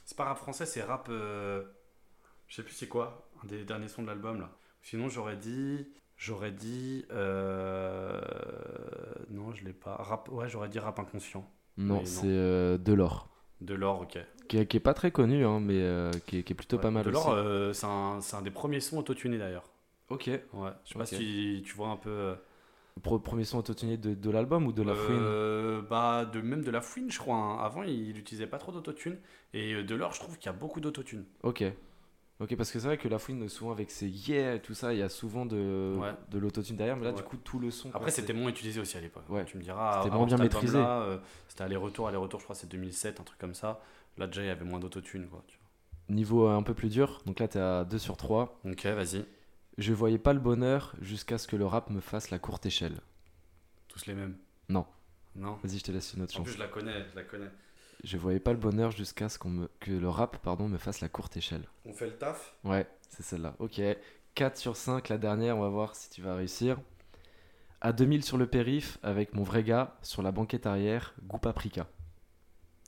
[0.05, 1.07] c'est pas rap français, c'est rap.
[1.09, 1.63] euh,
[2.47, 3.30] Je sais plus c'est quoi.
[3.43, 4.49] Un des derniers sons de l'album là.
[4.82, 5.88] Sinon, j'aurais dit.
[6.17, 7.05] J'aurais dit.
[7.11, 8.21] euh,
[9.30, 9.95] Non, je l'ai pas.
[9.95, 10.30] Rap...
[10.30, 11.49] Ouais, j'aurais dit rap inconscient.
[11.78, 13.28] Non, c'est euh, Delors.
[13.61, 14.17] De l'or, ok.
[14.47, 16.77] Qui, est- qui est pas très connu, hein, mais euh, qui, est, qui est plutôt
[16.77, 17.37] pas mal de l'or, aussi.
[17.37, 19.63] euh, c'est un, c'est un des premiers sons autotunés d'ailleurs.
[20.09, 20.27] Ok.
[20.27, 22.09] Ouais, je sais pas si tu vois un peu.
[22.09, 22.35] euh,
[23.01, 26.81] premier son autotuné de, de l'album ou de la fouine Bah, de, même de la
[26.81, 27.35] fouine, je crois.
[27.35, 27.57] hein.
[27.63, 29.17] Avant, il utilisait pas trop d'autotune.
[29.53, 31.25] Et de l'or, je trouve qu'il y a beaucoup d'autotune.
[31.43, 31.63] Ok.
[32.39, 34.91] Ok, parce que c'est vrai que la fouine, souvent avec ses yeah et tout ça,
[34.91, 36.09] il y a souvent de, Ouais.
[36.29, 37.15] de l'autotune derrière, mais là, Ouais.
[37.17, 37.89] du coup, tout le son.
[37.93, 39.23] Après, c'était moins utilisé aussi à l'époque.
[39.29, 39.45] Ouais.
[39.45, 39.97] Tu me diras.
[40.01, 40.77] C'était avant moins bien maîtrisé.
[40.77, 41.17] euh,
[41.47, 43.79] C'était aller-retour, aller-retour, je crois, c'est 2007, un truc comme ça.
[44.18, 45.43] Là, déjà, il y avait moins d'autotune, quoi.
[45.47, 45.57] tu
[46.09, 48.59] Niveau euh, un peu plus dur, donc là, t'es à 2 sur 3.
[48.64, 48.72] vois.
[48.72, 49.26] Ok, vas-y.
[49.78, 52.99] Je voyais pas le bonheur jusqu'à ce que le rap me fasse la courte échelle.
[53.88, 54.38] Tous les mêmes.
[54.70, 54.86] Non.
[55.36, 55.57] Non.
[55.64, 56.45] Vas-y, je te laisse une autre En chance.
[56.45, 57.49] plus, je la connais, je la connais.
[58.03, 59.70] Je voyais pas le bonheur jusqu'à ce qu'on me...
[59.80, 61.64] que le rap pardon, me fasse la courte échelle.
[61.86, 62.53] On fait le taf?
[62.64, 63.55] Ouais, c'est celle-là.
[63.59, 63.82] Ok.
[64.36, 66.78] 4 sur 5, la dernière, on va voir si tu vas réussir.
[67.82, 71.88] À 2000 sur le périph, avec mon vrai gars, sur la banquette arrière, goût paprika.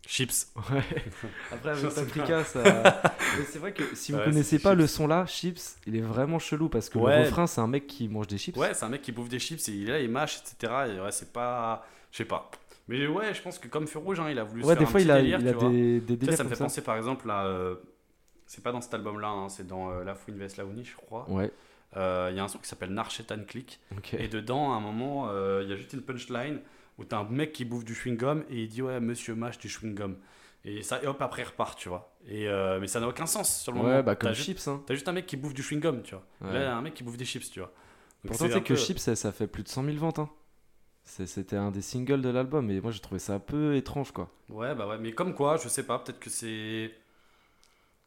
[0.08, 0.48] Chips.
[0.72, 0.84] Ouais.
[1.52, 2.62] Après, avec paprika, ça.
[3.38, 4.80] Mais c'est vrai que si vous Ouais, connaissez pas chips.
[4.80, 7.18] le son là, chips, il est vraiment chelou parce que Ouais.
[7.18, 8.56] le refrain, c'est un mec qui mange des chips.
[8.58, 10.74] Ouais, c'est un mec qui bouffe des chips et il est là, il mâche, etc.
[10.96, 11.86] Et ouais, c'est pas.
[12.12, 12.50] Je sais pas.
[12.88, 14.80] Mais ouais, je pense que comme Feu Rouge, hein, il a voulu se Ouais, faire
[14.84, 15.70] des un fois, petit il a, délire, il a tu vois.
[15.70, 17.46] des, délires ça me fait penser par exemple à.
[17.48, 17.76] euh,
[18.46, 21.26] C'est pas dans cet album-là, hein, c'est dans euh, La Fouine vs Laouni, je crois.
[21.30, 21.52] Ouais,
[21.98, 23.80] Euh, Il y a un son qui s'appelle Narchetan Click.
[23.98, 24.14] ok.
[24.20, 26.60] Et dedans, à un moment, euh, il y a juste une punchline
[26.98, 29.68] où t'as un mec qui bouffe du chewing-gum et il dit Ouais, monsieur mâche du
[29.68, 30.16] chewing-gum.
[30.68, 32.12] Et ça, et hop, après, il repart, tu vois.
[32.28, 33.90] Et, euh, mais ça n'a aucun sens sur le moment.
[33.90, 34.68] Ouais, bah T'as comme ju- chips.
[34.68, 34.82] Hein.
[34.88, 36.24] T'as juste un mec qui bouffe du chewing-gum, tu vois.
[36.42, 36.54] Ouais.
[36.60, 37.72] Là, un mec qui bouffe des chips, tu vois.
[38.24, 40.18] Donc Pourtant, c'est que peu- chips, ça, ça fait plus de 100 000 ventes.
[40.20, 40.30] Hein.
[41.04, 44.32] C'était un des singles de l'album, et moi j'ai trouvé ça un peu étrange quoi.
[44.50, 46.92] Ouais, bah ouais, mais comme quoi, je sais pas, peut-être que c'est.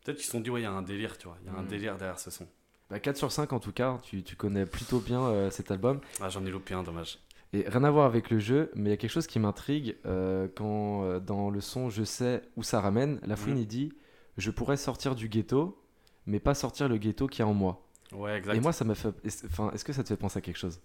[0.03, 1.37] Peut-être qu'ils se sont dit, ouais, il y a un délire, tu vois.
[1.45, 1.69] Il y a un Mm.
[1.69, 2.49] délire derrière ce son.
[2.91, 6.01] Bah 4 sur 5 en tout cas, tu, tu connais plutôt bien euh, cet album.
[6.21, 7.19] Ah, j'en ai loupé un, dommage.
[7.53, 9.97] Et rien à voir avec le jeu, mais il y a quelque chose qui m'intrigue
[10.07, 13.59] euh, quand euh, dans le son Je sais où ça ramène, la fouine Mhm.
[13.59, 13.93] il dit
[14.37, 15.83] Je pourrais sortir du ghetto,
[16.27, 17.83] mais pas sortir le ghetto qui est en moi.
[18.13, 18.55] Ouais, exact.
[18.57, 19.15] Et moi ça m'a fait.
[19.47, 20.81] Enfin, est-ce que ça te fait penser à quelque chose?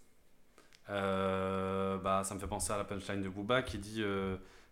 [0.90, 4.04] Euh, bah, ça me fait penser à la punchline de Booba qui dit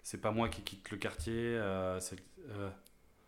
[0.03, 1.59] C'est pas moi qui quitte le quartier,
[1.99, 2.17] c'est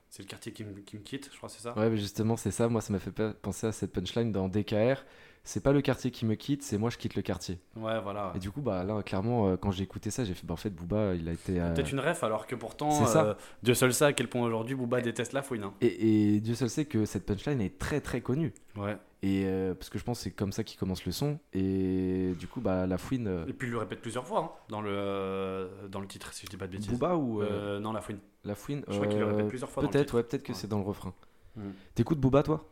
[0.10, 1.76] c'est le quartier qui, me- qui me quitte, je crois, c'est ça?
[1.76, 2.70] Ouais, mais justement, c'est ça.
[2.70, 5.04] Moi, ça m'a fait pe- penser à cette punchline dans DKR.
[5.46, 7.60] C'est pas le quartier qui me quitte, c'est moi je quitte le quartier.
[7.76, 8.32] Ouais, voilà.
[8.34, 10.58] Et du coup, bah là, clairement, euh, quand j'ai écouté ça, j'ai fait, bah en
[10.58, 11.60] fait, Booba, il a été.
[11.60, 13.26] euh, Peut-être une ref, alors que pourtant, ça.
[13.26, 15.64] euh, Dieu seul sait à quel point aujourd'hui Booba déteste la fouine.
[15.66, 15.74] hein.
[15.82, 18.54] Et, et Dieu seul sait que cette punchline est très très connue.
[18.78, 18.98] Ouais.
[19.22, 21.38] Et euh, parce que je pense que c'est comme ça qu'il commence le son.
[21.52, 23.44] Et du coup, bah la fouine.
[23.46, 26.52] Et puis il le répète plusieurs fois hein, dans, le, dans le titre, si je
[26.52, 26.88] dis pas de bêtises.
[26.90, 27.44] Booba ou
[27.82, 28.20] Non, la fouine.
[28.46, 30.58] la fouine Je crois qu'il le répète plusieurs fois Peut-être, ouais, peut-être que Ouais.
[30.58, 31.14] c'est dans le refrain.
[31.58, 31.62] Mm.
[31.96, 32.66] T'écoutes Booba, toi?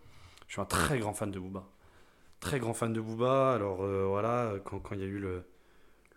[0.47, 1.65] Je suis un très grand fan de Booba.
[2.41, 3.53] Très grand fan de Booba.
[3.53, 5.43] Alors euh, voilà, quand quand il y a eu le,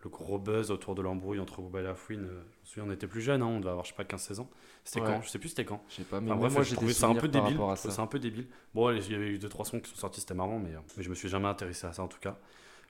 [0.03, 2.85] le gros buzz autour de l'embrouille entre Booba et la Fouine, euh, je me souviens,
[2.89, 4.51] on était plus jeunes, hein, on devait avoir, je sais pas, 15-16 ans.
[4.85, 5.07] C'était Ouais.
[5.07, 5.83] quand Je sais plus c'était quand.
[5.89, 7.59] Je sais pas, mais Enfin, moi, bref, moi je j'ai des ça un peu débile.
[7.77, 8.47] ça un peu débile.
[8.75, 11.03] Bon, il y avait eu 2-3 sons qui sont sortis, c'était marrant, mais, euh, mais
[11.03, 12.37] je me suis jamais intéressé à ça en tout cas.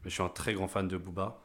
[0.04, 1.40] Mais je suis un très grand fan de Booba.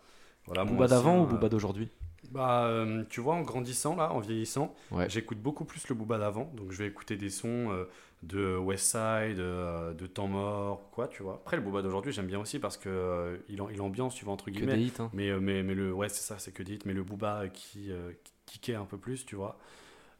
[0.45, 1.89] Voilà, Booba d'avant hein, ou Booba d'aujourd'hui?
[2.31, 5.09] Bah, euh, tu vois, en grandissant, là, en vieillissant, Ouais.
[5.09, 6.51] j'écoute beaucoup plus le Booba d'avant.
[6.55, 7.85] Donc, je vais écouter des sons euh,
[8.21, 11.35] de Westside, euh, de Temps Mort, quoi, tu vois.
[11.35, 14.45] Après, le Booba d'aujourd'hui, j'aime bien aussi parce que euh, il, ambiance, tu vois, entre
[14.45, 14.75] Que guillemets.
[14.75, 15.09] des hits, hein.
[15.13, 16.79] Mais, euh, mais, mais le, ouais, c'est ça, c'est que dit.
[16.85, 19.57] Mais le Booba euh, qui, euh, qui kickait un peu plus, tu vois.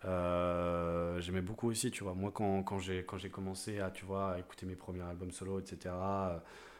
[0.05, 2.13] euh, J'aimais beaucoup aussi, tu vois.
[2.13, 5.93] Moi, quand, quand j'ai commencé à, tu vois, à écouter mes premiers albums solo, etc.,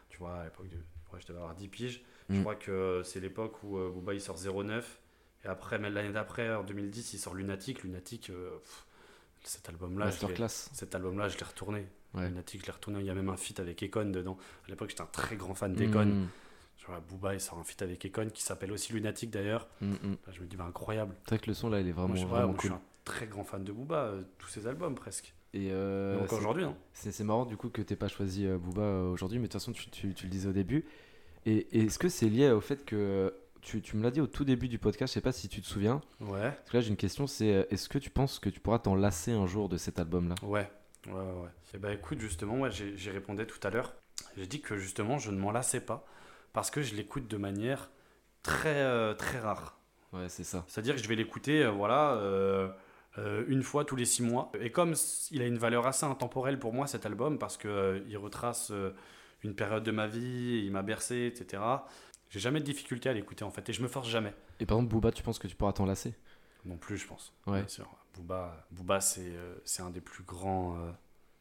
[0.10, 0.78] tu vois, à l'époque de.
[1.12, 2.04] Ouais, je devais avoir 10 piges.
[2.30, 2.42] Je Mm.
[2.42, 5.00] crois que c'est l'époque où Booba il sort 09.
[5.44, 7.82] Et après, mais l'année d'après, en 2010, il sort Lunatic.
[7.84, 8.86] Lunatic, pff,
[9.44, 10.70] cet album-là, je l'ai- Masterclass.
[10.74, 11.88] cet album-là, je l'ai retourné.
[12.14, 12.28] Ouais.
[12.28, 13.00] Lunatic, je l'ai retourné.
[13.02, 14.38] Il y a même un feat avec Econ dedans.
[14.66, 16.06] À l'époque, j'étais un très grand fan d'Econ.
[16.06, 16.28] Mm,
[16.78, 19.68] Je vois, Booba, il sort un feat avec Econ qui s'appelle aussi Lunatic d'ailleurs.
[19.82, 20.18] mm, mm.
[20.28, 21.16] Là, je me dis, bah, incroyable.
[21.26, 23.28] C'est vrai que le son là, il est vraiment, moi, je, ouais, suis un très
[23.28, 25.34] grand fan de Booba, euh, tous ses albums presque.
[25.54, 26.64] Et euh, encore aujourd'hui.
[26.64, 26.76] hein.
[26.94, 29.72] c'est marrant du coup que t'aies pas choisi euh, Booba aujourd'hui, mais de toute façon,
[29.72, 30.86] tu, tu- tu le disais au début.
[31.46, 34.28] Et, et est-ce que c'est lié au fait que tu, tu me l'as dit au
[34.28, 36.02] tout début du podcast, je sais pas si tu te souviens.
[36.20, 38.60] Ouais, Parce que là, j'ai une question c'est euh, est-ce que tu penses que tu
[38.60, 40.70] pourras t'en lasser un jour de cet album là ouais,
[41.08, 41.50] ouais, ouais.
[41.74, 43.94] Et bah écoute, justement, ouais, j'y répondais tout à l'heure.
[44.38, 46.06] J'ai dit que justement, je ne m'en lassais pas
[46.54, 47.92] parce que je l'écoute de manière
[48.44, 49.80] très, euh, très rare.
[50.14, 50.66] Ouais, c'est ça.
[50.68, 52.14] C'est-à-dire que je vais l'écouter, euh, voilà,
[53.18, 54.52] euh, une fois tous les six mois.
[54.60, 54.96] Et comme
[55.32, 58.72] il a une valeur assez intemporelle pour moi, cet album, parce euh, il retrace
[59.44, 61.62] une période de ma vie, il m'a bercé, etc.
[62.30, 64.34] J'ai jamais de difficulté à l'écouter en fait, et je me force jamais.
[64.60, 66.14] Et par exemple, Booba, tu penses que tu pourras t'en lasser?
[66.66, 67.34] Non plus, je pense.
[67.48, 67.60] Ouais.
[67.60, 67.90] Bien sûr.
[68.16, 70.92] Booba, Booba c'est euh, c'est un des plus grands, euh,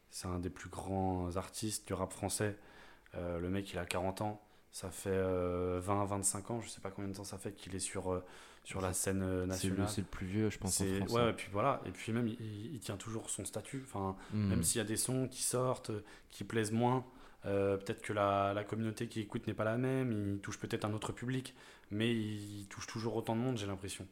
[0.09, 2.57] c'est un des plus grands artistes du rap français.
[3.15, 4.41] Euh, le mec, il a 40 ans.
[4.71, 5.09] Ça fait
[5.79, 8.21] 20-25 ans, je sais pas combien de temps ça fait qu'il est sur,
[8.63, 9.89] sur la scène C'est le, nationale.
[9.89, 11.11] c'est le plus vieux, je pense, en France.
[11.11, 11.29] ouais, hein.
[11.29, 13.81] et puis voilà, et puis même il, tient toujours son statut.
[13.85, 14.47] Enfin, Mm.
[14.49, 15.91] même s'il y a des sons qui sortent,
[16.29, 17.03] qui plaisent moins,
[17.45, 20.85] euh, peut-être que la, la communauté qui écoute n'est pas la même, il touche peut-être
[20.85, 21.55] un autre public,
[21.91, 24.05] mais il touche toujours autant de monde, j'ai l'impression.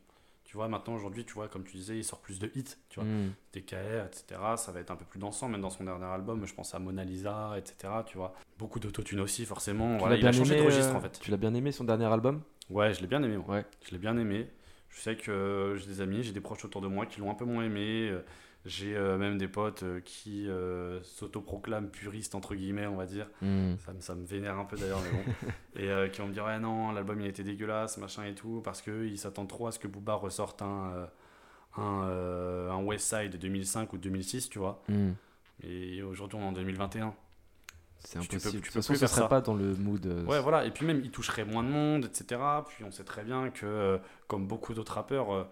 [0.45, 3.01] Tu vois, maintenant aujourd'hui, tu vois, comme tu disais, il sort plus de hits, tu
[3.01, 3.33] vois, Mm.
[3.53, 4.39] DKR, etc.
[4.55, 6.79] Ça va être un peu plus dansant, même dans son dernier album, je pense à
[6.79, 7.93] Mona Lisa, etc.
[8.05, 9.95] Tu vois, beaucoup d'autotune aussi, forcément.
[9.95, 11.19] Tu Voilà, il a bien changé aimé, de registre euh, en fait.
[11.19, 12.41] Tu l'as bien aimé son dernier album?
[12.69, 13.55] Ouais, je l'ai bien aimé, moi.
[13.57, 13.65] Ouais.
[13.85, 14.47] Je l'ai bien aimé.
[14.87, 17.29] Je sais que euh, j'ai des amis, j'ai des proches autour de moi qui l'ont
[17.29, 18.09] un peu moins aimé.
[18.67, 23.27] J'ai euh, même des potes euh, qui euh, s'autoproclament puristes, entre guillemets, on va dire.
[23.41, 23.75] Mm.
[23.77, 25.51] Ça, me- ça me vénère un peu d'ailleurs, mais bon.
[26.05, 28.61] et qui vont me dire, ouais, non, l'album il a été dégueulasse, machin et tout,
[28.63, 31.07] parce qu'ils s'attendent trop à ce que Booba ressorte un,
[31.77, 34.83] un, un West Side de 2005 ou 2006, tu vois.
[34.89, 35.11] Mm.
[35.63, 37.13] Et aujourd'hui, on est en 2021.
[37.99, 38.51] C'est Tu peux- impossible.
[38.51, 39.27] tu de toute façon, ce serait ça.
[39.27, 40.05] pas dans le mood.
[40.27, 40.65] Ouais, voilà.
[40.65, 42.39] Et puis même, il toucherait moins de monde, etc.
[42.67, 45.47] Puis on sait très bien que, comme beaucoup d'autres rappeurs,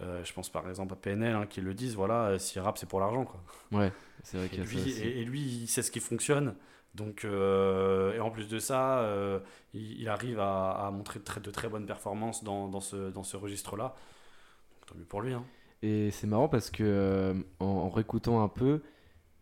[0.00, 2.78] euh, je pense par exemple à PNL, hein, qui le disent, voilà, euh, s'il rappe,
[2.78, 3.42] c'est pour l'argent, quoi.
[3.72, 6.00] Ouais, c'est vrai qu'il y a ça lui, et, et lui, il sait ce qui
[6.00, 6.54] fonctionne.
[6.94, 9.40] Donc, euh, et en plus de ça, euh,
[9.72, 13.10] il, il arrive à, à montrer de très, de très bonnes performances dans, dans ce,
[13.10, 13.94] dans ce registre-là.
[14.86, 15.32] Tant mieux pour lui.
[15.32, 15.44] Hein.
[15.82, 18.82] Et c'est marrant parce que en, en réécoutant un peu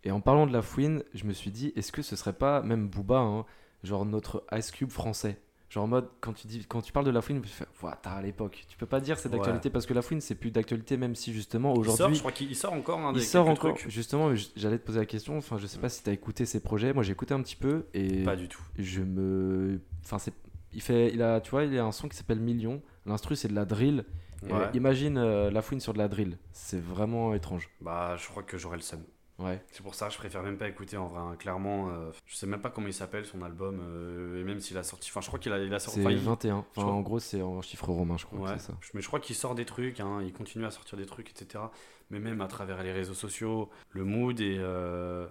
[0.05, 2.63] et en parlant de la fouine, je me suis dit, est-ce que ce serait pas
[2.63, 3.45] même Booba, hein,
[3.83, 5.39] genre notre Ice Cube français?
[5.71, 7.65] Genre en mode, quand tu, dis, quand tu parles de La Fouine, tu fais,
[8.03, 8.65] t'as à l'époque.
[8.69, 9.37] Tu peux pas dire c'est Ouais.
[9.37, 12.17] d'actualité parce que La Fouine, c'est plus d'actualité, même si justement Il sort, aujourd'hui.
[12.17, 13.89] je crois qu'il il sort encore un Il sort encore, trucs.
[13.89, 15.39] justement, j'allais te poser la question.
[15.39, 16.93] Enfin, je sais pas si t'as écouté ses projets.
[16.93, 18.61] Moi, j'ai écouté un petit peu et Pas du tout.
[18.79, 19.81] je me.
[20.05, 20.35] Enfin, c'est.
[20.73, 21.13] Il fait.
[21.15, 22.83] Il a, tu vois, il a un son qui s'appelle Million.
[23.07, 24.05] L'instru, c'est de la drill.
[24.43, 24.71] Ouais.
[24.75, 26.37] imagine euh, La Fouine sur de la drill.
[26.51, 27.69] C'est vraiment étrange.
[27.81, 29.05] Bah, je crois que j'aurais le seum.
[29.41, 29.63] Ouais.
[29.73, 31.21] C'est pour ça que je préfère même pas écouter en vrai.
[31.21, 31.35] hein.
[31.39, 33.81] Clairement, euh, je sais même pas comment il s'appelle son album.
[33.83, 35.09] euh, et même s'il a sorti.
[35.11, 36.01] Enfin, je crois qu'il a, il a sorti.
[36.01, 36.57] C'est enfin, il- 21.
[36.57, 38.39] Enfin, crois- en gros, c'est en chiffre romain, je crois.
[38.53, 38.75] Ouais, ça.
[38.95, 41.65] mais je crois qu'il sort des trucs, hein, il continue à sortir des trucs, etc.
[42.11, 45.27] Mais même à travers les réseaux sociaux, le mood et euh,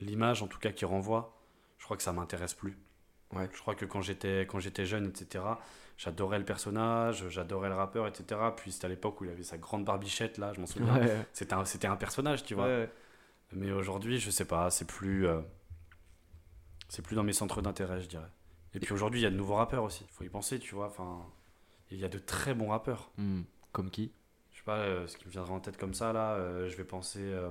[0.00, 1.36] l'image en tout cas qui renvoie,
[1.78, 2.76] je crois que ça m'intéresse plus.
[3.34, 3.48] Ouais.
[3.52, 5.42] Je crois que quand j'étais quand j'étais jeune, etc.
[5.96, 8.40] J'adorais le personnage, j'adorais le rappeur, etc.
[8.56, 10.92] Puis c'était à l'époque où il avait sa grande barbichette là, je m'en souviens.
[10.98, 11.24] Ouais.
[11.32, 12.66] C'était un, c'était un personnage, tu vois.
[12.66, 12.90] Ouais.
[13.54, 15.40] Mais aujourd'hui, je sais pas, c'est plus euh,
[16.88, 18.30] c'est plus dans mes centres d'intérêt, je dirais.
[18.74, 20.04] Et puis aujourd'hui, il y a de nouveaux rappeurs aussi.
[20.08, 20.86] Il faut y penser, tu vois.
[20.86, 21.26] Enfin,
[21.90, 23.10] il y a de très bons rappeurs.
[23.18, 23.42] Hmm.
[23.72, 24.12] Comme qui?
[24.52, 26.76] Je sais pas, euh, ce qui me viendra en tête comme ça, là, euh, je
[26.76, 27.20] vais penser.
[27.20, 27.50] euh,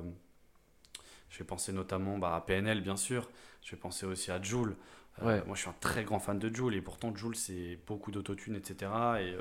[1.30, 3.30] je vais penser notamment bah, à PNL, bien sûr.
[3.64, 4.76] Je vais penser aussi à Joule.
[5.22, 5.44] Ouais.
[5.46, 6.76] Moi, je suis un très grand fan de Joule.
[6.76, 8.92] Et pourtant, Joule, c'est beaucoup d'autotune, etc.
[9.20, 9.36] Et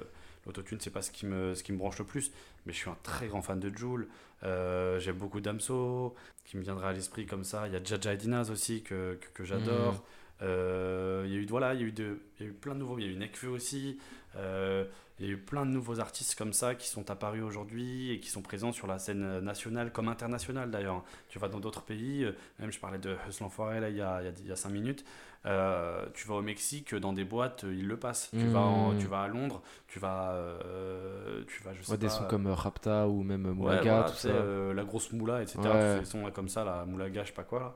[0.46, 2.32] l'autotune, c'est pas ce qui, me, ce qui me branche le plus.
[2.66, 4.08] Mais je suis un très grand fan de Joule.
[4.42, 6.14] Euh, J'aime beaucoup Damso,
[6.44, 7.66] qui me viendra à l'esprit comme ça.
[7.68, 9.94] Il y a Jaja Dinaz aussi, que, que, que j'adore.
[9.94, 10.00] Mhm.
[10.42, 12.54] Euh, il y a eu voilà, il y a eu de, il y a eu
[12.54, 13.98] plein de nouveaux, il y a eu Nekfeu aussi.
[14.36, 14.84] Euh,
[15.20, 18.18] il y a eu plein de nouveaux artistes comme ça qui sont apparus aujourd'hui et
[18.18, 21.04] qui sont présents sur la scène nationale comme internationale d'ailleurs.
[21.28, 24.00] Tu vas dans d'autres pays, euh, même je parlais de Hustle Enfoiré là il y
[24.00, 25.04] a, il y a, il y a cinq minutes.
[25.44, 28.30] Euh, tu vas au Mexique, dans des boîtes, ils le passent.
[28.30, 28.98] Tu, vas en- Mhm.
[28.98, 32.26] tu vas à Londres, tu vas, euh, tu vas je sais Ouais, des pas, sons
[32.28, 34.28] comme euh, Rapta ou même Ouais, Moulaga, voilà, tout ça.
[34.74, 35.58] la grosse moula, etc.
[35.64, 35.94] Ouais.
[35.98, 37.58] Tous ces sons là comme ça, la moulaga, je sais pas quoi.
[37.60, 37.74] Là.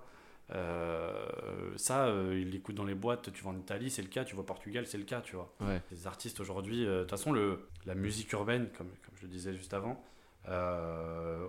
[0.54, 3.32] Euh, ça, euh, ils l'écoutent dans les boîtes.
[3.32, 4.24] Tu vas en Italie, c'est le cas.
[4.24, 5.52] Tu vas au Portugal, c'est le cas, tu vois.
[5.60, 5.82] Ouais.
[5.90, 9.28] Les artistes aujourd'hui, euh, de toute façon, le, la musique urbaine, comme, comme je le
[9.28, 10.00] disais juste avant,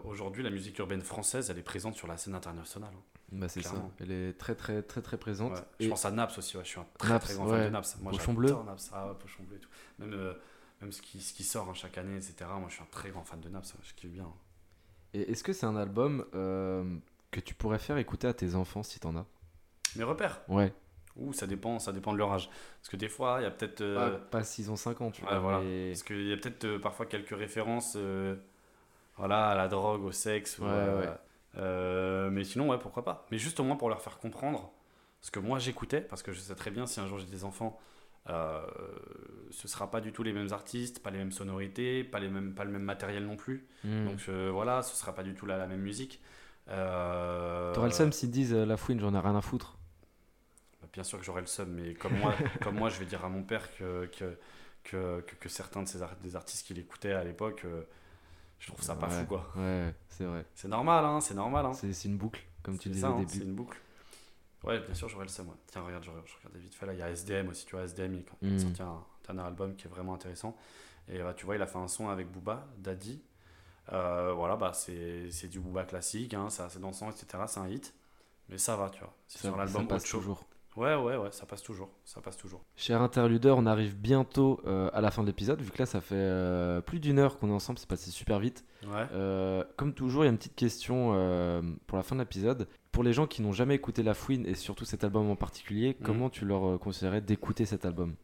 [0.04, 2.90] aujourd'hui, la musique urbaine française, elle est présente sur la scène internationale.
[2.96, 3.17] hein.
[3.32, 3.74] Bah, c'est ça.
[4.00, 5.54] Elle est très, très, très, très présente.
[5.54, 5.64] Ouais.
[5.80, 6.64] Et- Je pense à Naps aussi, ouais.
[6.64, 7.58] je suis un très, Naps, très grand ouais.
[7.58, 7.98] fan de Naps.
[8.02, 8.56] Moi, Pochon Bleu.
[8.66, 8.90] Naps.
[8.94, 9.70] Ah Pochon Bleu et tout.
[10.00, 10.34] Même, euh,
[10.82, 12.36] même ce, qui, ce qui sort hein, chaque année, etc.
[12.58, 13.76] Moi, je suis un très grand fan de Naps.
[13.84, 14.28] Je kiffe bien.
[15.14, 16.84] Et est-ce que c'est un album euh,
[17.32, 19.26] que tu pourrais faire écouter à tes enfants si t'en as?
[19.98, 20.42] Mes repères?
[20.48, 20.74] Ouais.
[21.18, 22.48] Ouh, ça dépend, ça dépend de leur âge.
[22.80, 23.82] Parce que des fois, il y a peut-être.
[23.82, 25.40] euh, Pas, 6 ans, 5 ans, tu vois.
[25.40, 25.60] voilà.
[25.62, 27.98] mais- Parce qu'il y a peut-être euh, parfois quelques références
[29.18, 30.60] voilà, à la drogue, au sexe.
[30.60, 31.10] ou, Ouais, ouais.
[31.58, 33.26] Euh, mais sinon, ouais, pourquoi pas.
[33.32, 34.72] Mais juste au moins pour leur faire comprendre.
[35.22, 37.44] Ce que moi j'écoutais, parce que je sais très bien si un jour j'ai des
[37.44, 37.80] enfants,
[38.30, 38.62] euh,
[39.52, 42.54] ce sera pas du tout les mêmes artistes, pas les mêmes sonorités, pas, les mêmes,
[42.54, 43.68] pas le même matériel non plus.
[43.84, 44.06] Hmm.
[44.06, 46.22] Donc euh, voilà, ce sera pas du tout la, la même musique.
[46.70, 49.78] Euh, T'aurais le seum s'ils disent euh, La fouine, j'en ai rien à foutre.
[50.82, 53.24] Bah, Bien sûr que j'aurais le seum, mais comme moi, comme moi, je vais dire
[53.24, 54.38] à mon père que, que,
[54.84, 57.66] que, que, que certains de ces des artistes qu'il écoutait à l'époque,
[58.60, 59.52] je trouve ça pas Ouais, fou, quoi.
[59.56, 60.46] Ouais, c'est vrai.
[60.56, 61.66] C'est normal, hein, c'est normal.
[61.66, 61.74] Hein.
[61.74, 63.32] C'est une boucle, comme tu disais ça, au hein, début.
[63.34, 63.78] c'est une boucle.
[64.64, 65.48] Ouais, bien sûr, j'aurais le seum.
[65.48, 65.56] ouais.
[65.68, 67.84] Tiens, regarde, je, je regardais vite fait là, il y a SDM aussi, tu vois,
[67.86, 70.56] SDM, il il a sorti un dernier album qui est vraiment intéressant.
[71.08, 73.22] Et euh, tu vois, il a fait un son avec Booba, Daddy.
[73.94, 77.44] Euh, voilà, bah, c'est du Booba classique, hein, c'est assez dansant, etc.
[77.48, 77.94] C'est un hit.
[78.50, 79.14] Mais ça va, tu vois.
[79.28, 80.22] C'est sur l'album passe Autre Chose.
[80.22, 80.46] toujours.
[80.78, 81.90] Ouais, ouais, ouais, ça passe toujours.
[82.06, 82.64] Ça passe toujours.
[82.76, 86.00] Cher interludeur, on arrive bientôt euh, à la fin de l'épisode, vu que là ça
[86.02, 88.64] fait euh, plus d'une heure qu'on est ensemble, c'est passé super vite.
[88.86, 89.06] Ouais.
[89.12, 91.08] Euh, comme toujours, il y a une petite question
[91.88, 92.68] pour la fin de l'épisode.
[92.92, 95.96] Pour les gens qui n'ont jamais écouté La Fouine et surtout cet album en particulier,
[96.00, 96.06] Mhm.
[96.06, 98.16] comment tu leur conseillerais d'écouter cet album?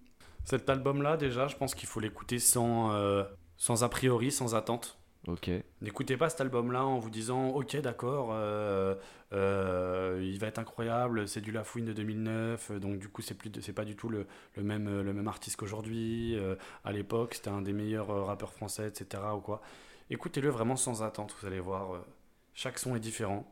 [0.45, 2.91] Cet album-là, déjà, je pense qu'il faut l'écouter sans,
[3.57, 4.99] sans a priori, sans attente.
[5.81, 8.95] N'écoutez pas cet album-là en vous disant Ok, d'accord, euh,
[9.31, 13.21] euh, il va être incroyable, c'est du La Fouine de 2009, euh, donc du coup,
[13.21, 16.37] c'est plus pas du tout le, même, le même artiste qu'aujourd'hui.
[16.83, 19.23] à l'époque, c'était un des meilleurs rappeurs français, etc.
[19.35, 19.61] Ou quoi.
[20.09, 22.03] Écoutez-le vraiment sans attente, vous allez voir.
[22.53, 23.47] chaque son est différent.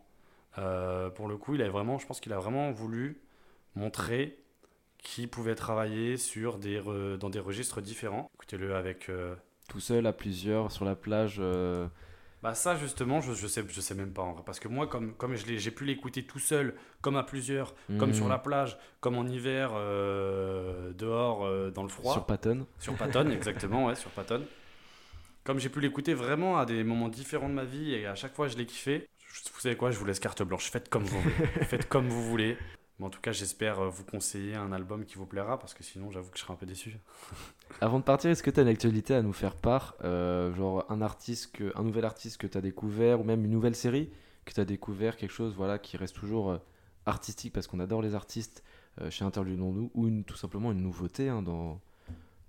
[0.55, 3.21] Pour le coup, il a vraiment, je pense qu'il a vraiment voulu
[3.75, 4.37] montrer
[4.97, 6.81] qu'il pouvait travailler sur des
[7.17, 8.29] dans des registres différents.
[8.35, 9.09] Écoutez-le avec.
[9.71, 11.37] Tout seul, à plusieurs, sur la plage.
[11.39, 11.87] euh,
[12.43, 14.43] bah ça justement, je, je sais, je sais même pas en vrai.
[14.45, 18.13] Parce que moi, comme, comme je j'ai pu l'écouter tout seul, comme à plusieurs, comme
[18.13, 22.65] sur la plage, comme en hiver, euh, dehors, euh, dans le froid, Sur Patton.
[22.79, 24.43] sur Patton, exactement, ouais, sur Patton.
[25.43, 28.35] Comme j'ai pu l'écouter vraiment à des moments différents de ma vie et à chaque
[28.35, 31.03] fois je l'ai kiffé, je- vous savez quoi, je vous laisse carte blanche, faites comme
[31.03, 31.35] vous voulez.
[31.67, 32.57] faites comme vous voulez.
[33.01, 35.83] Mais en tout cas, j'espère euh, vous conseiller un album qui vous plaira parce que
[35.83, 36.99] sinon, j'avoue que je serai un peu déçu.
[37.81, 40.85] Avant de partir, est-ce que tu as une actualité à nous faire part euh, Genre
[40.87, 44.11] un artiste, que, un nouvel artiste que tu as découvert ou même une nouvelle série
[44.45, 46.57] que tu as découvert, quelque chose voilà, qui reste toujours euh,
[47.07, 48.63] artistique parce qu'on adore les artistes
[49.01, 51.81] euh, chez Interlude nous ou une, tout simplement une nouveauté hein, dans,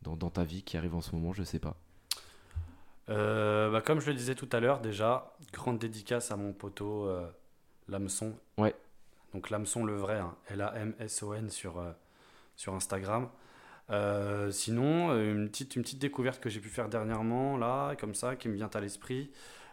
[0.02, 1.76] dans, dans ta vie qui arrive en ce moment, je sais pas.
[3.08, 7.10] Bah, comme je le disais tout à l'heure, déjà, grande dédicace à mon poteau
[7.88, 8.34] Lamson.
[8.58, 8.74] Ouais.
[9.34, 11.92] Donc Lamson le vrai, hein, L-A-M-S-O-N sur, euh,
[12.56, 13.28] sur Instagram.
[13.90, 18.14] Euh, sinon, euh, une petite, une petite découverte que j'ai pu faire dernièrement, là, comme
[18.14, 19.30] ça, qui me vient à l'esprit.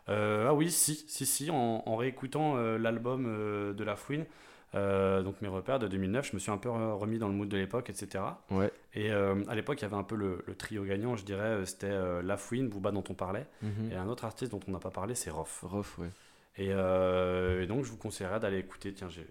[0.10, 4.26] Euh, ah oui, si, si, si, en, en réécoutant l'album de La Fouine,
[4.74, 7.48] donc mes repères de 2009, je me suis un peu re- remis dans le mood
[7.48, 8.24] de l'époque, etc.
[8.50, 8.72] Ouais.
[8.96, 12.22] Et à l'époque, il y avait un peu le, le trio gagnant, je dirais, c'était
[12.24, 13.92] La Fouine, Booba dont on parlait, Mhm.
[13.92, 15.64] et un autre artiste dont on n'a pas parlé, c'est Rof.
[15.68, 16.10] Rof, ouais.
[16.58, 18.92] Et, et donc, je vous conseillerais d'aller écouter.
[18.94, 19.28] Tiens, j'ai-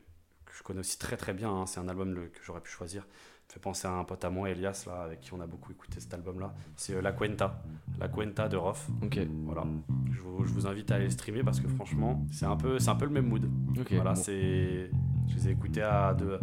[0.51, 1.51] que je connais aussi très très bien.
[1.51, 3.03] hein, c'est un album le- que j'aurais pu choisir.
[3.49, 5.73] Ça fait penser à un pote à moi, Elias, là, avec qui on a beaucoup
[5.73, 6.53] écouté cet album-là.
[6.77, 7.63] C'est euh, La Cuenta.
[7.99, 8.89] La Cuenta de Rof.
[9.03, 9.65] Ok, Voilà.
[10.11, 12.79] Je vous, je vous invite à aller le streamer parce que franchement, c'est un peu,
[12.79, 13.49] c'est un peu le même mood.
[13.91, 14.21] voilà, bon.
[14.21, 14.91] c'est.
[15.29, 16.39] Je les ai écoutés à deux.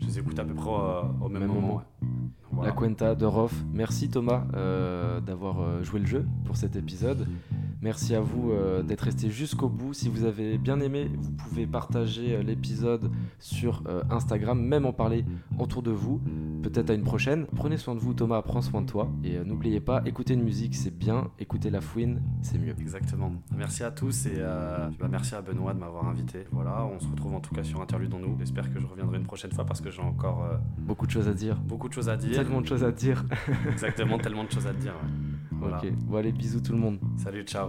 [0.00, 1.60] Je les ai écoutés à peu près euh, au même, Même moment.
[1.60, 1.76] moment.
[1.76, 2.08] ouais.
[2.50, 2.70] Voilà.
[2.70, 3.54] La Cuenta de Rof.
[3.72, 7.26] Merci Thomas euh, d'avoir joué le jeu pour cet épisode.
[7.28, 9.92] Merci à vous euh, d'être resté jusqu'au bout.
[9.94, 14.92] Si vous avez bien aimé, vous pouvez partager euh, l'épisode sur euh, Instagram, même en
[14.92, 15.24] parler
[15.58, 16.20] autour de vous.
[16.62, 17.46] Peut-être à une prochaine.
[17.54, 18.42] Prenez soin de vous, Thomas.
[18.42, 19.08] Prends soin de toi.
[19.22, 21.30] Et n'oubliez pas, écouter une musique, c'est bien.
[21.38, 22.74] Écouter la fouine, c'est mieux.
[22.80, 23.32] Exactement.
[23.56, 26.46] Merci à tous et bah, merci à Benoît de m'avoir invité.
[26.50, 28.36] Voilà, on se retrouve en tout cas sur Interludons-nous.
[28.38, 30.44] J'espère que je reviendrai une prochaine fois parce que j'ai encore
[30.78, 31.56] Beaucoup de choses à dire.
[31.56, 32.32] beaucoup de choses à dire.
[32.34, 33.24] Tellement de choses à dire.
[33.70, 34.92] Exactement, tellement de choses à dire.
[34.94, 35.37] ouais.
[35.60, 35.78] Voilà.
[35.78, 35.92] Ok.
[36.06, 36.98] Bon, allez, bisous tout le monde.
[37.22, 37.68] Salut, ciao.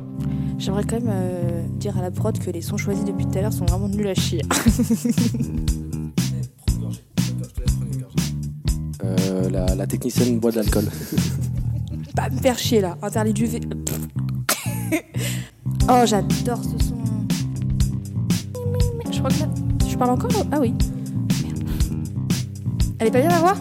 [0.57, 3.41] J'aimerais quand même euh, dire à la prod que les sons choisis depuis tout à
[3.41, 4.41] l'heure sont vraiment nuls à chier.
[9.01, 10.83] Euh, la, la technicienne boit de l'alcool.
[12.15, 13.61] Pas me faire chier là, interdit du V.
[15.89, 16.97] oh, j'adore ce son.
[19.11, 19.49] Je crois que là.
[19.87, 20.31] Je parle encore?
[20.31, 20.73] Là Ah oui.
[21.43, 21.63] Merde.
[22.99, 23.55] Elle est pas bien la voix?